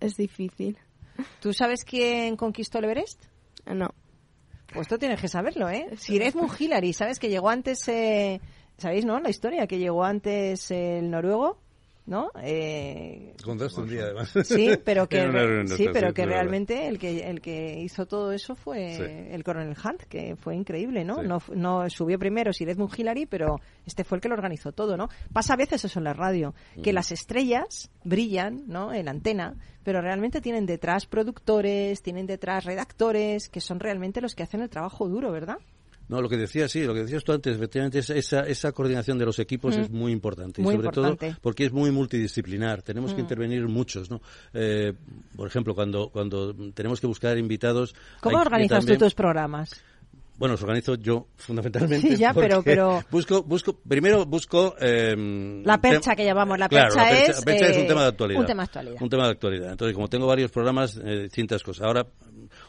Es 0.00 0.16
difícil. 0.16 0.78
¿Tú 1.40 1.52
sabes 1.52 1.84
quién 1.84 2.36
conquistó 2.36 2.78
el 2.78 2.84
Everest? 2.84 3.24
No. 3.66 3.94
Pues 4.72 4.88
tú 4.88 4.98
tienes 4.98 5.20
que 5.20 5.28
saberlo, 5.28 5.68
¿eh? 5.68 5.88
Sirezmund 5.96 6.50
Hillary, 6.58 6.92
¿sabes 6.92 7.18
que 7.18 7.28
llegó 7.28 7.48
antes, 7.48 7.86
eh, 7.88 8.40
¿sabéis, 8.76 9.04
no? 9.04 9.20
La 9.20 9.30
historia, 9.30 9.66
que 9.66 9.78
llegó 9.78 10.04
antes 10.04 10.70
el 10.70 11.10
noruego 11.10 11.58
¿no? 12.06 12.30
Eh, 12.40 13.34
Contaste 13.42 13.80
un 13.80 13.88
día, 13.88 14.04
además. 14.04 14.32
Sí, 14.44 14.70
pero 14.84 15.08
que, 15.08 15.64
sí, 15.76 15.88
pero 15.92 16.14
que 16.14 16.24
realmente 16.24 16.86
el 16.86 16.98
que, 16.98 17.28
el 17.28 17.40
que 17.40 17.80
hizo 17.80 18.06
todo 18.06 18.32
eso 18.32 18.54
fue 18.54 19.34
el 19.34 19.42
coronel 19.44 19.76
Hunt, 19.76 20.02
que 20.04 20.36
fue 20.36 20.54
increíble, 20.54 21.04
¿no? 21.04 21.22
No, 21.22 21.42
no 21.54 21.90
subió 21.90 22.18
primero 22.18 22.52
Sir 22.52 22.68
Edmund 22.68 22.92
Hillary, 22.96 23.26
pero 23.26 23.60
este 23.84 24.04
fue 24.04 24.18
el 24.18 24.22
que 24.22 24.28
lo 24.28 24.34
organizó 24.34 24.72
todo, 24.72 24.96
¿no? 24.96 25.08
Pasa 25.32 25.54
a 25.54 25.56
veces 25.56 25.84
eso 25.84 25.98
en 25.98 26.04
la 26.04 26.14
radio, 26.14 26.54
que 26.82 26.92
las 26.92 27.12
estrellas 27.12 27.90
brillan, 28.04 28.64
¿no? 28.66 28.92
En 28.92 29.08
antena, 29.08 29.56
pero 29.82 30.00
realmente 30.00 30.40
tienen 30.40 30.66
detrás 30.66 31.06
productores, 31.06 32.02
tienen 32.02 32.26
detrás 32.26 32.64
redactores, 32.64 33.48
que 33.48 33.60
son 33.60 33.80
realmente 33.80 34.20
los 34.20 34.34
que 34.34 34.42
hacen 34.42 34.60
el 34.60 34.70
trabajo 34.70 35.08
duro, 35.08 35.32
¿verdad? 35.32 35.58
No, 36.08 36.22
lo 36.22 36.28
que 36.28 36.36
decía, 36.36 36.68
sí, 36.68 36.84
lo 36.84 36.94
que 36.94 37.00
decías 37.00 37.24
tú 37.24 37.32
antes, 37.32 37.56
efectivamente, 37.56 37.98
esa, 37.98 38.40
esa 38.46 38.72
coordinación 38.72 39.18
de 39.18 39.26
los 39.26 39.38
equipos 39.38 39.76
es 39.76 39.90
muy 39.90 40.12
importante. 40.12 40.62
y 40.62 40.64
sobre 40.64 40.88
todo 40.88 41.16
porque 41.40 41.66
es 41.66 41.72
muy 41.72 41.90
multidisciplinar. 41.90 42.82
Tenemos 42.82 43.12
que 43.12 43.20
intervenir 43.20 43.66
muchos, 43.66 44.10
¿no? 44.10 44.20
Eh, 44.54 44.92
por 45.36 45.48
ejemplo, 45.48 45.74
cuando, 45.74 46.10
cuando 46.10 46.54
tenemos 46.72 47.00
que 47.00 47.06
buscar 47.06 47.36
invitados. 47.38 47.94
¿Cómo 48.20 48.38
organizas 48.38 48.86
tú 48.86 48.96
tus 48.96 49.14
programas? 49.14 49.70
Bueno, 50.38 50.52
los 50.52 50.62
organizo 50.62 50.96
yo, 50.96 51.28
fundamentalmente. 51.36 52.08
Sí, 52.08 52.16
ya, 52.18 52.34
pero, 52.34 52.62
pero... 52.62 53.02
Busco, 53.10 53.42
busco, 53.42 53.72
primero 53.76 54.26
busco... 54.26 54.76
Eh, 54.78 55.62
la 55.64 55.80
percha 55.80 56.14
que 56.14 56.24
llamamos, 56.24 56.58
la 56.58 56.68
percha, 56.68 56.94
la 56.94 57.08
percha, 57.08 57.32
es... 57.32 57.42
percha 57.42 57.66
es 57.68 57.76
un 57.78 57.86
tema 57.86 58.02
de 58.02 58.08
actualidad. 58.08 58.40
Un 58.40 58.46
tema 58.46 58.62
de 58.62 58.66
actualidad. 58.66 59.02
Un 59.02 59.08
tema 59.08 59.24
de 59.24 59.30
actualidad. 59.30 59.70
Entonces, 59.70 59.94
como 59.94 60.08
tengo 60.08 60.26
varios 60.26 60.50
programas, 60.50 61.00
eh, 61.02 61.22
distintas 61.22 61.62
cosas. 61.62 61.86
Ahora, 61.86 62.06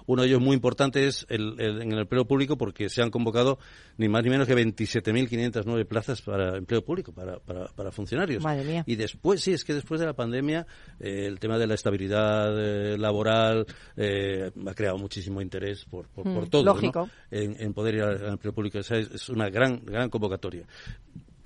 uno 0.08 0.24
de 0.24 0.30
ellos 0.30 0.41
muy 0.41 0.55
importante 0.55 1.08
es 1.08 1.26
el, 1.30 1.60
en 1.60 1.91
el 1.91 1.99
empleo 1.99 2.26
público 2.26 2.58
porque 2.58 2.89
se 2.89 3.01
han 3.01 3.12
convocado 3.12 3.60
ni 3.97 4.10
más 4.10 4.24
ni 4.24 4.30
menos 4.30 4.47
que 4.47 4.55
27.509 4.55 5.86
plazas 5.86 6.22
para 6.22 6.58
empleo 6.58 6.84
público, 6.84 7.12
para, 7.12 7.39
para, 7.39 7.68
para, 7.68 7.91
funcionarios. 7.91 8.43
Madre 8.43 8.64
mía. 8.64 8.84
Y 8.88 8.95
después, 8.95 9.41
sí, 9.41 9.51
es 9.51 9.64
que 9.64 9.74
después 9.74 9.99
de 9.99 10.08
la 10.08 10.14
pandemia 10.14 10.66
eh, 10.99 11.26
el 11.28 11.39
tema 11.39 11.58
de 11.58 11.68
la 11.68 11.76
estabilidad 11.76 12.58
eh, 12.58 12.97
laboral 12.97 13.66
eh, 13.95 14.51
ha 14.66 14.74
creado 14.74 14.97
muchísimo 14.97 15.41
interés 15.41 15.86
por, 15.86 16.08
por, 16.08 16.24
por 16.24 16.45
mm, 16.45 16.49
todo. 16.49 16.64
Lógico. 16.64 17.10
En, 17.30 17.74
poder 17.74 17.95
ir 17.95 18.01
al, 18.01 18.26
empleo 18.30 18.53
público. 18.53 18.80
es 18.80 19.30
una 19.30 19.49
gran, 19.49 19.84
gran 19.84 20.10
convocatoria 20.10 20.66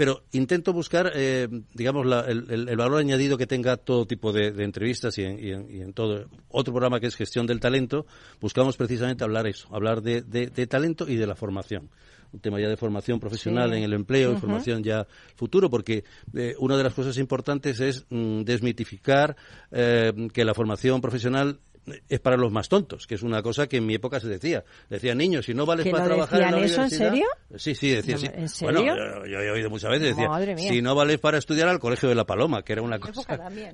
pero 0.01 0.23
intento 0.31 0.73
buscar, 0.73 1.11
eh, 1.13 1.47
digamos, 1.75 2.07
el, 2.27 2.75
valor 2.75 3.01
añadido 3.01 3.37
que 3.37 3.45
tenga 3.45 3.77
todo 3.77 4.07
tipo 4.07 4.33
de, 4.33 4.47
entrevistas 4.63 5.15
y 5.19 5.21
en, 5.25 5.93
todo. 5.93 6.25
Otro 6.49 6.73
programa 6.73 6.99
que 6.99 7.05
es 7.05 7.15
Gestión 7.15 7.45
del 7.45 7.59
Talento, 7.59 8.07
buscamos 8.39 8.77
precisamente 8.77 9.23
hablar 9.23 9.45
eso, 9.45 9.67
hablar 9.71 10.01
de, 10.01 10.23
talento 10.67 11.07
y 11.07 11.17
de 11.17 11.27
la 11.27 11.35
formación. 11.35 11.91
Un 12.33 12.39
tema 12.39 12.59
ya 12.59 12.67
de 12.67 12.77
formación 12.77 13.19
profesional 13.19 13.75
en 13.75 13.83
el 13.83 13.93
empleo, 13.93 14.35
formación 14.39 14.81
ya 14.81 15.05
futuro, 15.35 15.69
porque 15.69 16.03
eh, 16.33 16.55
una 16.57 16.77
de 16.77 16.83
las 16.83 16.95
cosas 16.95 17.19
importantes 17.19 17.79
es 17.79 18.07
mm, 18.09 18.41
desmitificar 18.41 19.35
eh, 19.69 20.13
que 20.33 20.43
la 20.43 20.55
formación 20.55 20.99
profesional 20.99 21.59
es 22.07 22.19
para 22.19 22.37
los 22.37 22.51
más 22.51 22.69
tontos, 22.69 23.07
que 23.07 23.15
es 23.15 23.23
una 23.23 23.41
cosa 23.41 23.67
que 23.67 23.77
en 23.77 23.85
mi 23.85 23.95
época 23.95 24.19
se 24.19 24.27
decía. 24.27 24.63
Decía, 24.89 25.15
niños, 25.15 25.45
si 25.45 25.53
no 25.53 25.65
vales 25.65 25.87
para 25.89 26.05
trabajar 26.05 26.41
en 26.41 26.51
la 26.51 26.59
eso 26.59 26.83
en 26.83 26.89
serio? 26.89 27.25
Sí, 27.55 27.75
sí, 27.75 27.89
decía 27.89 28.17
sí. 28.17 28.27
¿En 28.33 28.49
serio? 28.49 28.81
Bueno, 28.81 29.25
yo, 29.25 29.39
he 29.39 29.51
oído 29.51 29.69
muchas 29.69 29.91
veces, 29.91 30.15
decía, 30.15 30.29
si 30.57 30.81
no 30.81 30.95
vales 30.95 31.19
para 31.19 31.37
estudiar 31.37 31.67
al 31.67 31.79
Colegio 31.79 32.09
de 32.09 32.15
la 32.15 32.25
Paloma, 32.25 32.63
que 32.63 32.73
era 32.73 32.81
una 32.81 32.99
cosa... 32.99 33.21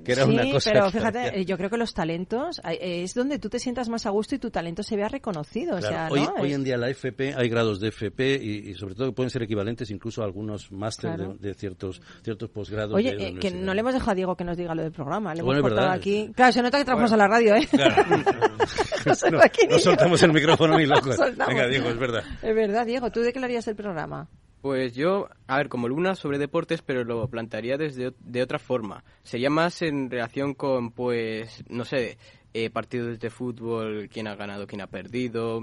Que 0.04 0.12
era 0.12 0.24
sí, 0.24 0.30
una 0.30 0.50
cosa 0.50 0.70
pero 0.72 0.90
fíjate, 0.90 1.44
yo 1.44 1.56
creo 1.56 1.70
que 1.70 1.76
los 1.76 1.94
talentos 1.94 2.60
eh, 2.64 3.02
es 3.02 3.14
donde 3.14 3.38
tú 3.38 3.48
te 3.48 3.58
sientas 3.58 3.88
más 3.88 4.06
a 4.06 4.10
gusto 4.10 4.34
y 4.34 4.38
tu 4.38 4.50
talento 4.50 4.82
se 4.82 4.96
vea 4.96 5.08
reconocido. 5.08 5.76
o 5.76 5.80
sea, 5.80 6.08
hoy, 6.10 6.26
hoy, 6.38 6.52
en 6.52 6.64
día 6.64 6.76
la 6.76 6.88
FP, 6.88 7.34
hay 7.36 7.48
grados 7.48 7.80
de 7.80 7.88
FP 7.88 8.34
y, 8.34 8.74
sobre 8.74 8.94
todo 8.94 9.12
pueden 9.12 9.30
ser 9.30 9.42
equivalentes 9.42 9.90
incluso 9.90 10.22
a 10.22 10.24
algunos 10.24 10.70
máster 10.72 11.16
de, 11.16 11.54
ciertos 11.54 12.00
ciertos 12.22 12.50
posgrados. 12.50 12.94
Oye, 12.94 13.16
eh, 13.18 13.34
que 13.38 13.50
no 13.50 13.74
le 13.74 13.80
hemos 13.80 13.94
dejado 13.94 14.12
a 14.12 14.14
Diego 14.14 14.36
que 14.36 14.44
nos 14.44 14.56
diga 14.56 14.74
lo 14.74 14.82
del 14.82 14.92
programa, 14.92 15.34
le 15.34 15.40
hemos 15.40 15.60
cortado 15.60 15.90
aquí. 15.90 16.30
Claro, 16.34 16.52
se 16.52 16.62
nota 16.62 16.78
que 16.78 16.84
trabajamos 16.84 17.12
a 17.12 17.16
la 17.16 17.28
radio, 17.28 17.54
¿eh? 17.54 17.66
Claro. 17.70 17.97
no, 19.70 19.78
soltamos 19.78 20.22
el 20.22 20.32
micrófono 20.32 20.76
ni 20.76 20.86
locos. 20.86 21.16
Venga, 21.18 21.66
Diego, 21.66 21.88
es 21.88 21.98
verdad. 21.98 22.24
Es 22.42 22.54
verdad, 22.54 22.86
Diego. 22.86 23.10
¿Tú 23.10 23.20
de 23.20 23.32
qué 23.32 23.40
le 23.40 23.46
harías 23.46 23.66
el 23.68 23.76
programa? 23.76 24.28
Pues 24.60 24.94
yo, 24.94 25.28
a 25.46 25.56
ver, 25.58 25.68
como 25.68 25.88
Luna 25.88 26.16
sobre 26.16 26.38
deportes, 26.38 26.82
pero 26.82 27.04
lo 27.04 27.28
plantearía 27.28 27.76
desde 27.76 28.12
de 28.18 28.42
otra 28.42 28.58
forma. 28.58 29.04
Sería 29.22 29.50
más 29.50 29.82
en 29.82 30.10
relación 30.10 30.54
con, 30.54 30.90
pues, 30.90 31.62
no 31.68 31.84
sé, 31.84 32.18
eh, 32.54 32.70
partidos 32.70 33.20
de 33.20 33.30
fútbol, 33.30 34.08
quién 34.12 34.26
ha 34.26 34.34
ganado, 34.34 34.66
quién 34.66 34.80
ha 34.80 34.88
perdido, 34.88 35.60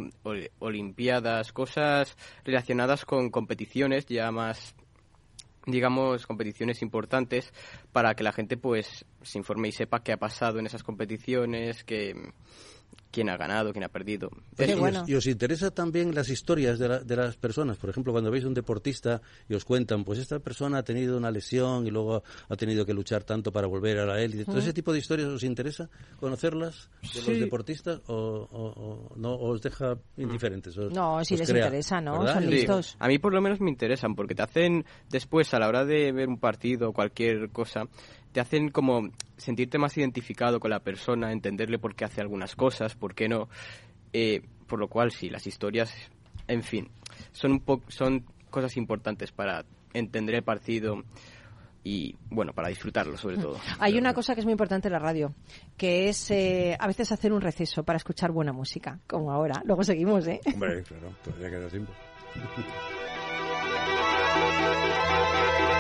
olimpiadas, 0.59 1.51
cosas 1.51 2.15
relacionadas 2.45 3.03
con 3.05 3.31
competiciones 3.31 4.05
ya 4.05 4.31
más 4.31 4.75
digamos, 5.65 6.27
competiciones 6.27 6.81
importantes 6.81 7.53
para 7.91 8.15
que 8.15 8.23
la 8.23 8.31
gente 8.31 8.57
pues 8.57 9.05
se 9.21 9.37
informe 9.37 9.69
y 9.69 9.71
sepa 9.71 10.03
qué 10.03 10.11
ha 10.11 10.17
pasado 10.17 10.59
en 10.59 10.65
esas 10.65 10.83
competiciones, 10.83 11.83
que 11.83 12.31
quién 13.15 13.29
ha 13.29 13.37
ganado, 13.37 13.71
quién 13.71 13.85
ha 13.85 13.89
perdido. 13.89 14.29
y, 15.07 15.13
os, 15.15 15.25
interesa 15.25 15.71
también 15.71 16.13
las 16.13 16.27
historias 16.29 16.77
de, 16.77 16.99
de, 16.99 17.15
las 17.15 17.37
personas. 17.37 17.77
Por 17.77 17.89
ejemplo, 17.89 18.11
cuando 18.11 18.29
veis 18.29 18.43
un 18.43 18.53
deportista 18.53 19.21
y 19.47 19.53
os 19.53 19.63
cuentan, 19.63 20.03
pues 20.03 20.19
esta 20.19 20.39
persona 20.39 20.79
ha 20.79 20.83
tenido 20.83 21.15
una 21.15 21.31
lesión 21.31 21.87
y 21.87 21.91
luego 21.91 22.23
ha 22.49 22.55
tenido 22.57 22.85
que 22.85 22.93
luchar 22.93 23.23
tanto 23.23 23.53
para 23.53 23.67
volver 23.67 23.99
a 23.99 24.05
la 24.05 24.21
élite. 24.21 24.43
¿Todo 24.43 24.59
ese 24.59 24.73
tipo 24.73 24.91
de 24.91 24.99
historias 24.99 25.29
os 25.29 25.43
interesa 25.43 25.89
conocerlas 26.19 26.89
de 27.01 27.21
los 27.21 27.39
deportistas 27.39 28.01
o, 28.07 29.09
no 29.15 29.35
os 29.35 29.61
deja 29.61 29.97
indiferentes? 30.17 30.75
no, 30.75 31.23
si 31.23 31.37
les 31.37 31.47
interesa, 31.47 32.01
¿no? 32.01 32.27
Son 32.27 32.49
listos. 32.49 32.97
A 32.99 33.07
mí 33.07 33.17
por 33.17 33.33
lo 33.33 33.39
menos 33.39 33.61
me 33.61 33.69
interesan 33.69 34.13
porque 34.13 34.35
te 34.35 34.41
hacen 34.41 34.83
después, 35.09 35.53
a 35.53 35.59
la 35.59 35.69
hora 35.69 35.85
de 35.85 36.11
ver 36.11 36.27
un 36.27 36.37
partido 36.37 36.89
o 36.89 36.93
cualquier 36.93 37.49
cosa, 37.49 37.87
te 38.35 38.41
hacen 38.41 38.67
como 38.67 39.07
sentirte 39.37 39.77
más 39.77 39.97
identificado 39.97 40.59
con 40.59 40.69
la 40.69 40.81
persona, 40.81 41.31
entenderle 41.31 41.79
por 41.79 41.95
qué 41.95 42.03
hace 42.03 42.19
algunas 42.19 42.57
cosas, 42.57 42.93
por 42.93 43.15
qué 43.15 43.29
no. 43.29 43.47
Eh, 44.11 44.41
por 44.67 44.77
lo 44.77 44.89
cual, 44.89 45.13
sí, 45.13 45.29
las 45.29 45.47
historias, 45.47 45.95
en 46.49 46.61
fin, 46.61 46.89
son, 47.31 47.53
un 47.53 47.81
son 47.87 48.25
cosas 48.49 48.75
importantes 48.75 49.31
para 49.31 49.63
entender 49.93 50.35
el 50.35 50.43
partido 50.43 51.01
y 51.81 52.17
bueno, 52.29 52.51
para 52.51 52.67
disfrutarlo 52.67 53.15
sobre 53.15 53.37
todo. 53.37 53.57
Hay 53.79 53.97
una 53.97 54.13
cosa 54.13 54.33
que 54.33 54.41
es 54.41 54.45
muy 54.45 54.51
importante 54.51 54.89
en 54.89 54.91
la 54.91 54.99
radio, 54.99 55.33
que 55.77 56.09
es 56.09 56.29
eh, 56.31 56.75
a 56.77 56.87
veces 56.87 57.13
hacer 57.13 57.31
un 57.31 57.39
receso 57.39 57.85
para 57.85 57.95
escuchar 57.95 58.33
buena 58.33 58.51
música, 58.51 58.99
como 59.07 59.31
ahora. 59.31 59.61
Luego 59.63 59.81
seguimos, 59.81 60.27
¿eh? 60.27 60.41
Hombre, 60.53 60.83
claro, 60.83 61.15
todavía 61.23 61.51
queda 61.51 61.69
tiempo. 61.69 61.93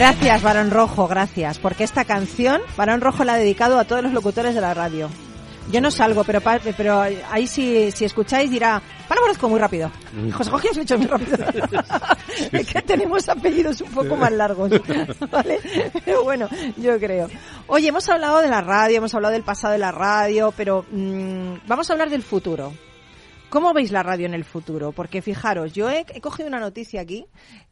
Gracias, 0.00 0.42
Barón 0.42 0.70
Rojo, 0.70 1.06
gracias. 1.06 1.58
Porque 1.58 1.84
esta 1.84 2.06
canción, 2.06 2.62
Barón 2.74 3.02
Rojo 3.02 3.22
la 3.22 3.34
ha 3.34 3.36
dedicado 3.36 3.78
a 3.78 3.84
todos 3.84 4.02
los 4.02 4.14
locutores 4.14 4.54
de 4.54 4.62
la 4.62 4.72
radio. 4.72 5.10
Yo 5.70 5.82
no 5.82 5.90
salgo, 5.90 6.24
pero 6.24 6.40
pero 6.74 7.02
ahí 7.30 7.46
si, 7.46 7.90
si 7.90 8.06
escucháis 8.06 8.50
dirá, 8.50 8.80
conozco 9.06 9.50
muy 9.50 9.60
rápido. 9.60 9.92
Mm. 10.14 10.30
José 10.30 10.50
Jorge 10.50 10.68
has 10.70 10.78
hecho 10.78 10.96
muy 10.96 11.06
rápido. 11.06 11.36
es 12.50 12.66
que 12.66 12.80
tenemos 12.80 13.28
apellidos 13.28 13.82
un 13.82 13.90
poco 13.90 14.16
más 14.16 14.32
largos. 14.32 14.70
¿Vale? 15.30 15.60
Pero 16.02 16.24
bueno, 16.24 16.48
yo 16.78 16.98
creo. 16.98 17.28
Oye, 17.66 17.88
hemos 17.88 18.08
hablado 18.08 18.40
de 18.40 18.48
la 18.48 18.62
radio, 18.62 18.96
hemos 18.96 19.14
hablado 19.14 19.32
del 19.32 19.42
pasado 19.42 19.72
de 19.72 19.80
la 19.80 19.92
radio, 19.92 20.50
pero 20.56 20.86
mmm, 20.90 21.56
vamos 21.66 21.90
a 21.90 21.92
hablar 21.92 22.08
del 22.08 22.22
futuro. 22.22 22.72
¿Cómo 23.50 23.74
veis 23.74 23.90
la 23.90 24.04
radio 24.04 24.26
en 24.26 24.34
el 24.34 24.44
futuro? 24.44 24.92
Porque 24.92 25.22
fijaros, 25.22 25.72
yo 25.72 25.90
he, 25.90 26.04
cogido 26.20 26.48
una 26.48 26.60
noticia 26.60 27.00
aquí 27.00 27.26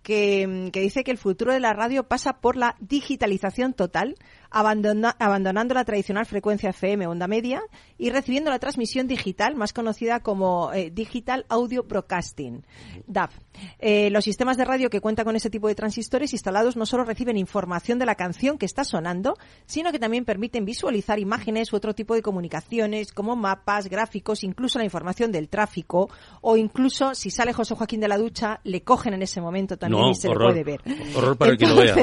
que, 0.09 0.71
que, 0.73 0.81
dice 0.81 1.05
que 1.05 1.11
el 1.11 1.19
futuro 1.19 1.53
de 1.53 1.61
la 1.61 1.75
radio 1.75 2.05
pasa 2.05 2.41
por 2.41 2.57
la 2.57 2.77
digitalización 2.81 3.75
total 3.75 4.15
abandonando 4.51 5.75
la 5.75 5.85
tradicional 5.85 6.25
frecuencia 6.27 6.71
FM 6.71 7.07
onda 7.07 7.27
media 7.27 7.63
y 7.99 8.11
recibiendo 8.11 8.51
la 8.51 8.59
transmisión 8.59 9.07
digital, 9.07 9.55
más 9.57 9.73
conocida 9.73 10.21
como 10.21 10.73
eh, 10.73 10.91
Digital 10.91 11.45
Audio 11.49 11.83
Broadcasting, 11.83 12.65
DAB. 13.07 13.31
Eh, 13.79 14.09
los 14.11 14.25
sistemas 14.25 14.57
de 14.57 14.65
radio 14.65 14.89
que 14.89 15.01
cuentan 15.01 15.25
con 15.25 15.37
ese 15.37 15.51
tipo 15.51 15.69
de 15.69 15.75
transistores 15.75 16.33
instalados 16.33 16.77
no 16.77 16.87
solo 16.87 17.05
reciben 17.05 17.37
información 17.37 17.99
de 17.99 18.07
la 18.07 18.15
canción 18.15 18.57
que 18.57 18.67
está 18.67 18.85
sonando, 18.85 19.37
sino 19.67 19.93
que 19.93 19.99
también 19.99 20.25
permiten 20.25 20.65
visualizar 20.65 21.19
imágenes 21.19 21.73
u 21.73 21.77
otro 21.77 21.95
tipo 21.95 22.15
de 22.15 22.23
comunicaciones 22.23 23.13
como 23.13 23.37
mapas, 23.37 23.89
gráficos, 23.89 24.45
incluso 24.45 24.79
la 24.79 24.85
información 24.85 25.33
del 25.33 25.49
tráfico 25.49 26.09
o 26.41 26.57
incluso 26.57 27.15
si 27.15 27.31
sale 27.31 27.53
José 27.53 27.75
Joaquín 27.75 28.01
de 28.01 28.09
la 28.09 28.17
ducha, 28.17 28.61
le 28.65 28.83
cogen 28.83 29.15
en 29.15 29.23
ese 29.23 29.41
momento 29.41 29.77
también 29.77 29.98
y 30.11 30.15
se 30.15 30.29
le 30.29 30.35
puede 30.35 30.65
ver. 30.65 30.81
Horror 31.15 31.37
para 31.37 31.53
el 31.53 31.59
que 31.59 31.67
lo 31.67 31.77
vea. 31.77 31.97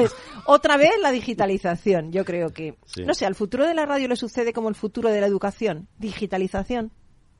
Otra 0.46 0.76
vez 0.76 0.92
la 1.02 1.10
digitalización, 1.10 2.12
yo 2.12 2.24
creo 2.24 2.36
creo 2.36 2.52
que, 2.52 2.76
no 3.04 3.14
sé, 3.14 3.26
al 3.26 3.34
futuro 3.34 3.66
de 3.66 3.74
la 3.74 3.86
radio 3.86 4.08
le 4.08 4.16
sucede 4.16 4.52
como 4.52 4.68
el 4.68 4.74
futuro 4.74 5.10
de 5.10 5.20
la 5.20 5.26
educación, 5.26 5.88
digitalización. 5.98 6.92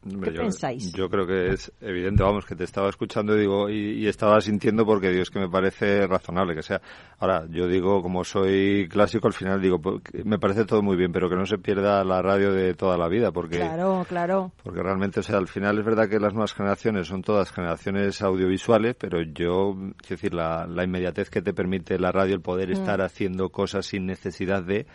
¿Qué 0.03 0.33
yo, 0.33 0.43
pensáis? 0.43 0.93
Yo 0.93 1.09
creo 1.09 1.27
que 1.27 1.49
es 1.49 1.73
evidente, 1.81 2.23
vamos, 2.23 2.47
que 2.47 2.55
te 2.55 2.65
estaba 2.65 2.89
escuchando 2.89 3.37
y 3.37 3.41
digo 3.41 3.69
y, 3.69 4.07
estaba 4.07 4.41
sintiendo 4.41 4.87
porque 4.87 5.11
Dios 5.11 5.31
que 5.31 5.41
me 5.41 5.49
parece 5.49 6.07
razonable 6.07 6.55
que 6.55 6.63
sea. 6.63 6.81
Ahora, 7.19 7.45
yo 7.49 7.67
digo, 7.67 8.03
como 8.03 8.23
soy 8.25 8.89
clásico, 8.89 9.27
al 9.27 9.33
final 9.33 9.61
digo, 9.61 9.81
pues, 9.81 10.03
me 10.25 10.39
parece 10.39 10.65
todo 10.65 10.83
muy 10.83 10.97
bien, 10.97 11.13
pero 11.13 11.29
que 11.29 11.37
no 11.37 11.45
se 11.45 11.59
pierda 11.59 12.05
la 12.05 12.23
radio 12.23 12.53
de 12.53 12.75
toda 12.75 12.97
la 12.97 13.09
vida, 13.09 13.33
porque 13.33 13.57
claro, 13.57 14.07
claro, 14.09 14.53
porque 14.63 14.83
realmente, 14.83 15.21
o 15.21 15.23
sea, 15.23 15.39
al 15.39 15.49
final 15.49 15.79
es 15.79 15.85
verdad 15.85 16.09
que 16.09 16.21
las 16.21 16.33
nuevas 16.33 16.55
generaciones 16.55 17.09
son 17.09 17.23
todas 17.23 17.51
generaciones 17.51 18.23
audiovisuales, 18.23 18.95
pero 18.99 19.23
yo, 19.23 19.75
quiero 19.75 19.97
decir, 20.09 20.35
la, 20.35 20.67
la 20.67 20.85
inmediatez 20.85 21.31
que 21.31 21.43
te 21.43 21.53
permite 21.53 21.99
la 21.99 22.13
radio, 22.13 22.35
el 22.35 22.43
poder 22.43 22.69
mm. 22.69 22.73
estar 22.73 23.03
haciendo 23.03 23.49
cosas 23.49 23.87
sin 23.87 24.07
necesidad 24.07 24.63
de 24.63 24.87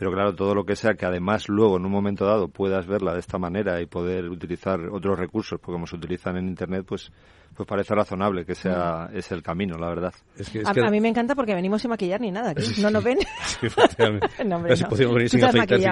pero 0.00 0.12
claro, 0.12 0.34
todo 0.34 0.54
lo 0.54 0.64
que 0.64 0.76
sea 0.76 0.94
que 0.94 1.04
además 1.04 1.50
luego 1.50 1.76
en 1.76 1.84
un 1.84 1.92
momento 1.92 2.24
dado 2.24 2.48
puedas 2.48 2.86
verla 2.86 3.12
de 3.12 3.20
esta 3.20 3.36
manera 3.36 3.82
y 3.82 3.84
poder 3.84 4.30
utilizar 4.30 4.80
otros 4.90 5.18
recursos, 5.18 5.60
porque 5.60 5.74
como 5.74 5.86
se 5.86 5.96
utilizan 5.96 6.38
en 6.38 6.48
Internet, 6.48 6.86
pues 6.88 7.12
pues 7.54 7.68
parece 7.68 7.94
razonable 7.94 8.44
que 8.44 8.54
sea 8.54 9.08
mm. 9.10 9.16
es 9.16 9.32
el 9.32 9.42
camino, 9.42 9.76
la 9.76 9.88
verdad. 9.88 10.14
a, 10.64 10.90
mí 10.90 11.00
me 11.00 11.08
encanta 11.08 11.34
porque 11.34 11.54
venimos 11.54 11.82
sin 11.82 11.90
maquillar 11.90 12.20
ni 12.20 12.30
nada. 12.30 12.54
¿No 12.80 12.90
nos 12.90 13.02
ven? 13.02 13.18
no, 14.46 14.56
hombre, 14.56 14.74
no. 14.76 15.14
venir 15.14 15.28
sin 15.28 15.44
afeitar 15.44 15.78
si 15.78 15.86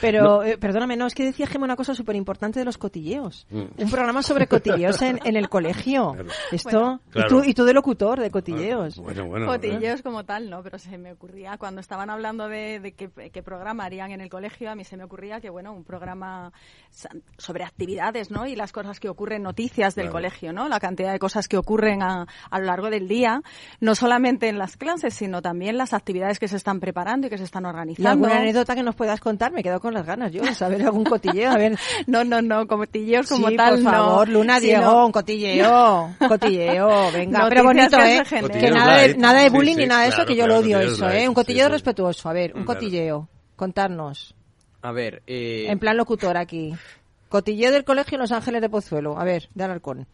pero, 0.00 0.42
eh, 0.42 0.58
perdóname, 0.58 0.96
no, 0.96 1.06
es 1.06 1.14
que 1.14 1.24
decía 1.24 1.46
Gemma 1.46 1.64
una 1.64 1.76
cosa 1.76 1.94
súper 1.94 2.16
importante 2.16 2.58
de 2.58 2.64
los 2.64 2.78
cotilleos. 2.78 3.46
Mm. 3.50 3.62
Un 3.78 3.90
programa 3.90 4.22
sobre 4.22 4.46
cotilleos 4.46 5.00
en, 5.02 5.20
en 5.24 5.36
el 5.36 5.48
colegio. 5.48 6.16
Esto, 6.50 7.00
y, 7.14 7.26
tú, 7.26 7.42
y 7.44 7.54
tú 7.54 7.64
de 7.64 7.72
locutor 7.72 8.20
de 8.20 8.30
cotilleos. 8.30 8.98
Bueno, 8.98 9.26
bueno, 9.26 9.46
cotilleos 9.46 10.02
como 10.02 10.24
tal, 10.24 10.50
no, 10.50 10.62
pero 10.62 10.78
se 10.78 10.98
me 10.98 11.12
ocurría, 11.12 11.56
cuando 11.58 11.80
estaban 11.80 12.10
hablando 12.10 12.48
de, 12.48 12.80
de 12.80 12.92
qué, 12.92 13.10
qué 13.32 13.42
programa 13.42 13.84
harían 13.84 14.12
en 14.12 14.20
el 14.20 14.28
colegio, 14.28 14.70
a 14.70 14.74
mí 14.74 14.84
se 14.84 14.96
me 14.96 15.04
ocurría 15.04 15.40
que, 15.40 15.50
bueno, 15.50 15.72
un 15.72 15.84
programa 15.84 16.52
sobre 17.38 17.64
actividades, 17.64 18.30
¿no? 18.30 18.46
Y 18.46 18.54
las 18.54 18.72
cosas 18.72 19.00
que 19.00 19.08
ocurren, 19.08 19.42
noticias 19.42 19.94
del 19.94 20.10
colegio 20.10 20.41
la 20.50 20.80
cantidad 20.80 21.12
de 21.12 21.18
cosas 21.18 21.46
que 21.46 21.56
ocurren 21.56 22.02
a, 22.02 22.26
a, 22.50 22.58
lo 22.58 22.66
largo 22.66 22.90
del 22.90 23.06
día, 23.06 23.42
no 23.80 23.94
solamente 23.94 24.48
en 24.48 24.58
las 24.58 24.76
clases, 24.76 25.14
sino 25.14 25.42
también 25.42 25.78
las 25.78 25.92
actividades 25.92 26.38
que 26.38 26.48
se 26.48 26.56
están 26.56 26.80
preparando 26.80 27.26
y 27.26 27.30
que 27.30 27.38
se 27.38 27.44
están 27.44 27.64
organizando. 27.64 28.08
¿Y 28.08 28.12
alguna 28.12 28.38
anécdota 28.38 28.74
que 28.74 28.82
nos 28.82 28.96
puedas 28.96 29.20
contar? 29.20 29.52
Me 29.52 29.62
quedo 29.62 29.80
con 29.80 29.94
las 29.94 30.06
ganas 30.06 30.32
yo 30.32 30.42
de 30.42 30.54
saber 30.54 30.82
algún 30.82 31.04
cotilleo. 31.04 31.50
A 31.52 31.56
ver. 31.56 31.78
no, 32.06 32.24
no, 32.24 32.42
no, 32.42 32.66
cotilleos 32.66 33.28
como 33.28 33.50
tal, 33.52 33.82
por 33.82 33.92
favor, 33.92 34.28
Luna, 34.28 34.58
Diego, 34.58 35.06
un 35.06 35.12
cotilleo, 35.12 36.14
cotilleo, 36.28 37.12
venga, 37.12 37.48
pero 37.48 37.64
bonito, 37.64 37.98
¿eh? 38.00 38.22
Que 38.28 38.70
nada 38.70 38.98
de, 38.98 39.16
nada 39.16 39.40
de 39.40 39.50
bullying 39.50 39.76
ni 39.76 39.86
nada 39.86 40.02
de 40.02 40.08
eso, 40.08 40.24
que 40.24 40.36
yo 40.36 40.46
lo 40.46 40.58
odio 40.58 40.80
eso, 40.80 41.08
¿eh? 41.08 41.28
Un 41.28 41.34
cotilleo 41.34 41.68
respetuoso, 41.68 42.28
a 42.28 42.32
ver, 42.32 42.54
un 42.56 42.64
cotilleo, 42.64 43.28
contarnos. 43.56 44.34
A 44.82 44.90
ver, 44.90 45.22
eh... 45.26 45.66
En 45.68 45.78
plan 45.78 45.96
locutor 45.96 46.36
aquí. 46.36 46.74
Cotilleo 47.28 47.70
del 47.70 47.84
colegio 47.84 48.18
Los 48.18 48.30
Ángeles 48.30 48.60
de 48.60 48.68
Pozuelo. 48.68 49.18
A 49.18 49.24
ver, 49.24 49.48
de 49.54 49.64
Alarcón. 49.64 50.06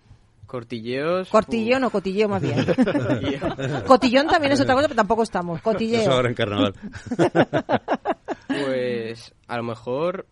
Cortilleos. 0.49 1.29
Cortillón 1.29 1.85
o 1.85 1.91
cotilleo 1.91 2.27
más 2.27 2.41
bien. 2.41 2.57
Cotillón 3.87 4.29
también 4.29 4.55
es 4.55 4.61
otra 4.61 4.75
cosa, 4.75 4.89
pero 4.89 4.97
tampoco 4.97 5.23
estamos. 5.23 5.61
Cotilleo. 5.61 6.01
Eso 6.01 6.13
ahora 6.13 6.31
en 6.31 6.35
carnaval. 6.35 6.75
pues 8.49 9.35
a 9.47 9.57
lo 9.59 9.63
mejor 9.63 10.27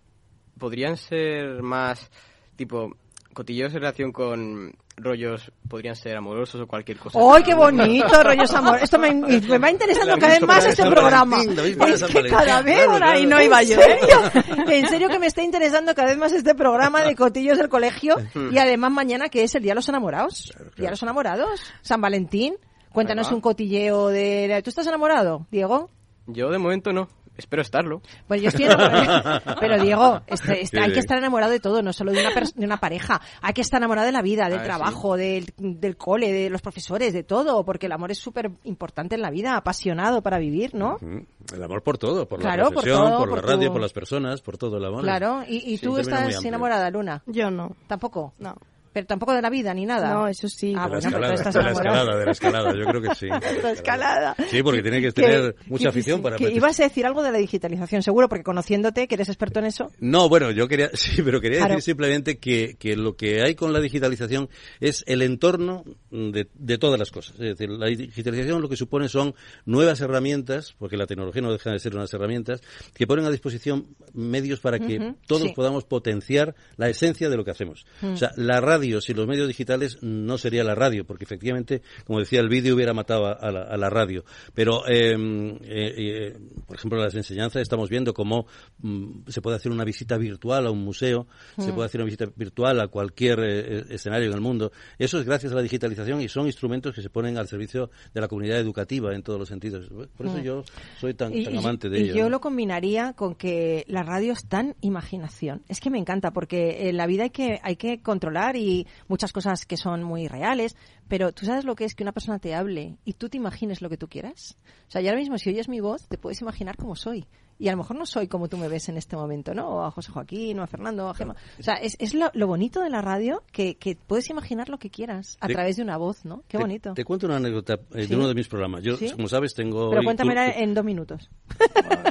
podrían 0.58 0.96
ser 0.96 1.62
más 1.62 2.10
tipo 2.56 2.96
cotilleos 3.34 3.74
en 3.74 3.80
relación 3.80 4.10
con 4.10 4.72
rollos 4.96 5.52
podrían 5.68 5.94
ser 5.94 6.16
amorosos 6.16 6.60
o 6.60 6.66
cualquier 6.66 6.98
cosa. 6.98 7.18
¡Ay, 7.34 7.42
qué 7.42 7.54
bonito! 7.54 8.22
rollos 8.22 8.52
amorosos. 8.52 8.84
Esto 8.84 8.98
me, 8.98 9.14
me, 9.14 9.58
va 9.58 9.70
interesando 9.70 10.16
cada 10.18 10.34
vez 10.34 10.42
más 10.42 10.64
este 10.64 10.88
programa. 10.88 11.38
Es 11.42 12.02
que 12.04 12.28
cada 12.28 12.62
vez, 12.62 12.88
ahí 13.02 13.26
no 13.26 13.40
iba 13.40 13.62
yo. 13.62 13.80
¿En 13.80 14.00
serio? 14.00 14.18
en 14.68 14.88
serio 14.88 15.08
que 15.08 15.18
me 15.18 15.26
está 15.26 15.42
interesando 15.42 15.94
cada 15.94 16.08
vez 16.08 16.18
más 16.18 16.32
este 16.32 16.54
programa 16.54 17.02
de 17.02 17.14
cotillos 17.14 17.58
del 17.58 17.68
colegio 17.68 18.16
y 18.50 18.58
además 18.58 18.90
mañana 18.90 19.28
que 19.28 19.44
es 19.44 19.54
el 19.54 19.62
Día 19.62 19.72
de 19.72 19.76
los 19.76 19.88
Enamorados. 19.88 20.52
Día 20.76 20.86
de 20.86 20.90
los 20.90 21.02
Enamorados. 21.02 21.60
San 21.82 22.00
Valentín. 22.00 22.56
Cuéntanos 22.92 23.30
un 23.30 23.42
cotilleo 23.42 24.08
de... 24.08 24.62
¿Tú 24.64 24.70
estás 24.70 24.86
enamorado, 24.86 25.46
Diego? 25.50 25.90
Yo 26.26 26.50
de 26.50 26.56
momento 26.56 26.94
no. 26.94 27.10
Espero 27.36 27.62
estarlo. 27.62 28.00
Pues 28.26 28.42
yo 28.42 28.48
estoy 28.48 28.66
enamorado. 28.66 29.40
Pero 29.60 29.82
Diego, 29.82 30.22
este, 30.26 30.62
este, 30.62 30.80
hay 30.80 30.92
que 30.92 31.00
estar 31.00 31.18
enamorado 31.18 31.52
de 31.52 31.60
todo, 31.60 31.82
no 31.82 31.92
solo 31.92 32.12
de 32.12 32.20
una, 32.20 32.30
de 32.54 32.64
una 32.64 32.78
pareja. 32.78 33.20
Hay 33.42 33.52
que 33.52 33.60
estar 33.60 33.78
enamorado 33.78 34.06
de 34.06 34.12
la 34.12 34.22
vida, 34.22 34.48
del 34.48 34.60
ah, 34.60 34.64
trabajo, 34.64 35.16
del, 35.16 35.52
del, 35.56 35.96
cole, 35.96 36.32
de 36.32 36.50
los 36.50 36.62
profesores, 36.62 37.12
de 37.12 37.22
todo, 37.22 37.64
porque 37.64 37.86
el 37.86 37.92
amor 37.92 38.10
es 38.10 38.18
súper 38.18 38.50
importante 38.64 39.14
en 39.14 39.22
la 39.22 39.30
vida, 39.30 39.56
apasionado 39.56 40.22
para 40.22 40.38
vivir, 40.38 40.74
¿no? 40.74 40.96
El 41.00 41.62
amor 41.62 41.82
por 41.82 41.98
todo, 41.98 42.26
por 42.26 42.42
la 42.42 42.54
profesión, 42.54 43.18
por, 43.18 43.34
la 43.36 43.42
radio, 43.42 43.72
por 43.72 43.80
las 43.80 43.92
personas, 43.92 44.40
por 44.40 44.56
todo 44.56 44.78
el 44.78 44.84
amor. 44.84 45.02
Claro, 45.02 45.42
y, 45.46 45.74
y 45.74 45.78
tú 45.78 45.98
estás 45.98 46.44
enamorada, 46.44 46.90
Luna. 46.90 47.22
Yo 47.26 47.50
no. 47.50 47.76
¿Tampoco? 47.86 48.34
No 48.38 48.56
pero 48.96 49.06
tampoco 49.06 49.34
de 49.34 49.42
la 49.42 49.50
vida 49.50 49.74
ni 49.74 49.84
nada. 49.84 50.14
No, 50.14 50.26
eso 50.26 50.48
sí. 50.48 50.72
Ah, 50.74 50.86
de, 50.86 50.92
la 50.92 50.98
escalada, 51.00 51.28
de 51.28 51.62
la 51.62 51.70
escalada, 51.70 52.16
de 52.16 52.24
la 52.24 52.32
escalada, 52.32 52.74
yo 52.74 52.86
creo 52.86 53.02
que 53.02 53.14
sí. 53.14 53.26
la 53.62 53.70
escalada. 53.70 54.34
Sí, 54.48 54.62
porque 54.62 54.80
tiene 54.80 55.02
que 55.02 55.12
tener 55.12 55.54
mucha 55.66 55.90
afición 55.90 56.22
para... 56.22 56.36
Que 56.36 56.50
ibas 56.50 56.80
a 56.80 56.84
decir 56.84 57.04
algo 57.04 57.22
de 57.22 57.30
la 57.30 57.36
digitalización, 57.36 58.02
seguro, 58.02 58.30
porque 58.30 58.42
conociéndote, 58.42 59.06
que 59.06 59.16
eres 59.16 59.28
experto 59.28 59.58
en 59.58 59.66
eso. 59.66 59.92
No, 60.00 60.30
bueno, 60.30 60.50
yo 60.50 60.66
quería, 60.66 60.88
sí, 60.94 61.20
pero 61.22 61.42
quería 61.42 61.66
decir 61.66 61.82
simplemente 61.82 62.38
que, 62.38 62.76
que 62.78 62.96
lo 62.96 63.16
que 63.16 63.42
hay 63.42 63.54
con 63.54 63.74
la 63.74 63.80
digitalización 63.80 64.48
es 64.80 65.04
el 65.06 65.20
entorno 65.20 65.84
de, 66.10 66.48
de 66.54 66.78
todas 66.78 66.98
las 66.98 67.10
cosas. 67.10 67.34
Es 67.34 67.58
decir, 67.58 67.68
la 67.68 67.88
digitalización 67.88 68.62
lo 68.62 68.70
que 68.70 68.76
supone 68.76 69.10
son 69.10 69.34
nuevas 69.66 70.00
herramientas, 70.00 70.74
porque 70.78 70.96
la 70.96 71.06
tecnología 71.06 71.42
no 71.42 71.52
deja 71.52 71.70
de 71.70 71.80
ser 71.80 71.94
unas 71.94 72.14
herramientas, 72.14 72.62
que 72.94 73.06
ponen 73.06 73.26
a 73.26 73.30
disposición 73.30 73.88
medios 74.14 74.60
para 74.60 74.78
que 74.78 75.12
todos 75.26 75.52
podamos 75.52 75.84
potenciar 75.84 76.54
la 76.78 76.88
esencia 76.88 77.28
de 77.28 77.36
lo 77.36 77.44
que 77.44 77.50
hacemos. 77.50 77.84
Mm. 78.00 78.14
O 78.14 78.16
sea, 78.16 78.32
la 78.36 78.60
radio, 78.60 78.85
si 79.00 79.14
los 79.14 79.26
medios 79.26 79.48
digitales 79.48 79.98
no 80.02 80.38
sería 80.38 80.64
la 80.64 80.74
radio, 80.74 81.04
porque 81.04 81.24
efectivamente, 81.24 81.82
como 82.04 82.18
decía, 82.18 82.40
el 82.40 82.48
vídeo 82.48 82.74
hubiera 82.74 82.92
matado 82.92 83.26
a 83.26 83.50
la, 83.50 83.90
radio. 83.90 84.24
Pero, 84.54 84.86
em, 84.88 85.56
eh, 85.62 85.94
eh, 85.96 86.38
por 86.66 86.76
ejemplo, 86.76 86.98
en 86.98 87.04
las 87.04 87.14
enseñanzas 87.14 87.62
estamos 87.62 87.88
viendo 87.88 88.14
cómo 88.14 88.46
mm, 88.78 89.28
se 89.28 89.40
puede 89.40 89.56
hacer 89.56 89.72
una 89.72 89.84
visita 89.84 90.16
virtual 90.16 90.66
a 90.66 90.70
un 90.70 90.82
museo, 90.82 91.26
se 91.58 91.72
puede 91.72 91.86
hacer 91.86 92.00
una 92.00 92.06
visita 92.06 92.26
virtual 92.34 92.80
a 92.80 92.88
cualquier 92.88 93.40
eh, 93.40 93.84
escenario 93.90 94.28
en 94.28 94.34
el 94.34 94.40
mundo. 94.40 94.72
Eso 94.98 95.18
es 95.18 95.24
gracias 95.24 95.52
a 95.52 95.56
la 95.56 95.62
digitalización 95.62 96.20
y 96.20 96.28
son 96.28 96.46
instrumentos 96.46 96.94
que 96.94 97.02
se 97.02 97.10
ponen 97.10 97.38
al 97.38 97.48
servicio 97.48 97.90
de 98.12 98.20
la 98.20 98.28
comunidad 98.28 98.58
educativa 98.58 99.14
en 99.14 99.22
todos 99.22 99.38
los 99.38 99.48
sentidos. 99.48 99.88
Por 99.88 100.26
eso 100.26 100.38
mm. 100.38 100.42
yo 100.42 100.64
soy 101.00 101.14
tan, 101.14 101.32
amante 101.56 101.88
de 101.88 102.00
ello. 102.00 102.14
Y 102.14 102.18
yo 102.18 102.28
lo 102.28 102.40
combinaría 102.40 103.12
con 103.14 103.34
que 103.34 103.84
la 103.88 104.02
radio 104.02 104.32
es 104.32 104.46
tan 104.46 104.74
imaginación. 104.80 105.62
Es 105.68 105.80
que 105.80 105.90
me 105.90 105.98
encanta, 105.98 106.32
porque 106.32 106.88
en 106.88 106.96
la 106.96 107.06
vida 107.06 107.24
hay 107.24 107.30
que, 107.30 107.60
hay 107.62 107.76
que 107.76 108.00
controlar 108.00 108.56
y, 108.56 108.65
y 108.66 108.86
muchas 109.06 109.32
cosas 109.32 109.64
que 109.64 109.76
son 109.76 110.02
muy 110.02 110.26
reales, 110.26 110.76
pero 111.08 111.32
tú 111.32 111.46
sabes 111.46 111.64
lo 111.64 111.76
que 111.76 111.84
es 111.84 111.94
que 111.94 112.02
una 112.02 112.12
persona 112.12 112.40
te 112.40 112.54
hable 112.54 112.98
y 113.04 113.12
tú 113.12 113.28
te 113.28 113.36
imagines 113.36 113.80
lo 113.80 113.88
que 113.88 113.96
tú 113.96 114.08
quieras. 114.08 114.56
O 114.88 114.90
sea, 114.90 115.00
ya 115.00 115.10
ahora 115.10 115.20
mismo 115.20 115.38
si 115.38 115.50
oyes 115.50 115.68
mi 115.68 115.80
voz, 115.80 116.08
te 116.08 116.18
puedes 116.18 116.40
imaginar 116.40 116.76
cómo 116.76 116.96
soy 116.96 117.26
y 117.58 117.68
a 117.68 117.72
lo 117.72 117.78
mejor 117.78 117.96
no 117.96 118.06
soy 118.06 118.28
como 118.28 118.48
tú 118.48 118.56
me 118.56 118.68
ves 118.68 118.88
en 118.88 118.96
este 118.96 119.16
momento, 119.16 119.54
¿no? 119.54 119.68
O 119.68 119.84
a 119.84 119.90
José 119.90 120.12
Joaquín, 120.12 120.58
o 120.58 120.62
a 120.62 120.66
Fernando, 120.66 121.06
o 121.06 121.08
a 121.08 121.14
Gemma. 121.14 121.36
O 121.58 121.62
sea, 121.62 121.74
es, 121.74 121.96
es 121.98 122.14
lo, 122.14 122.30
bonito 122.46 122.80
de 122.80 122.90
la 122.90 123.00
radio 123.00 123.42
que, 123.52 123.76
que, 123.76 123.96
puedes 123.96 124.28
imeginar 124.30 124.68
lo 124.68 124.78
que 124.78 124.90
quieras 124.90 125.36
a 125.40 125.48
través 125.48 125.76
de 125.76 125.82
una 125.82 125.96
voz, 125.96 126.24
¿no? 126.24 126.42
Qué 126.48 126.58
bonito. 126.58 126.94
Te, 126.94 127.04
cuento 127.04 127.26
una 127.26 127.36
anécdota 127.36 127.78
eh, 127.94 128.06
de 128.06 128.16
uno 128.16 128.28
de 128.28 128.34
mis 128.34 128.48
programas. 128.48 128.82
Yo, 128.82 128.96
como 129.14 129.28
sabes, 129.28 129.54
tengo... 129.54 129.90
Pero 129.90 130.02
cuéntamela 130.02 130.50
en 130.50 130.74
dos 130.74 130.84
minutos. 130.84 131.30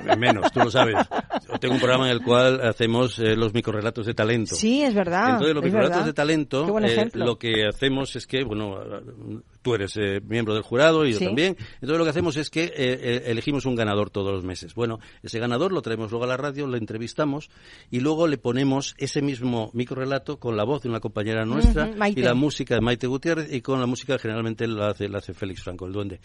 Ah, 0.08 0.16
menos, 0.16 0.52
tú 0.52 0.60
lo 0.60 0.72
sabes. 0.72 0.96
tengo 1.60 1.76
un 1.76 1.80
programa 1.80 2.06
en 2.06 2.12
el 2.12 2.24
cual 2.24 2.62
hacemos 2.62 3.20
eh, 3.20 3.36
los 3.36 3.54
microrelatos 3.54 4.06
de 4.06 4.14
talento. 4.14 4.56
Sí, 4.56 4.84
es 4.84 4.94
verdad. 4.94 5.32
Entonces, 5.32 5.56
los 5.56 5.64
microrelatos 5.64 6.06
de 6.06 6.14
talento, 6.14 6.80
eh, 6.80 7.10
lo 7.14 7.38
que 7.38 7.68
hacemos 7.68 8.16
es 8.16 8.28
que, 8.28 8.44
bueno, 8.44 8.78
tú 9.66 9.74
eres 9.74 9.98
miembro 10.24 10.54
del 10.54 10.62
jurado 10.62 11.08
y 11.08 11.14
yo 11.14 11.20
también. 11.20 11.58
Entonces, 11.82 11.98
lo 11.98 12.04
que 12.04 12.12
hacemos 12.12 12.38
es 12.38 12.52
que 12.52 12.72
elegimos 13.26 13.66
un 13.66 13.74
ganador 13.74 14.12
todos 14.12 14.32
los 14.32 14.44
meses. 14.44 14.76
Bueno, 14.76 15.00
ese 15.24 15.40
ganador 15.40 15.72
lo 15.72 15.82
traemos 15.82 16.12
luego 16.12 16.26
a 16.26 16.28
la 16.28 16.38
radio, 16.38 16.68
lo 16.68 16.78
entrevistamos 16.78 17.50
y 17.90 18.00
luego 18.00 18.28
le 18.28 18.38
ponemos 18.38 18.94
ese 19.00 19.24
mismo 19.24 19.72
microrelato 19.74 20.38
con 20.38 20.56
la 20.56 20.64
voz 20.64 20.84
de 20.84 20.90
una 20.90 21.00
compañera 21.00 21.46
nuestra 21.46 21.90
y 22.10 22.22
la 22.22 22.36
música 22.36 22.76
de 22.76 22.82
Maite 22.82 23.08
Gutiérrez 23.08 23.52
y 23.52 23.62
con 23.62 23.80
la 23.80 23.88
música 23.88 24.20
generalmente 24.20 24.68
la 24.68 24.90
hace, 24.90 25.10
la 25.10 25.18
hace 25.18 25.34
Félix 25.34 25.64
Franco, 25.64 25.88
el 25.88 25.94
duende. 25.94 26.22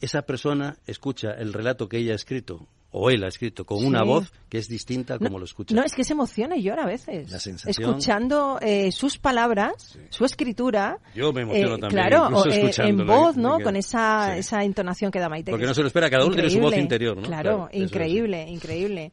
Esa 0.00 0.22
persona 0.22 0.76
escucha 0.86 1.32
el 1.32 1.52
relato 1.52 1.88
que 1.88 1.98
ella 1.98 2.12
ha 2.12 2.16
escrito 2.16 2.68
o 2.96 3.10
él 3.10 3.24
ha 3.24 3.28
escrito 3.28 3.66
con 3.66 3.84
una 3.84 4.04
voz 4.04 4.32
que 4.48 4.58
es 4.58 4.68
distinta 4.68 5.18
como 5.18 5.40
lo 5.40 5.44
escucha. 5.44 5.74
No, 5.74 5.82
es 5.82 5.92
que 5.94 6.04
se 6.04 6.12
emociona 6.12 6.56
y 6.56 6.62
llora 6.62 6.84
a 6.84 6.86
veces. 6.86 7.28
La 7.28 7.40
sensación. 7.40 7.90
Escuchando 7.90 8.60
eh, 8.62 8.92
sus 8.92 9.18
palabras, 9.18 9.98
su 10.10 10.24
escritura. 10.24 11.00
Yo 11.12 11.32
me 11.32 11.42
emociono 11.42 11.74
eh, 11.74 11.80
también. 11.80 11.90
Claro, 11.90 12.46
eh, 12.46 12.70
en 12.78 13.04
voz, 13.04 13.36
¿no? 13.36 13.58
Con 13.58 13.74
esa, 13.74 14.36
esa 14.36 14.62
entonación 14.62 15.10
que 15.10 15.18
da 15.18 15.28
Maite. 15.28 15.50
Porque 15.50 15.66
no 15.66 15.74
se 15.74 15.80
lo 15.80 15.88
espera, 15.88 16.08
cada 16.08 16.24
uno 16.24 16.34
tiene 16.34 16.50
su 16.50 16.60
voz 16.60 16.76
interior, 16.76 17.16
¿no? 17.16 17.24
Claro, 17.24 17.68
increíble, 17.72 18.46
increíble. 18.48 19.10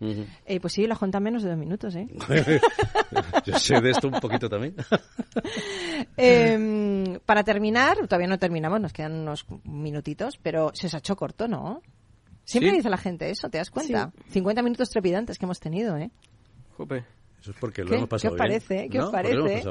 pues 0.61 0.73
sí, 0.73 0.85
la 0.85 0.93
junta 0.93 1.19
menos 1.19 1.41
de 1.41 1.49
dos 1.49 1.57
minutos, 1.57 1.95
¿eh? 1.95 2.07
Yo 3.45 3.57
sé 3.57 3.81
de 3.81 3.89
esto 3.89 4.09
un 4.09 4.19
poquito 4.19 4.47
también. 4.47 4.75
Em, 6.17 7.19
para 7.25 7.43
terminar, 7.43 7.97
todavía 8.07 8.27
no 8.27 8.37
terminamos, 8.37 8.79
nos 8.79 8.93
quedan 8.93 9.13
unos 9.13 9.45
minutitos, 9.63 10.37
pero 10.37 10.71
se 10.73 10.87
os 10.87 10.93
ha 10.93 10.97
hecho 10.99 11.15
corto, 11.15 11.47
¿no? 11.47 11.81
Siempre 12.43 12.73
dice 12.73 12.89
la 12.89 12.97
gente 12.97 13.29
eso, 13.29 13.49
¿te 13.49 13.57
das 13.57 13.69
cuenta? 13.69 14.11
50 14.29 14.61
minutos 14.61 14.89
trepidantes 14.89 15.37
que 15.37 15.45
hemos 15.45 15.59
tenido, 15.59 15.97
¿eh? 15.97 16.11
Jope. 16.77 17.05
Eso 17.41 17.51
es 17.51 17.57
porque 17.59 17.83
lo 17.83 17.95
hemos 17.95 18.07
pasado 18.07 18.35
¿Qué 18.35 18.43
os 18.43 18.47
parece? 18.47 18.89
¿Qué 18.89 18.99
os 18.99 19.09
parece? 19.09 19.63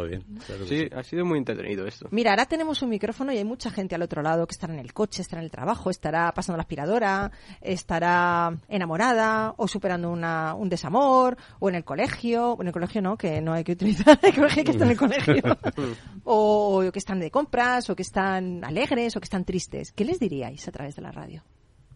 sí, 0.66 0.89
ha 0.93 1.05
sido 1.05 1.25
muy 1.25 1.39
entretenido 1.39 1.87
esto. 1.87 2.09
Mira, 2.11 2.33
ahora 2.33 2.47
tenemos 2.47 2.83
un 2.83 2.91
micrófono 2.91 3.33
y 3.33 3.39
hay 3.39 3.45
mucha 3.45 3.71
gente 3.71 3.95
al 3.95 4.03
otro 4.03 4.23
lado 4.23 4.45
que 4.49 4.53
estará 4.53 4.75
en 4.75 4.81
el 4.81 4.93
coche, 4.93 5.23
estará 5.23 5.41
en 5.41 5.45
el 5.45 5.53
trabajo, 5.53 5.89
estará 5.89 6.33
pasando 6.35 6.57
la 6.57 6.62
aspiradora, 6.62 7.31
estará 7.61 8.53
enamorada 8.68 9.55
o 9.57 9.68
superando 9.68 10.11
una, 10.11 10.55
un 10.55 10.68
desamor 10.68 11.37
o 11.61 11.68
en 11.68 11.77
el 11.77 11.85
colegio. 11.85 12.59
En 12.61 12.66
el 12.66 12.73
colegio 12.73 13.03
no, 13.03 13.16
que 13.16 13.41
no 13.41 13.53
hay 13.53 13.62
que 13.62 13.73
utilizar 13.73 14.18
el 14.21 14.35
colegio 14.35 14.64
que 14.64 14.71
está 14.73 14.85
en 14.85 14.91
el 14.91 14.99
colegio. 14.99 15.43
o 16.25 16.91
que 16.93 16.99
están 16.99 17.21
de 17.21 17.31
compras 17.31 17.89
o 17.89 17.95
que 17.95 18.03
están 18.03 18.64
alegres 18.64 19.14
o 19.16 19.21
que 19.21 19.27
están 19.27 19.45
tristes. 19.45 19.93
¿Qué 19.93 20.05
les 20.05 20.18
diríais 20.18 20.66
a 20.66 20.73
través 20.73 20.97
de 20.97 21.03
la 21.03 21.12
radio? 21.12 21.45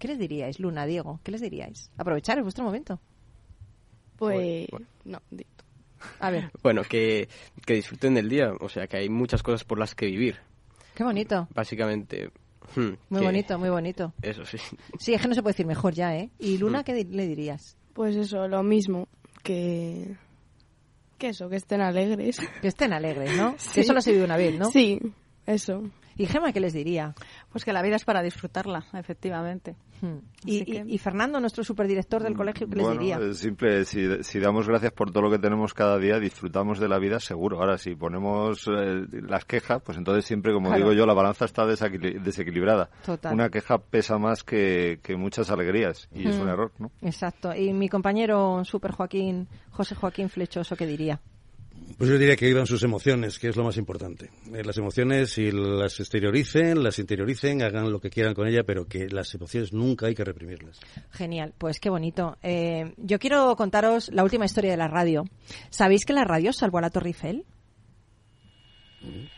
¿Qué 0.05 0.09
les 0.09 0.19
diríais, 0.19 0.61
Luna, 0.61 0.85
Diego? 0.85 1.19
¿Qué 1.25 1.33
les 1.33 1.41
diríais? 1.41 1.91
Aprovechar 1.97 2.37
es 2.37 2.43
vuestro 2.45 2.63
momento. 2.63 3.01
Pues, 4.19 4.67
no, 5.07 5.19
A 6.21 6.31
ver. 6.31 6.51
Bueno, 6.63 6.83
que, 6.83 7.27
que 7.65 7.73
disfruten 7.73 8.13
del 8.13 8.29
día, 8.29 8.53
o 8.61 8.69
sea, 8.69 8.87
que 8.87 8.99
hay 8.99 9.09
muchas 9.09 9.43
cosas 9.43 9.65
por 9.65 9.79
las 9.79 9.95
que 9.95 10.05
vivir. 10.05 10.37
Qué 10.95 11.05
bonito. 11.05 11.49
Básicamente. 11.55 12.31
Hmm, 12.77 12.97
muy 13.09 13.23
bonito, 13.23 13.59
muy 13.59 13.71
bonito. 13.71 14.13
Eso 14.21 14.45
sí. 14.45 14.59
Sí, 14.99 15.15
es 15.15 15.23
que 15.23 15.29
no 15.29 15.35
se 15.35 15.41
puede 15.41 15.55
decir 15.55 15.65
mejor 15.65 15.95
ya, 15.95 16.15
¿eh? 16.15 16.29
¿Y 16.39 16.59
Luna 16.59 16.83
hmm. 16.83 16.85
qué 16.85 17.05
le 17.11 17.27
dirías? 17.27 17.79
Pues 17.95 18.15
eso, 18.15 18.47
lo 18.47 18.63
mismo, 18.63 19.09
que... 19.43 20.17
Que 21.17 21.29
eso, 21.29 21.49
que 21.49 21.57
estén 21.57 21.81
alegres. 21.81 22.41
Que 22.61 22.69
estén 22.69 22.93
alegres, 22.93 23.35
¿no? 23.39 23.57
Que 23.73 23.81
eso 23.81 23.95
lo 23.95 24.03
se 24.03 24.13
vive 24.13 24.25
una 24.25 24.37
vez, 24.37 24.59
¿no? 24.59 24.71
Sí, 24.71 25.01
eso. 25.47 25.83
¿Y 26.17 26.27
Gema 26.27 26.53
qué 26.53 26.61
les 26.61 26.73
diría? 26.73 27.15
Pues 27.51 27.65
que 27.65 27.73
la 27.73 27.83
vida 27.83 27.97
es 27.97 28.05
para 28.05 28.23
disfrutarla, 28.23 28.85
efectivamente. 28.93 29.77
Hmm. 30.01 30.19
Y, 30.45 30.99
Fernando, 30.99 31.41
nuestro 31.41 31.65
superdirector 31.65 32.23
del 32.23 32.37
colegio, 32.37 32.69
¿qué 32.69 32.77
les 32.77 32.91
diría? 32.91 33.33
Simple, 33.33 33.85
si, 33.85 34.39
damos 34.39 34.69
gracias 34.69 34.93
por 34.93 35.11
todo 35.11 35.23
lo 35.23 35.31
que 35.31 35.39
tenemos 35.39 35.73
cada 35.73 35.99
día, 35.99 36.19
disfrutamos 36.19 36.79
de 36.79 36.89
la 36.89 36.99
vida 36.99 37.21
seguro. 37.21 37.59
Ahora, 37.59 37.79
si 37.79 37.95
ponemos 37.95 38.69
eh, 38.69 39.07
las 39.27 39.45
quejas, 39.45 39.83
pues 39.83 39.97
entonces 39.97 40.25
siempre, 40.25 40.53
como 40.53 40.75
digo 40.75 40.93
yo, 40.93 41.07
la 41.07 41.15
balanza 41.15 41.47
está 41.47 41.65
desequilibrada. 41.67 42.91
Una 43.31 43.49
queja 43.49 43.79
pesa 43.79 44.19
más 44.19 44.45
que, 44.45 44.99
muchas 45.17 45.51
alegrías 45.51 46.09
y 46.13 46.29
es 46.29 46.37
un 46.37 46.47
hmm. 46.47 46.49
error, 46.49 46.73
¿no? 46.79 46.91
Exacto. 47.01 47.55
Y 47.55 47.73
mi 47.73 47.89
compañero 47.89 48.65
Super 48.65 48.91
Joaquín, 48.93 49.49
José 49.71 49.95
Joaquín 49.95 50.29
Flechoso, 50.29 50.77
¿qué 50.77 50.87
diría? 50.87 51.21
Pues 51.97 52.11
yo 52.11 52.19
diría 52.19 52.37
que 52.37 52.47
vivan 52.47 52.67
sus 52.67 52.83
emociones, 52.83 53.39
que 53.39 53.49
es 53.49 53.57
lo 53.57 53.65
más 53.65 53.77
importante. 53.77 54.31
Eh, 54.53 54.65
las 54.65 54.77
emociones, 54.79 55.39
y 55.39 55.51
las 55.53 56.01
exterioricen, 56.01 56.83
las 56.83 56.99
interioricen, 56.99 57.63
hagan 57.63 57.91
lo 57.93 58.01
que 58.01 58.11
quieran 58.11 58.35
con 58.35 58.49
ella, 58.49 58.65
pero 58.65 58.87
que 58.87 59.09
las 59.09 59.33
emociones 59.35 59.73
nunca 59.73 60.07
hay 60.07 60.15
que 60.15 60.25
reprimirlas. 60.25 60.81
Genial, 61.11 61.55
pues 61.57 61.79
qué 61.79 61.91
bonito. 61.91 62.37
Eh, 62.43 62.95
yo 62.97 63.19
quiero 63.19 63.55
contaros 63.57 64.11
la 64.13 64.25
última 64.25 64.45
historia 64.45 64.73
de 64.73 64.77
la 64.77 64.89
radio. 64.89 65.25
¿Sabéis 65.71 66.05
que 66.05 66.13
la 66.13 66.25
radio 66.25 66.53
salvó 66.53 66.79
a 66.79 66.83
la 66.83 66.91
Torre 66.91 67.09
Eiffel? 67.09 67.45
Mm. 69.03 69.35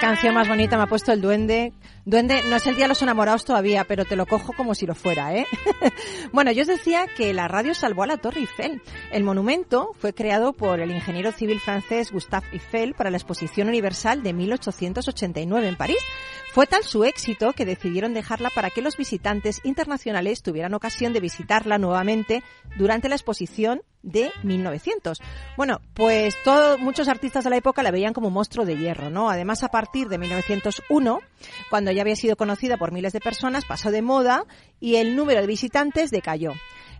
Canción 0.00 0.34
más 0.34 0.48
bonita 0.48 0.78
me 0.78 0.84
ha 0.84 0.86
puesto 0.86 1.12
el 1.12 1.20
duende. 1.20 1.72
Duende, 2.06 2.42
no 2.48 2.56
es 2.56 2.66
el 2.66 2.74
día 2.74 2.84
de 2.84 2.88
los 2.88 3.02
enamorados 3.02 3.44
todavía, 3.44 3.84
pero 3.84 4.06
te 4.06 4.16
lo 4.16 4.24
cojo 4.24 4.54
como 4.54 4.74
si 4.74 4.86
lo 4.86 4.94
fuera, 4.94 5.36
¿eh? 5.36 5.46
bueno, 6.32 6.50
yo 6.50 6.62
os 6.62 6.68
decía 6.68 7.06
que 7.06 7.34
la 7.34 7.46
radio 7.46 7.74
salvó 7.74 8.02
a 8.02 8.06
la 8.06 8.16
Torre 8.16 8.40
Eiffel. 8.40 8.80
El 9.12 9.22
monumento 9.22 9.90
fue 9.98 10.14
creado 10.14 10.54
por 10.54 10.80
el 10.80 10.90
ingeniero 10.90 11.32
civil 11.32 11.60
francés 11.60 12.10
Gustave 12.10 12.46
Eiffel 12.52 12.94
para 12.94 13.10
la 13.10 13.18
Exposición 13.18 13.68
Universal 13.68 14.22
de 14.22 14.32
1889 14.32 15.68
en 15.68 15.76
París. 15.76 16.02
Fue 16.52 16.66
tal 16.66 16.82
su 16.82 17.04
éxito 17.04 17.52
que 17.52 17.66
decidieron 17.66 18.14
dejarla 18.14 18.48
para 18.50 18.70
que 18.70 18.82
los 18.82 18.96
visitantes 18.96 19.60
internacionales 19.64 20.42
tuvieran 20.42 20.74
ocasión 20.74 21.12
de 21.12 21.20
visitarla 21.20 21.78
nuevamente 21.78 22.42
durante 22.76 23.08
la 23.08 23.16
exposición 23.16 23.82
de 24.02 24.32
1900. 24.42 25.18
Bueno, 25.56 25.80
pues 25.94 26.34
todos, 26.44 26.80
muchos 26.80 27.08
artistas 27.08 27.44
de 27.44 27.50
la 27.50 27.56
época 27.56 27.82
la 27.82 27.90
veían 27.90 28.12
como 28.12 28.28
un 28.28 28.34
monstruo 28.34 28.64
de 28.64 28.76
hierro, 28.76 29.10
¿no? 29.10 29.30
Además, 29.30 29.62
a 29.62 29.68
partir 29.68 30.08
de 30.08 30.18
1901, 30.18 31.20
cuando 31.68 31.92
ya 31.92 32.02
había 32.02 32.16
sido 32.16 32.36
conocida 32.36 32.76
por 32.76 32.92
miles 32.92 33.12
de 33.12 33.20
personas, 33.20 33.64
pasó 33.64 33.90
de 33.90 34.02
moda 34.02 34.44
y 34.78 34.96
el 34.96 35.16
número 35.16 35.40
de 35.40 35.46
visitantes 35.46 36.10
decayó. 36.10 36.52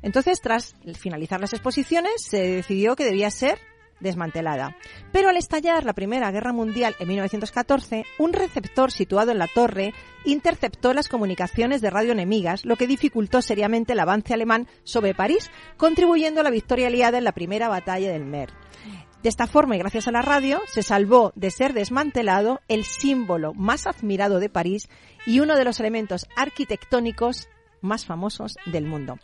Entonces, 0.03 0.41
tras 0.41 0.75
finalizar 0.99 1.41
las 1.41 1.53
exposiciones, 1.53 2.13
se 2.23 2.39
decidió 2.39 2.97
que 2.97 3.05
debía 3.05 3.31
ser 3.31 3.59
desmantelada. 4.01 4.77
Pero 5.13 5.29
al 5.29 5.37
estallar 5.37 5.85
la 5.85 5.93
Primera 5.93 6.31
Guerra 6.31 6.53
Mundial 6.53 6.97
en 6.99 7.09
1914, 7.09 8.05
un 8.19 8.33
receptor 8.33 8.91
situado 8.91 9.31
en 9.31 9.39
la 9.39 9.49
torre 9.49 9.93
interceptó 10.25 10.93
las 10.93 11.09
comunicaciones 11.09 11.81
de 11.81 11.91
radio 11.91 12.13
enemigas, 12.13 12.65
lo 12.65 12.77
que 12.77 12.87
dificultó 12.87 13.43
seriamente 13.43 13.93
el 13.93 14.01
avance 14.01 14.35
alemán 14.35 14.67
sobre 14.85 15.15
París, 15.15 15.51
contribuyendo 15.77 16.41
a 16.41 16.45
la 16.45 16.51
victoria 16.51 16.89
aliada 16.89 17.19
en 17.19 17.25
la 17.25 17.33
primera 17.33 17.69
batalla 17.69 18.11
del 18.11 18.25
Mer. 18.25 18.51
De 19.23 19.29
esta 19.29 19.47
forma, 19.47 19.77
y 19.77 19.79
gracias 19.79 20.09
a 20.09 20.13
la 20.13 20.23
radio, 20.23 20.63
se 20.67 20.83
salvó 20.83 21.33
de 21.35 21.51
ser 21.51 21.75
desmantelado 21.75 22.61
el 22.69 22.85
símbolo 22.85 23.53
más 23.53 23.87
admirado 23.87 24.41
de 24.41 24.49
París 24.49 24.89
y 25.27 25.41
uno 25.41 25.57
de 25.57 25.65
los 25.65 25.79
elementos 25.79 26.27
arquitectónicos 26.37 27.49
más 27.83 28.07
famosos 28.07 28.57
del 28.65 28.87
mundo. 28.87 29.19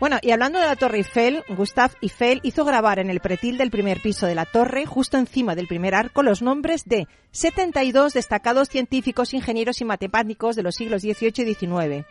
Bueno, 0.00 0.18
y 0.22 0.30
hablando 0.30 0.60
de 0.60 0.66
la 0.66 0.76
Torre 0.76 0.98
Eiffel, 0.98 1.42
Gustave 1.48 1.94
Eiffel 2.00 2.38
hizo 2.44 2.64
grabar 2.64 3.00
en 3.00 3.10
el 3.10 3.18
pretil 3.18 3.58
del 3.58 3.72
primer 3.72 4.00
piso 4.00 4.26
de 4.26 4.36
la 4.36 4.44
torre, 4.44 4.86
justo 4.86 5.18
encima 5.18 5.56
del 5.56 5.66
primer 5.66 5.96
arco, 5.96 6.22
los 6.22 6.40
nombres 6.40 6.84
de 6.84 7.08
72 7.32 8.12
destacados 8.12 8.68
científicos, 8.68 9.34
ingenieros 9.34 9.80
y 9.80 9.84
matemáticos 9.84 10.54
de 10.54 10.62
los 10.62 10.76
siglos 10.76 11.02
XVIII 11.02 11.50
y 11.50 11.54
XIX. 11.54 12.06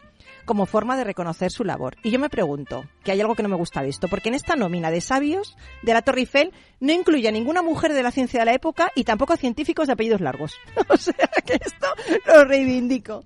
Como 0.48 0.66
forma 0.66 0.98
de 0.98 1.04
reconocer 1.04 1.52
su 1.52 1.64
labor. 1.64 1.98
Y 2.02 2.10
yo 2.10 2.18
me 2.18 2.30
pregunto, 2.30 2.86
que 3.04 3.12
hay 3.12 3.22
algo 3.22 3.36
que 3.36 3.44
no 3.44 3.50
me 3.50 3.56
gusta 3.56 3.84
de 3.84 3.90
esto, 3.90 4.08
porque 4.08 4.30
en 4.30 4.36
esta 4.36 4.56
nómina 4.56 4.90
de 4.90 5.02
sabios 5.02 5.56
de 5.84 5.94
la 5.94 6.02
Torre 6.02 6.22
Eiffel 6.22 6.54
no 6.80 6.92
incluye 6.94 7.28
a 7.28 7.32
ninguna 7.32 7.62
mujer 7.62 7.94
de 7.94 8.02
la 8.02 8.12
ciencia 8.12 8.40
de 8.40 8.46
la 8.46 8.54
época 8.54 8.92
y 8.96 9.04
tampoco 9.04 9.34
a 9.34 9.38
científicos 9.38 9.88
de 9.88 9.94
apellidos 9.94 10.22
largos. 10.22 10.56
o 10.90 10.98
sea 10.98 11.30
que 11.46 11.56
esto 11.56 11.88
lo 12.26 12.46
reivindico. 12.46 13.24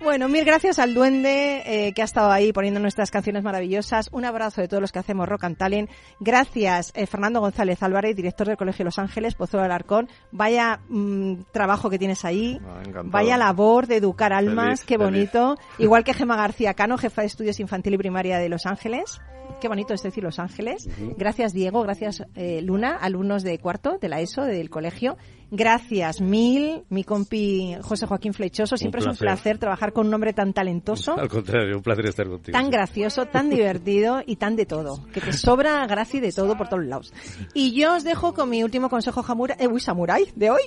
Bueno, 0.00 0.28
mil 0.28 0.44
gracias 0.44 0.78
al 0.78 0.94
duende 0.94 1.62
eh, 1.66 1.92
que 1.92 2.02
ha 2.02 2.04
estado 2.04 2.30
ahí 2.30 2.52
poniendo 2.52 2.80
nuestras 2.80 3.10
canciones 3.10 3.42
maravillosas. 3.42 4.08
Un 4.12 4.24
abrazo 4.24 4.60
de 4.60 4.68
todos 4.68 4.80
los 4.80 4.92
que 4.92 4.98
hacemos 4.98 5.28
Rock 5.28 5.44
and 5.44 5.56
Talent. 5.56 5.90
Gracias, 6.20 6.92
eh, 6.94 7.06
Fernando 7.06 7.40
González 7.40 7.82
Álvarez, 7.82 8.16
director 8.16 8.46
del 8.46 8.56
Colegio 8.56 8.84
Los 8.84 8.98
Ángeles, 8.98 9.34
Pozuelo 9.34 9.64
Alarcón. 9.64 10.08
Vaya 10.30 10.80
mm, 10.88 11.42
trabajo 11.52 11.90
que 11.90 11.98
tienes 11.98 12.24
ahí. 12.24 12.58
Ah, 12.64 12.82
Vaya 13.04 13.36
labor 13.36 13.86
de 13.86 13.96
educar 13.96 14.32
almas. 14.32 14.84
Qué 14.84 14.96
bonito. 14.96 15.58
Igual 15.78 16.04
que 16.04 16.14
Gema 16.14 16.36
García 16.36 16.61
Cano, 16.74 16.96
jefa 16.96 17.22
de 17.22 17.26
estudios 17.26 17.60
infantil 17.60 17.94
y 17.94 17.98
primaria 17.98 18.38
de 18.38 18.48
Los 18.48 18.66
Ángeles. 18.66 19.20
Qué 19.60 19.68
bonito 19.68 19.94
es 19.94 20.02
decir 20.02 20.22
Los 20.22 20.38
Ángeles. 20.38 20.88
Gracias 21.16 21.52
Diego, 21.52 21.82
gracias 21.82 22.24
eh, 22.34 22.62
Luna, 22.62 22.96
alumnos 22.96 23.42
de 23.42 23.58
cuarto 23.58 23.98
de 24.00 24.08
la 24.08 24.20
ESO, 24.20 24.42
del 24.42 24.70
colegio. 24.70 25.16
Gracias 25.54 26.22
mil, 26.22 26.82
mi 26.88 27.04
compi 27.04 27.76
José 27.82 28.06
Joaquín 28.06 28.32
Flechoso. 28.32 28.78
Siempre 28.78 29.02
es 29.02 29.06
un 29.06 29.16
placer 29.16 29.58
trabajar 29.58 29.92
con 29.92 30.06
un 30.06 30.14
hombre 30.14 30.32
tan 30.32 30.54
talentoso. 30.54 31.14
Al 31.18 31.28
contrario, 31.28 31.76
un 31.76 31.82
placer 31.82 32.06
estar 32.06 32.26
contigo. 32.26 32.56
Tan 32.56 32.70
gracioso, 32.70 33.26
tan 33.26 33.50
divertido 33.50 34.22
y 34.24 34.36
tan 34.36 34.56
de 34.56 34.64
todo. 34.64 35.06
Que 35.12 35.20
te 35.20 35.34
sobra 35.34 35.86
gracia 35.86 36.22
de 36.22 36.32
todo 36.32 36.56
por 36.56 36.70
todos 36.70 36.86
lados. 36.86 37.12
Y 37.52 37.78
yo 37.78 37.96
os 37.96 38.02
dejo 38.02 38.32
con 38.32 38.48
mi 38.48 38.64
último 38.64 38.88
consejo 38.88 39.22
jamura, 39.22 39.54
eh, 39.58 39.68
uy, 39.68 39.78
samurai 39.78 40.24
de 40.34 40.50
hoy. 40.50 40.62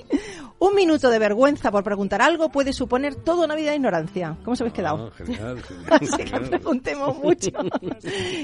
Un 0.59 0.75
minuto 0.75 1.09
de 1.09 1.17
vergüenza 1.17 1.71
por 1.71 1.83
preguntar 1.83 2.21
algo 2.21 2.49
puede 2.49 2.71
suponer 2.71 3.15
toda 3.15 3.45
una 3.45 3.55
vida 3.55 3.71
de 3.71 3.77
ignorancia. 3.77 4.37
¿Cómo 4.43 4.53
os 4.53 4.61
habéis 4.61 4.75
quedado? 4.75 5.07
Ah, 5.07 5.17
genial, 5.17 5.63
Así 5.89 6.15
que 6.15 6.25
preguntemos 6.25 7.17
mucho. 7.17 7.49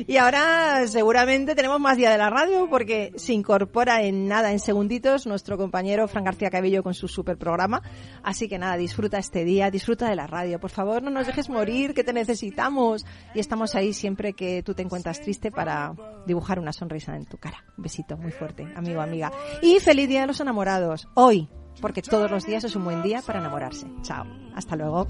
y 0.07 0.17
ahora 0.17 0.87
seguramente 0.87 1.53
tenemos 1.53 1.79
más 1.79 1.97
día 1.97 2.09
de 2.09 2.17
la 2.17 2.31
radio 2.31 2.67
porque 2.67 3.11
se 3.15 3.33
incorpora 3.33 4.01
en 4.01 4.27
nada, 4.27 4.51
en 4.51 4.59
segunditos, 4.59 5.27
nuestro 5.27 5.55
compañero 5.55 6.07
Frank 6.07 6.30
García 6.31 6.49
Cabello 6.49 6.81
con 6.81 6.93
su 6.93 7.07
super 7.09 7.37
programa. 7.37 7.81
Así 8.23 8.47
que 8.47 8.57
nada, 8.57 8.77
disfruta 8.77 9.17
este 9.17 9.43
día, 9.43 9.69
disfruta 9.69 10.09
de 10.09 10.15
la 10.15 10.27
radio. 10.27 10.59
Por 10.59 10.69
favor, 10.71 11.03
no 11.03 11.09
nos 11.09 11.27
dejes 11.27 11.49
morir, 11.49 11.93
que 11.93 12.05
te 12.05 12.13
necesitamos. 12.13 13.05
Y 13.35 13.39
estamos 13.39 13.75
ahí 13.75 13.91
siempre 13.93 14.31
que 14.33 14.63
tú 14.63 14.73
te 14.73 14.81
encuentras 14.81 15.19
triste 15.19 15.51
para 15.51 15.93
dibujar 16.25 16.57
una 16.59 16.71
sonrisa 16.71 17.15
en 17.17 17.25
tu 17.25 17.37
cara. 17.37 17.65
Un 17.77 17.83
besito 17.83 18.15
muy 18.15 18.31
fuerte, 18.31 18.65
amigo, 18.75 19.01
amiga. 19.01 19.31
Y 19.61 19.79
feliz 19.79 20.07
día 20.07 20.21
de 20.21 20.27
los 20.27 20.39
enamorados. 20.39 21.09
Hoy, 21.15 21.49
porque 21.81 22.01
todos 22.01 22.31
los 22.31 22.45
días 22.45 22.63
es 22.63 22.75
un 22.77 22.85
buen 22.85 23.01
día 23.01 23.21
para 23.21 23.39
enamorarse. 23.39 23.87
Chao. 24.03 24.25
Hasta 24.55 24.77
luego. 24.77 25.07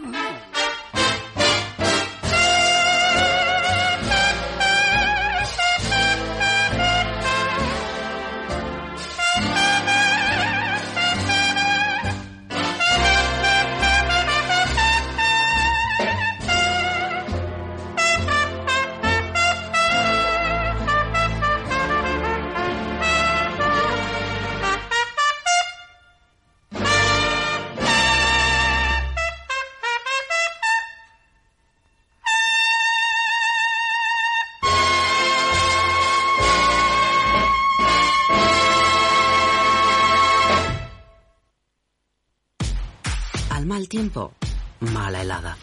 Tiempo, 43.95 44.33
mala 44.81 45.21
helada. 45.21 45.55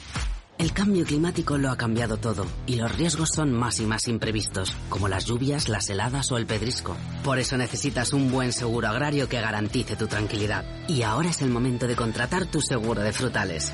El 0.57 0.73
cambio 0.73 1.05
climático 1.05 1.59
lo 1.59 1.71
ha 1.71 1.77
cambiado 1.77 2.17
todo 2.17 2.47
y 2.67 2.77
los 2.77 2.91
riesgos 2.97 3.29
son 3.35 3.53
más 3.53 3.79
y 3.79 3.85
más 3.85 4.09
imprevistos, 4.09 4.75
como 4.89 5.07
las 5.07 5.27
lluvias, 5.27 5.69
las 5.69 5.91
heladas 5.91 6.33
o 6.33 6.39
el 6.39 6.47
pedrisco. 6.47 6.97
Por 7.25 7.39
eso 7.39 7.59
necesitas 7.59 8.15
un 8.15 8.33
buen 8.33 8.55
seguro 8.55 8.89
agrario 8.89 9.29
que 9.29 9.39
garantice 9.39 9.97
tu 9.97 10.07
tranquilidad. 10.07 10.65
Y 10.89 11.03
ahora 11.03 11.29
es 11.29 11.43
el 11.43 11.51
momento 11.51 11.87
de 11.87 11.95
contratar 11.95 12.47
tu 12.47 12.63
seguro 12.63 13.03
de 13.03 13.13
frutales. 13.13 13.71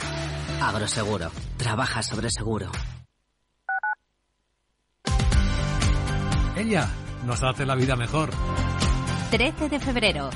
Agroseguro. 0.60 1.30
Trabaja 1.56 2.02
sobre 2.02 2.28
seguro. 2.28 2.72
Ella 6.56 6.88
nos 7.24 7.44
hace 7.44 7.64
la 7.64 7.76
vida 7.76 7.94
mejor. 7.94 8.30
13 9.30 9.68
de 9.68 9.78
febrero, 9.78 10.30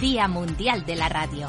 Día 0.00 0.28
Mundial 0.28 0.86
de 0.86 0.94
la 0.94 1.08
Radio. 1.08 1.48